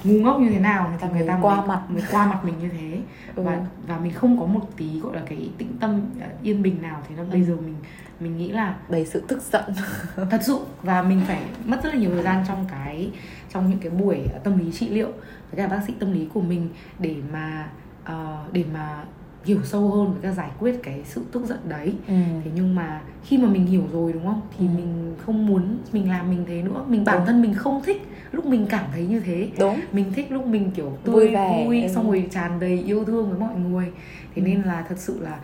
ngu 0.04 0.20
ngốc 0.20 0.40
như 0.40 0.48
thế 0.50 0.58
nào 0.58 0.88
Người 0.88 0.98
ta 1.00 1.08
người 1.08 1.26
ta 1.28 1.38
qua 1.42 1.56
mới, 1.56 1.66
mặt. 1.68 1.80
mới 1.88 2.02
qua 2.10 2.26
mặt 2.26 2.44
mình 2.44 2.54
như 2.62 2.68
thế 2.68 2.98
Ừ. 3.36 3.42
và 3.42 3.60
và 3.86 3.98
mình 3.98 4.12
không 4.12 4.40
có 4.40 4.46
một 4.46 4.60
tí 4.76 5.00
gọi 5.00 5.16
là 5.16 5.22
cái 5.28 5.50
tĩnh 5.58 5.68
tâm 5.80 6.00
ờ, 6.20 6.26
yên 6.42 6.62
bình 6.62 6.82
nào 6.82 7.00
thì 7.08 7.14
nó 7.16 7.24
bây 7.24 7.40
Ừ. 7.40 7.46
giờ 7.46 7.56
mình 7.56 7.74
mình 8.20 8.36
nghĩ 8.36 8.48
là 8.52 8.76
đầy 8.88 9.06
sự 9.06 9.22
tức 9.28 9.42
giận 9.52 9.64
thật 10.30 10.40
sự 10.42 10.58
và 10.82 11.02
mình 11.02 11.20
phải 11.26 11.42
mất 11.64 11.82
rất 11.84 11.94
là 11.94 12.00
nhiều 12.00 12.10
thời 12.10 12.22
gian 12.22 12.44
trong 12.48 12.66
cái 12.70 13.10
trong 13.52 13.70
những 13.70 13.78
cái 13.78 13.90
buổi 13.90 14.18
tâm 14.44 14.58
lý 14.58 14.72
trị 14.72 14.88
liệu 14.88 15.08
với 15.50 15.56
cả 15.56 15.66
bác 15.68 15.80
sĩ 15.86 15.92
tâm 16.00 16.12
lý 16.12 16.28
của 16.34 16.40
mình 16.40 16.68
để 16.98 17.16
mà 17.32 17.68
ờ, 18.04 18.44
để 18.52 18.64
mà 18.74 19.04
hiểu 19.44 19.58
sâu 19.64 19.90
hơn 19.90 20.12
với 20.12 20.22
cả 20.22 20.32
giải 20.32 20.50
quyết 20.58 20.80
cái 20.82 21.00
sự 21.04 21.22
tức 21.32 21.44
giận 21.46 21.58
đấy 21.68 21.94
ừ. 22.08 22.14
thế 22.44 22.50
nhưng 22.54 22.74
mà 22.74 23.00
khi 23.24 23.38
mà 23.38 23.48
mình 23.48 23.66
hiểu 23.66 23.82
rồi 23.92 24.12
đúng 24.12 24.24
không 24.26 24.40
thì 24.58 24.66
Ừ. 24.66 24.70
mình 24.76 25.14
không 25.26 25.46
muốn 25.46 25.78
mình 25.92 26.08
làm 26.10 26.30
mình 26.30 26.44
thế 26.48 26.62
nữa 26.62 26.84
mình 26.88 27.04
bản 27.04 27.16
Đúng. 27.18 27.26
thân 27.26 27.42
mình 27.42 27.54
không 27.54 27.82
thích 27.86 28.02
lúc 28.32 28.46
mình 28.46 28.66
cảm 28.70 28.84
thấy 28.92 29.06
như 29.06 29.20
thế 29.20 29.50
đúng 29.58 29.80
mình 29.92 30.12
thích 30.12 30.32
lúc 30.32 30.46
mình 30.46 30.70
kiểu 30.70 30.98
tươi 31.04 31.14
Vui 31.14 31.26
vui, 31.66 31.80
vẻ, 31.80 31.86
ừ. 31.88 31.94
xong 31.94 32.06
rồi 32.10 32.28
tràn 32.30 32.60
đầy 32.60 32.78
yêu 32.82 33.04
thương 33.04 33.30
với 33.30 33.38
mọi 33.40 33.54
người 33.54 33.92
thế 34.34 34.42
Ừ. 34.42 34.46
nên 34.46 34.62
là 34.62 34.84
thật 34.88 34.94
sự 34.98 35.20
là 35.20 35.38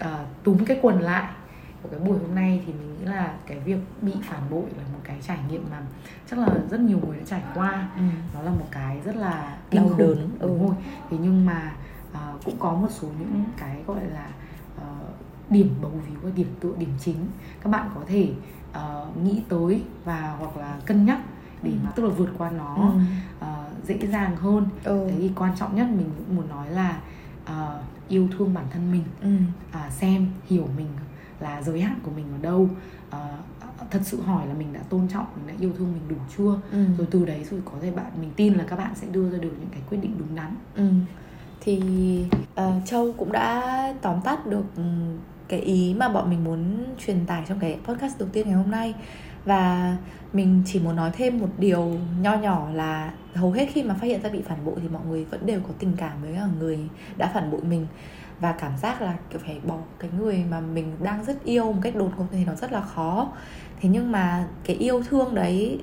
à, 0.00 0.24
túm 0.44 0.64
cái 0.64 0.78
quần 0.82 1.00
lại 1.00 1.28
của 1.82 1.88
cái 1.88 2.00
buổi 2.00 2.18
hôm 2.18 2.34
nay 2.34 2.62
thì 2.66 2.72
mình 2.72 2.98
nghĩ 2.98 3.04
là 3.04 3.34
cái 3.46 3.58
việc 3.58 3.76
bị 4.02 4.12
phản 4.22 4.40
bội 4.50 4.64
là 4.76 4.82
một 4.92 4.98
cái 5.04 5.16
trải 5.26 5.38
nghiệm 5.50 5.64
mà 5.70 5.80
chắc 6.30 6.38
là 6.38 6.48
rất 6.70 6.80
nhiều 6.80 6.98
người 7.06 7.16
đã 7.16 7.22
trải 7.26 7.42
qua 7.54 7.88
ừ. 7.96 8.02
nó 8.34 8.42
là 8.42 8.50
một 8.50 8.66
cái 8.70 8.98
rất 9.04 9.16
là 9.16 9.56
Đau 9.72 9.90
đớn, 9.98 10.30
ừ. 10.38 10.46
đúng 10.48 10.66
rồi 10.66 10.76
thế 11.10 11.16
nhưng 11.22 11.46
mà 11.46 11.72
à, 12.12 12.32
cũng 12.44 12.56
có 12.58 12.72
một 12.74 12.88
số 12.90 13.08
những 13.18 13.44
cái 13.56 13.76
gọi 13.86 14.04
là 14.12 14.26
ờ, 14.80 14.86
điểm 15.50 15.68
bầu 15.82 15.90
víu 16.06 16.18
và 16.22 16.30
điểm 16.36 16.46
tựa 16.60 16.72
điểm 16.78 16.90
chính 17.00 17.16
các 17.62 17.70
bạn 17.70 17.90
có 17.94 18.00
thể 18.06 18.28
ờ, 18.72 19.06
nghĩ 19.24 19.42
tới 19.48 19.82
và 20.04 20.36
hoặc 20.38 20.56
là 20.56 20.76
cân 20.86 21.06
nhắc 21.06 21.18
để 21.62 21.70
Ừ. 21.70 21.76
mà 21.84 21.90
tức 21.90 22.02
là 22.02 22.08
vượt 22.08 22.28
qua 22.38 22.50
nó 22.50 22.76
Ừ. 22.76 23.00
ờ, 23.40 23.64
dễ 23.86 23.98
dàng 24.06 24.36
hơn 24.36 24.66
Ừ. 24.84 25.06
thế 25.10 25.16
thì 25.18 25.30
quan 25.36 25.52
trọng 25.56 25.76
nhất 25.76 25.86
mình 25.96 26.10
cũng 26.18 26.36
muốn 26.36 26.48
nói 26.48 26.70
là 26.70 27.00
ờ, 27.44 27.82
yêu 28.08 28.28
thương 28.38 28.54
bản 28.54 28.64
thân 28.70 28.92
mình 28.92 29.04
Ừ. 29.22 29.28
à, 29.72 29.90
xem 29.90 30.26
hiểu 30.48 30.68
mình 30.76 30.88
là 31.40 31.62
giới 31.62 31.80
hạn 31.80 31.98
của 32.02 32.10
mình 32.16 32.26
ở 32.32 32.38
đâu 32.42 32.68
Ờ, 33.10 33.28
thật 33.90 34.00
sự 34.04 34.20
hỏi 34.22 34.46
là 34.46 34.54
mình 34.54 34.72
đã 34.72 34.80
tôn 34.88 35.08
trọng 35.08 35.26
mình 35.36 35.46
đã 35.46 35.54
yêu 35.60 35.72
thương 35.78 35.92
mình 35.92 36.02
đủ 36.08 36.16
chưa 36.36 36.60
Ừ. 36.72 36.84
rồi 36.98 37.06
từ 37.10 37.24
đấy 37.24 37.44
rồi 37.50 37.60
có 37.64 37.72
thể 37.82 37.90
bạn 37.90 38.06
mình 38.20 38.30
tin 38.36 38.54
là 38.54 38.64
các 38.68 38.76
bạn 38.78 38.90
sẽ 38.94 39.06
đưa 39.12 39.30
ra 39.30 39.38
được 39.38 39.52
những 39.60 39.68
cái 39.72 39.80
quyết 39.90 39.98
định 40.02 40.14
đúng 40.18 40.34
đắn 40.34 40.54
Ừ. 40.76 40.88
Thì 41.60 41.80
ờ, 42.54 42.72
Châu 42.86 43.12
cũng 43.18 43.32
đã 43.32 43.94
tóm 44.02 44.20
tắt 44.24 44.46
được 44.46 44.64
ừ, 44.76 44.82
cái 45.48 45.60
ý 45.60 45.94
mà 45.94 46.08
bọn 46.08 46.30
mình 46.30 46.44
muốn 46.44 46.84
truyền 47.06 47.26
tải 47.26 47.44
trong 47.48 47.58
cái 47.58 47.78
podcast 47.84 48.18
đầu 48.18 48.28
tiên 48.32 48.46
ngày 48.46 48.56
hôm 48.56 48.70
nay 48.70 48.94
và 49.44 49.96
mình 50.32 50.62
chỉ 50.66 50.80
muốn 50.80 50.96
nói 50.96 51.10
thêm 51.16 51.38
một 51.38 51.48
điều 51.58 51.98
nho 52.20 52.36
nhỏ 52.36 52.68
là 52.74 53.12
hầu 53.34 53.50
hết 53.50 53.68
khi 53.72 53.82
mà 53.82 53.94
phát 53.94 54.06
hiện 54.06 54.22
ra 54.22 54.30
bị 54.30 54.42
phản 54.42 54.64
bội 54.64 54.74
thì 54.82 54.88
mọi 54.88 55.02
người 55.08 55.24
vẫn 55.24 55.46
đều 55.46 55.60
có 55.60 55.68
tình 55.78 55.92
cảm 55.96 56.12
với 56.22 56.36
người 56.58 56.78
đã 57.16 57.30
phản 57.34 57.50
bội 57.50 57.60
mình. 57.62 57.86
Và 58.40 58.52
cảm 58.52 58.72
giác 58.82 59.02
là 59.02 59.14
kiểu 59.30 59.40
phải 59.46 59.60
bỏ 59.66 59.76
cái 59.98 60.10
người 60.18 60.44
mà 60.50 60.60
mình 60.60 60.96
đang 61.02 61.24
rất 61.24 61.44
yêu 61.44 61.72
một 61.72 61.78
cách 61.82 61.96
đột 61.96 62.10
ngột 62.16 62.24
thì 62.32 62.44
nó 62.44 62.54
rất 62.54 62.72
là 62.72 62.80
khó. 62.80 63.28
Thế 63.80 63.88
nhưng 63.88 64.12
mà 64.12 64.46
cái 64.64 64.76
yêu 64.76 65.02
thương 65.02 65.34
đấy 65.34 65.78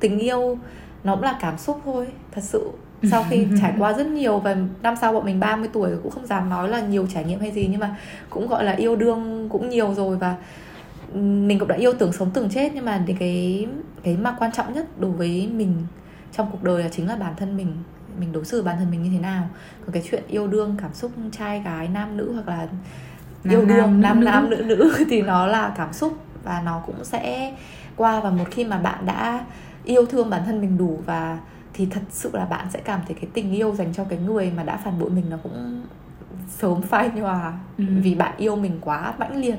tình 0.00 0.18
yêu 0.18 0.58
nó 1.04 1.14
cũng 1.14 1.24
là 1.24 1.38
cảm 1.40 1.58
xúc 1.58 1.80
thôi 1.84 2.08
thật 2.32 2.40
sự. 2.44 2.70
Sau 3.10 3.24
khi 3.30 3.46
trải 3.60 3.72
qua 3.78 3.92
rất 3.92 4.06
nhiều 4.06 4.38
và 4.38 4.56
năm 4.82 4.94
sau 5.00 5.12
bọn 5.12 5.24
mình 5.24 5.40
30 5.40 5.68
tuổi 5.72 5.90
cũng 6.02 6.12
không 6.12 6.26
dám 6.26 6.48
nói 6.48 6.68
là 6.68 6.80
nhiều 6.80 7.06
trải 7.14 7.24
nghiệm 7.24 7.40
hay 7.40 7.50
gì 7.50 7.68
nhưng 7.70 7.80
mà 7.80 7.96
cũng 8.30 8.46
gọi 8.46 8.64
là 8.64 8.72
yêu 8.72 8.96
đương 8.96 9.48
cũng 9.48 9.68
nhiều 9.68 9.94
rồi. 9.94 10.16
Và 10.16 10.36
mình 11.20 11.58
cũng 11.58 11.68
đã 11.68 11.76
yêu 11.76 11.92
tưởng 11.98 12.12
sống 12.12 12.30
tưởng 12.30 12.50
chết 12.50 12.72
nhưng 12.74 12.84
mà 12.84 12.98
đến 12.98 13.16
cái 13.16 13.66
cái 14.02 14.16
mà 14.16 14.36
quan 14.38 14.52
trọng 14.52 14.72
nhất 14.72 15.00
đối 15.00 15.10
với 15.10 15.50
mình 15.54 15.74
trong 16.32 16.48
cuộc 16.52 16.62
đời 16.62 16.82
là 16.82 16.88
chính 16.88 17.08
là 17.08 17.16
bản 17.16 17.32
thân 17.36 17.56
mình 17.56 17.72
mình 18.18 18.32
đối 18.32 18.44
xử 18.44 18.62
bản 18.62 18.76
thân 18.78 18.90
mình 18.90 19.02
như 19.02 19.10
thế 19.12 19.18
nào 19.18 19.48
còn 19.84 19.92
cái 19.92 20.02
chuyện 20.10 20.22
yêu 20.28 20.46
đương 20.46 20.76
cảm 20.82 20.94
xúc 20.94 21.12
trai 21.32 21.60
gái 21.60 21.88
nam 21.88 22.16
nữ 22.16 22.32
hoặc 22.32 22.48
là 22.48 22.68
Nam 23.44 23.54
yêu 23.54 23.64
nam, 23.66 23.68
đương 23.68 24.00
nam 24.00 24.20
nữ. 24.20 24.24
nam 24.24 24.50
nữ 24.50 24.56
nữ 24.66 24.92
thì 25.10 25.22
nó 25.22 25.46
là 25.46 25.72
cảm 25.76 25.92
xúc 25.92 26.12
và 26.44 26.62
nó 26.64 26.82
cũng 26.86 27.04
sẽ 27.04 27.54
qua 27.96 28.20
và 28.20 28.30
một 28.30 28.44
khi 28.50 28.64
mà 28.64 28.78
bạn 28.78 29.06
đã 29.06 29.44
yêu 29.84 30.06
thương 30.06 30.30
bản 30.30 30.42
thân 30.46 30.60
mình 30.60 30.78
đủ 30.78 31.00
và 31.06 31.38
thì 31.74 31.86
thật 31.86 32.00
sự 32.10 32.30
là 32.32 32.44
bạn 32.44 32.66
sẽ 32.70 32.80
cảm 32.80 33.00
thấy 33.06 33.14
cái 33.20 33.30
tình 33.34 33.52
yêu 33.52 33.74
dành 33.74 33.92
cho 33.94 34.04
cái 34.04 34.18
người 34.18 34.52
mà 34.56 34.62
đã 34.62 34.76
phản 34.76 34.98
bội 35.00 35.10
mình 35.10 35.24
nó 35.30 35.36
cũng 35.42 35.82
sớm 36.48 36.82
phai 36.82 37.10
nhòa 37.14 37.52
Ừ. 37.78 37.84
vì 38.02 38.14
bạn 38.14 38.32
yêu 38.36 38.56
mình 38.56 38.78
quá 38.80 39.14
mãnh 39.18 39.36
liệt 39.36 39.54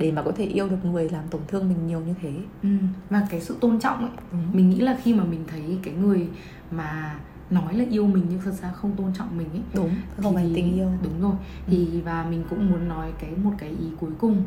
để 0.00 0.12
mà 0.12 0.22
có 0.22 0.32
thể 0.36 0.44
yêu 0.44 0.68
được 0.68 0.84
người 0.84 1.08
làm 1.08 1.24
tổn 1.30 1.40
thương 1.48 1.68
mình 1.68 1.86
nhiều 1.86 2.00
như 2.00 2.14
thế 2.22 2.32
ừ. 2.62 2.68
và 3.10 3.26
cái 3.30 3.40
sự 3.40 3.56
tôn 3.60 3.80
trọng 3.80 3.98
ấy 3.98 4.10
Ừ. 4.32 4.38
mình 4.52 4.70
nghĩ 4.70 4.80
là 4.80 4.96
khi 5.02 5.14
mà 5.14 5.24
mình 5.24 5.44
thấy 5.46 5.78
cái 5.82 5.94
người 5.94 6.28
mà 6.70 7.14
nói 7.50 7.74
là 7.74 7.84
yêu 7.90 8.06
mình 8.06 8.26
nhưng 8.30 8.40
thật 8.44 8.50
ra 8.62 8.72
không 8.72 8.96
tôn 8.96 9.12
trọng 9.18 9.38
mình 9.38 9.48
ấy 9.52 9.62
đúng 9.74 9.90
không 10.22 10.34
phải 10.34 10.44
thì- 10.44 10.54
tình 10.54 10.74
yêu 10.74 10.92
đúng 11.02 11.20
rồi 11.22 11.32
thì 11.66 12.00
và 12.04 12.24
mình 12.30 12.44
cũng 12.50 12.70
muốn 12.70 12.88
nói 12.88 13.12
cái 13.20 13.30
một 13.44 13.52
cái 13.58 13.68
ý 13.68 13.86
cuối 14.00 14.10
cùng 14.18 14.42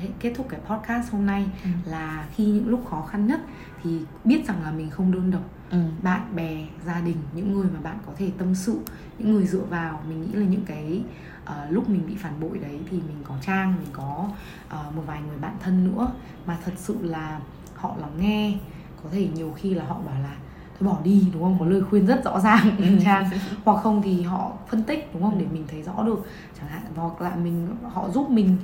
hệ- 0.00 0.08
kết 0.20 0.32
thúc 0.36 0.46
cái 0.48 0.60
podcast 0.68 1.12
hôm 1.12 1.26
nay 1.26 1.46
Ừ. 1.64 1.70
là 1.90 2.28
khi 2.34 2.44
những 2.46 2.68
lúc 2.68 2.86
khó 2.90 3.02
khăn 3.02 3.26
nhất 3.26 3.40
thì 3.82 4.00
biết 4.24 4.46
rằng 4.48 4.62
là 4.62 4.72
mình 4.72 4.90
không 4.90 5.12
đơn 5.12 5.30
độc 5.30 5.42
ừ. 5.70 5.78
bạn 6.02 6.36
bè 6.36 6.66
gia 6.86 7.00
đình 7.00 7.16
những 7.34 7.52
người 7.52 7.66
mà 7.74 7.80
bạn 7.80 7.98
có 8.06 8.12
thể 8.18 8.30
tâm 8.38 8.54
sự 8.54 8.78
những 9.18 9.32
người 9.32 9.46
dựa 9.46 9.64
vào 9.70 10.02
mình 10.08 10.22
nghĩ 10.22 10.32
là 10.32 10.46
những 10.46 10.64
cái 10.66 11.02
ờ, 11.46 11.66
lúc 11.70 11.88
mình 11.88 12.02
bị 12.06 12.14
phản 12.16 12.40
bội 12.40 12.58
đấy 12.58 12.80
thì 12.90 12.96
mình 12.96 13.16
có 13.24 13.34
trang 13.46 13.74
mình 13.78 13.88
có 13.92 14.28
ờ, 14.68 14.84
một 14.96 15.02
vài 15.06 15.20
người 15.28 15.38
bạn 15.38 15.56
thân 15.60 15.84
nữa 15.84 16.10
mà 16.46 16.58
thật 16.64 16.72
sự 16.76 16.96
là 17.02 17.40
họ 17.74 17.94
lắng 18.00 18.12
nghe. 18.18 18.54
Có 19.02 19.10
thể 19.12 19.28
nhiều 19.34 19.52
khi 19.56 19.74
là 19.74 19.84
họ 19.84 19.94
bảo 20.06 20.20
là 20.22 20.36
thôi 20.78 20.88
bỏ 20.88 20.98
đi 21.04 21.28
đúng 21.32 21.42
không? 21.42 21.56
Có 21.60 21.66
lời 21.66 21.82
khuyên 21.82 22.06
rất 22.06 22.24
rõ 22.24 22.40
ràng 22.40 22.76
trên 22.78 23.00
trang. 23.04 23.30
Hoặc 23.64 23.82
không 23.82 24.02
thì 24.02 24.22
họ 24.22 24.52
phân 24.68 24.82
tích 24.82 25.10
đúng 25.14 25.22
không? 25.22 25.38
Để 25.38 25.46
mình 25.52 25.64
thấy 25.68 25.82
rõ 25.82 26.02
được. 26.02 26.26
Chẳng 26.60 26.68
hạn 26.68 26.82
hoặc 26.96 27.20
là 27.20 27.36
mình 27.36 27.68
họ 27.92 28.10
giúp 28.10 28.30
mình 28.30 28.56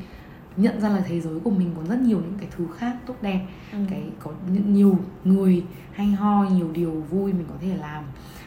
nhận 0.57 0.81
ra 0.81 0.89
là 0.89 1.01
thế 1.07 1.21
giới 1.21 1.41
của 1.41 1.51
mình 1.51 1.71
còn 1.77 1.87
rất 1.89 1.99
nhiều 1.99 2.19
những 2.19 2.39
cái 2.39 2.49
thứ 2.57 2.67
khác 2.77 2.97
tốt 3.07 3.15
đẹp. 3.23 3.47
Ừ. 3.73 3.79
cái 3.91 4.03
có 4.21 4.31
nhiều 4.67 4.99
người 5.25 5.65
hay 5.93 6.07
ho 6.07 6.45
nhiều 6.45 6.71
điều 6.73 6.91
vui 6.91 7.33
mình 7.33 7.47
có 7.49 7.55
thể 7.61 7.77
làm 7.77 8.05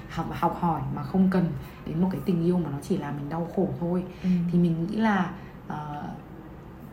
học 0.09 0.27
học 0.31 0.57
hỏi 0.59 0.81
mà 0.95 1.03
không 1.03 1.27
cần 1.31 1.45
đến 1.85 2.01
một 2.01 2.09
cái 2.11 2.21
tình 2.25 2.43
yêu 2.45 2.57
mà 2.57 2.69
nó 2.71 2.77
chỉ 2.81 2.97
làm 2.97 3.17
mình 3.17 3.29
đau 3.29 3.47
khổ 3.55 3.67
thôi 3.79 4.03
Ừ. 4.23 4.29
thì 4.51 4.59
mình 4.59 4.87
nghĩ 4.87 4.95
là 4.95 5.31
ờ, 5.67 6.03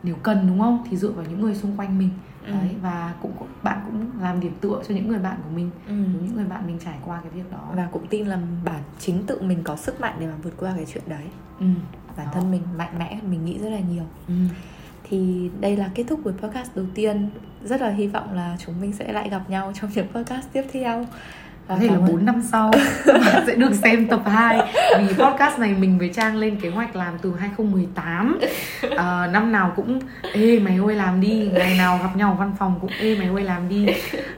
nếu 0.03 0.15
cần 0.23 0.47
đúng 0.47 0.59
không 0.59 0.83
thì 0.89 0.97
dựa 0.97 1.11
vào 1.11 1.25
những 1.29 1.41
người 1.41 1.55
xung 1.55 1.77
quanh 1.77 1.97
mình 1.97 2.09
Ừ. 2.47 2.51
đấy 2.51 2.69
và 2.81 3.13
cũng 3.21 3.31
bạn 3.63 3.79
cũng 3.85 4.21
làm 4.21 4.39
điểm 4.39 4.53
tựa 4.61 4.81
cho 4.87 4.95
những 4.95 5.07
người 5.07 5.19
bạn 5.19 5.37
của 5.43 5.49
mình 5.55 5.69
Ừ. 5.87 5.93
những 5.93 6.35
người 6.35 6.45
bạn 6.45 6.67
mình 6.67 6.77
trải 6.85 6.97
qua 7.05 7.21
cái 7.21 7.29
việc 7.31 7.51
đó 7.51 7.69
và 7.75 7.87
cũng 7.91 8.07
tin 8.07 8.27
là 8.27 8.39
bản 8.65 8.81
chính 8.99 9.23
tự 9.25 9.41
mình 9.41 9.63
có 9.63 9.75
sức 9.75 10.01
mạnh 10.01 10.15
để 10.19 10.27
mà 10.27 10.33
vượt 10.43 10.53
qua 10.57 10.73
cái 10.75 10.85
chuyện 10.93 11.03
đấy 11.07 11.25
ừ. 11.59 11.65
bản 12.17 12.25
Đó. 12.25 12.31
thân 12.33 12.51
mình 12.51 12.61
mạnh 12.77 12.99
mẽ 12.99 13.19
mình 13.29 13.45
nghĩ 13.45 13.57
rất 13.59 13.69
là 13.69 13.79
nhiều 13.79 14.03
Ừ. 14.27 14.33
thì 15.03 15.49
đây 15.59 15.77
là 15.77 15.89
kết 15.95 16.03
thúc 16.09 16.19
buổi 16.23 16.33
podcast 16.33 16.75
đầu 16.75 16.85
tiên 16.95 17.29
rất 17.63 17.81
là 17.81 17.89
hy 17.89 18.07
vọng 18.07 18.33
là 18.33 18.55
chúng 18.59 18.81
mình 18.81 18.93
sẽ 18.93 19.13
lại 19.13 19.29
gặp 19.29 19.49
nhau 19.49 19.71
trong 19.81 19.89
những 19.95 20.07
podcast 20.13 20.47
tiếp 20.53 20.63
theo 20.71 21.05
có 21.67 21.75
thể 21.75 21.87
là 21.87 21.97
4 21.97 22.25
năm 22.25 22.41
sau 22.51 22.71
bạn 23.07 23.43
sẽ 23.47 23.55
được 23.55 23.73
xem 23.73 24.07
tập 24.07 24.21
2 24.25 24.61
vì 24.99 25.13
podcast 25.13 25.59
này 25.59 25.73
mình 25.79 25.99
với 25.99 26.09
Trang 26.13 26.35
lên 26.35 26.59
kế 26.59 26.69
hoạch 26.69 26.95
làm 26.95 27.17
từ 27.21 27.33
2018 27.39 28.39
à, 28.97 29.27
năm 29.27 29.51
nào 29.51 29.73
cũng 29.75 29.99
ê 30.33 30.59
mày 30.59 30.77
ơi 30.77 30.95
làm 30.95 31.21
đi. 31.21 31.49
Ngày 31.53 31.77
nào 31.77 31.99
gặp 32.03 32.15
nhau 32.15 32.31
ở 32.31 32.35
văn 32.35 32.53
phòng 32.59 32.75
cũng 32.81 32.91
ê 32.99 33.17
mày 33.17 33.27
ơi 33.27 33.43
làm 33.43 33.69
đi 33.69 33.87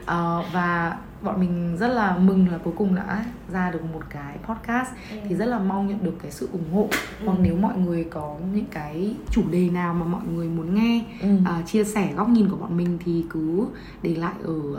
à, 0.06 0.36
và 0.52 0.96
bọn 1.22 1.40
mình 1.40 1.76
rất 1.80 1.88
là 1.88 2.16
mừng 2.16 2.48
là 2.52 2.58
cuối 2.64 2.74
cùng 2.76 2.94
đã 2.94 3.24
ra 3.52 3.70
được 3.70 3.84
một 3.92 4.02
cái 4.10 4.36
podcast. 4.48 4.88
Ừ. 5.10 5.16
thì 5.28 5.34
rất 5.34 5.46
là 5.46 5.58
mong 5.58 5.88
nhận 5.88 6.04
được 6.04 6.14
cái 6.22 6.30
sự 6.30 6.48
ủng 6.52 6.72
hộ. 6.72 6.88
Ừ. 7.20 7.26
hoặc 7.26 7.38
nếu 7.40 7.56
mọi 7.56 7.78
người 7.78 8.04
có 8.04 8.36
những 8.54 8.66
cái 8.70 9.14
chủ 9.30 9.42
đề 9.50 9.68
nào 9.70 9.94
mà 9.94 10.06
mọi 10.06 10.22
người 10.34 10.46
muốn 10.46 10.74
nghe 10.74 11.04
ừ. 11.22 11.28
uh, 11.40 11.66
chia 11.66 11.84
sẻ 11.84 12.08
góc 12.16 12.28
nhìn 12.28 12.48
của 12.48 12.56
bọn 12.56 12.76
mình 12.76 12.98
thì 13.04 13.24
cứ 13.30 13.66
để 14.02 14.14
lại 14.14 14.34
ở 14.44 14.52
uh, 14.52 14.78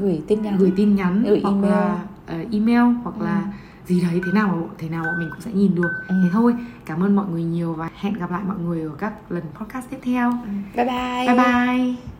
gửi 0.00 0.22
tin 0.26 0.42
nhắn 0.42 0.56
gửi 0.58 0.72
tin 0.76 0.94
nhắn 0.94 1.24
gửi 1.26 1.40
hoặc 1.42 1.50
email. 1.50 1.72
là 1.72 2.04
uh, 2.40 2.52
email 2.52 2.96
hoặc 3.02 3.14
ừ. 3.18 3.24
là 3.24 3.52
gì 3.86 4.00
đấy 4.00 4.20
thế 4.26 4.32
nào 4.32 4.68
thế 4.78 4.88
nào 4.88 5.04
bọn 5.04 5.18
mình 5.18 5.28
cũng 5.30 5.40
sẽ 5.40 5.50
nhìn 5.52 5.74
được 5.74 5.90
ừ. 6.08 6.14
thế 6.22 6.28
thôi 6.32 6.54
cảm 6.86 7.00
ơn 7.00 7.16
mọi 7.16 7.26
người 7.32 7.44
nhiều 7.44 7.72
và 7.72 7.90
hẹn 7.94 8.14
gặp 8.14 8.30
lại 8.30 8.42
mọi 8.46 8.58
người 8.58 8.82
ở 8.82 8.90
các 8.98 9.32
lần 9.32 9.44
podcast 9.54 9.90
tiếp 9.90 9.98
theo 10.02 10.32
bye 10.76 10.84
bye 10.84 11.26
bye 11.26 11.36
bye 11.36 12.15